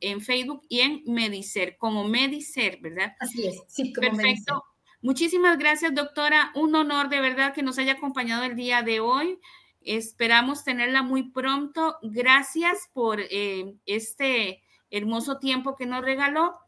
en 0.01 0.21
Facebook 0.21 0.61
y 0.69 0.81
en 0.81 1.03
Medicer, 1.05 1.77
como 1.77 2.07
Medicer, 2.07 2.79
¿verdad? 2.81 3.15
Así 3.19 3.47
es, 3.47 3.61
sí, 3.67 3.93
como 3.93 4.09
Perfecto. 4.09 4.63
Muchísimas 5.01 5.57
gracias, 5.57 5.95
doctora. 5.95 6.51
Un 6.55 6.75
honor 6.75 7.09
de 7.09 7.21
verdad 7.21 7.53
que 7.53 7.63
nos 7.63 7.77
haya 7.79 7.93
acompañado 7.93 8.43
el 8.43 8.55
día 8.55 8.83
de 8.83 8.99
hoy. 8.99 9.39
Esperamos 9.81 10.65
tenerla 10.65 11.03
muy 11.03 11.31
pronto. 11.31 11.97
Gracias 12.01 12.89
por 12.93 13.21
eh, 13.21 13.75
este 13.85 14.61
hermoso 14.91 15.39
tiempo 15.39 15.75
que 15.77 15.85
nos 15.85 16.03
regaló. 16.03 16.59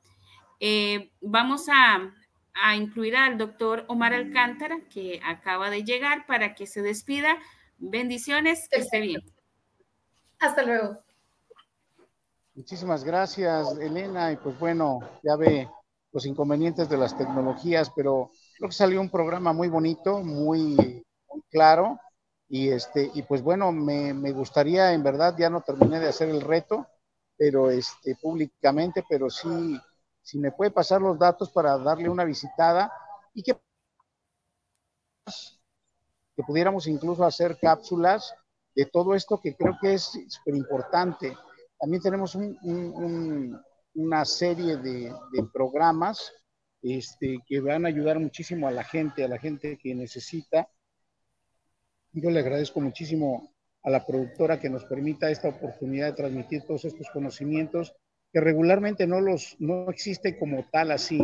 Eh, 0.62 1.12
vamos 1.20 1.68
a, 1.68 2.16
a 2.54 2.76
incluir 2.76 3.18
al 3.18 3.38
doctor 3.38 3.84
Omar 3.90 4.14
Alcántara, 4.14 4.80
que 4.90 5.20
acaba 5.24 5.70
de 5.70 5.84
llegar, 5.84 6.26
para 6.26 6.56
que 6.56 6.68
se 6.68 6.82
despida. 6.82 7.38
Bendiciones, 7.80 8.70
que 8.70 8.80
esté 8.80 9.02
bien. 9.02 9.22
Hasta 10.40 10.64
luego. 10.64 11.04
Muchísimas 12.62 13.04
gracias, 13.04 13.76
Elena. 13.80 14.32
Y 14.32 14.36
pues 14.36 14.60
bueno, 14.60 15.00
ya 15.24 15.36
ve 15.36 15.68
los 16.12 16.28
inconvenientes 16.28 16.88
de 16.90 16.96
las 16.96 17.18
tecnologías, 17.18 17.90
pero 17.96 18.30
creo 18.56 18.70
que 18.70 18.76
salió 18.76 19.02
un 19.02 19.10
programa 19.10 19.52
muy 19.52 19.68
bonito, 19.68 20.20
muy, 20.20 21.04
claro. 21.50 22.00
Y, 22.48 22.70
este, 22.70 23.10
y 23.16 23.24
pues 23.24 23.42
bueno, 23.42 23.72
me, 23.72 24.32
gustaría, 24.32 24.94
en 24.94 25.02
verdad, 25.02 25.36
ya 25.40 25.50
no 25.50 25.62
terminé 25.62 26.00
de 26.00 26.10
hacer 26.10 26.30
el 26.30 26.40
reto, 26.40 26.86
pero 27.36 27.72
este, 27.72 28.16
públicamente, 28.22 29.04
pero 29.10 29.28
sí, 29.32 29.82
si 30.22 30.38
me 30.38 30.52
puede 30.52 30.70
pasar 30.70 31.02
los 31.02 31.18
datos 31.18 31.50
para 31.50 31.76
darle 31.80 32.10
una 32.10 32.26
visitada 32.26 32.94
y 33.34 33.42
que 33.42 33.60
que 36.36 36.44
pudiéramos 36.44 36.86
incluso 36.86 37.26
hacer 37.26 37.58
cápsulas 37.60 38.36
de 38.76 38.86
todo 38.86 39.16
esto 39.16 39.42
que 39.42 39.56
creo 39.56 39.78
que 39.82 39.96
es 39.96 40.12
súper 40.30 40.56
importante. 40.56 41.36
También 41.82 42.04
tenemos 42.04 42.38
una 43.96 44.24
serie 44.24 44.78
de, 44.78 45.12
programas 45.52 46.32
este, 46.84 47.40
que 47.48 47.60
van 47.60 47.86
a 47.86 47.88
ayudar 47.88 48.20
muchísimo 48.20 48.68
a 48.68 48.72
la 48.72 48.84
gente, 48.84 49.24
a 49.24 49.28
la 49.28 49.40
gente 49.40 49.80
que 49.82 49.96
necesita. 49.96 50.70
Yo 52.12 52.30
le 52.30 52.40
agradezco 52.40 52.80
muchísimo 52.82 53.56
a 53.82 53.90
la 53.90 54.06
productora 54.06 54.60
que 54.60 54.70
nos 54.70 54.86
permita 54.86 55.32
esta 55.32 55.50
oportunidad 55.50 56.10
de 56.10 56.18
transmitir 56.18 56.62
todos 56.68 56.86
estos 56.86 57.10
conocimientos 57.10 57.96
que 58.32 58.40
regularmente 58.40 59.08
no 59.08 59.20
los 59.20 59.56
no 59.60 59.90
existe 59.90 60.38
como 60.38 60.68
tal 60.72 60.92
así 60.92 61.18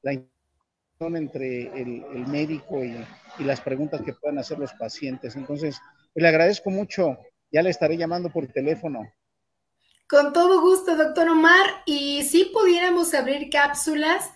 la 0.00 0.14
interacción 0.14 1.16
entre 1.16 1.78
el, 1.78 2.26
médico 2.26 2.82
y, 2.82 2.96
y, 3.38 3.44
las 3.44 3.60
preguntas 3.60 4.00
que 4.00 4.14
puedan 4.14 4.38
hacer 4.38 4.58
los 4.58 4.72
pacientes. 4.72 5.36
Entonces, 5.36 5.78
le 6.14 6.26
agradezco 6.26 6.70
mucho. 6.70 7.18
Ya 7.52 7.62
le 7.62 7.70
estaré 7.70 7.98
llamando 7.98 8.30
por 8.30 8.46
teléfono. 8.46 9.02
Con 10.10 10.32
todo 10.32 10.60
gusto, 10.60 10.96
doctor 10.96 11.28
Omar. 11.28 11.84
Y 11.86 12.24
si 12.24 12.46
pudiéramos 12.46 13.14
abrir 13.14 13.48
cápsulas 13.48 14.28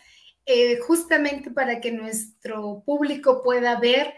eh, 0.47 0.79
justamente 0.79 1.51
para 1.51 1.81
que 1.81 1.91
nuestro 1.91 2.85
público 2.87 3.43
pueda 3.43 3.81
ver 3.81 4.15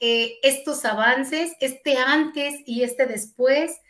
eh, 0.00 0.34
estos 0.42 0.84
avances, 0.84 1.52
este 1.60 1.96
antes 1.96 2.60
y 2.66 2.82
este 2.82 3.06
después, 3.06 3.80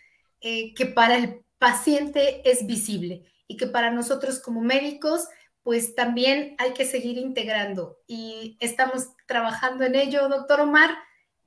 eh, 0.40 0.72
que 0.74 0.86
para 0.86 1.16
el 1.16 1.44
paciente 1.58 2.48
es 2.48 2.64
visible 2.68 3.24
y 3.48 3.56
que 3.56 3.66
para 3.66 3.90
nosotros 3.90 4.38
como 4.38 4.60
médicos, 4.60 5.26
pues 5.64 5.96
también 5.96 6.54
hay 6.58 6.72
que 6.72 6.84
seguir 6.84 7.18
integrando. 7.18 7.98
Y 8.06 8.56
estamos 8.60 9.08
trabajando 9.26 9.82
en 9.84 9.96
ello, 9.96 10.28
doctor 10.28 10.60
Omar. 10.60 10.96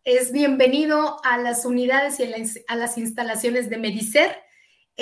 Es 0.03 0.34
bienvenido 0.34 1.24
a 1.24 1.38
las 1.38 1.63
unidades 1.63 2.19
y 2.19 2.24
a 2.67 2.76
las, 2.76 2.97
instalaciones 2.97 3.69
de 3.69 3.78
Medicer. 3.78 4.51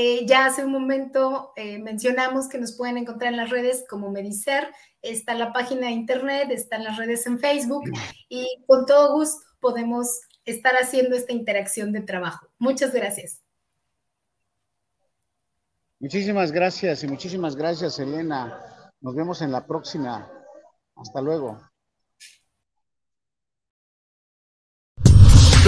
Eh, 0.02 0.26
ya 0.26 0.46
hace 0.46 0.64
un 0.64 0.72
momento 0.72 1.52
eh, 1.58 1.78
mencionamos 1.78 2.48
que 2.48 2.58
nos 2.58 2.72
pueden 2.78 2.98
encontrar 2.98 3.34
en 3.34 3.38
las 3.38 3.50
redes 3.50 3.84
como 3.90 4.10
Medicer, 4.10 4.70
está 5.02 5.34
la 5.34 5.52
página 5.52 5.88
de 5.88 5.92
internet, 5.92 6.52
están 6.52 6.86
las 6.86 6.96
redes 6.96 7.28
en 7.28 7.38
Facebook 7.38 7.84
y 8.30 8.64
con 8.66 8.86
todo 8.86 9.14
gusto 9.14 9.46
podemos 9.60 10.22
estar 10.46 10.74
haciendo 10.76 11.18
esta 11.18 11.34
interacción 11.34 11.92
de 11.92 12.00
trabajo. 12.00 12.48
Muchas 12.60 12.94
gracias. 12.94 13.42
Muchísimas 16.00 16.54
gracias 16.54 17.04
y 17.04 17.08
muchísimas 17.10 17.58
gracias, 17.58 18.00
Elena. 18.00 18.94
Nos 19.02 19.16
vemos 19.16 19.42
en 19.42 19.52
la 19.52 19.68
próxima. 19.68 20.32
Hasta 20.96 21.20
luego. 21.20 21.60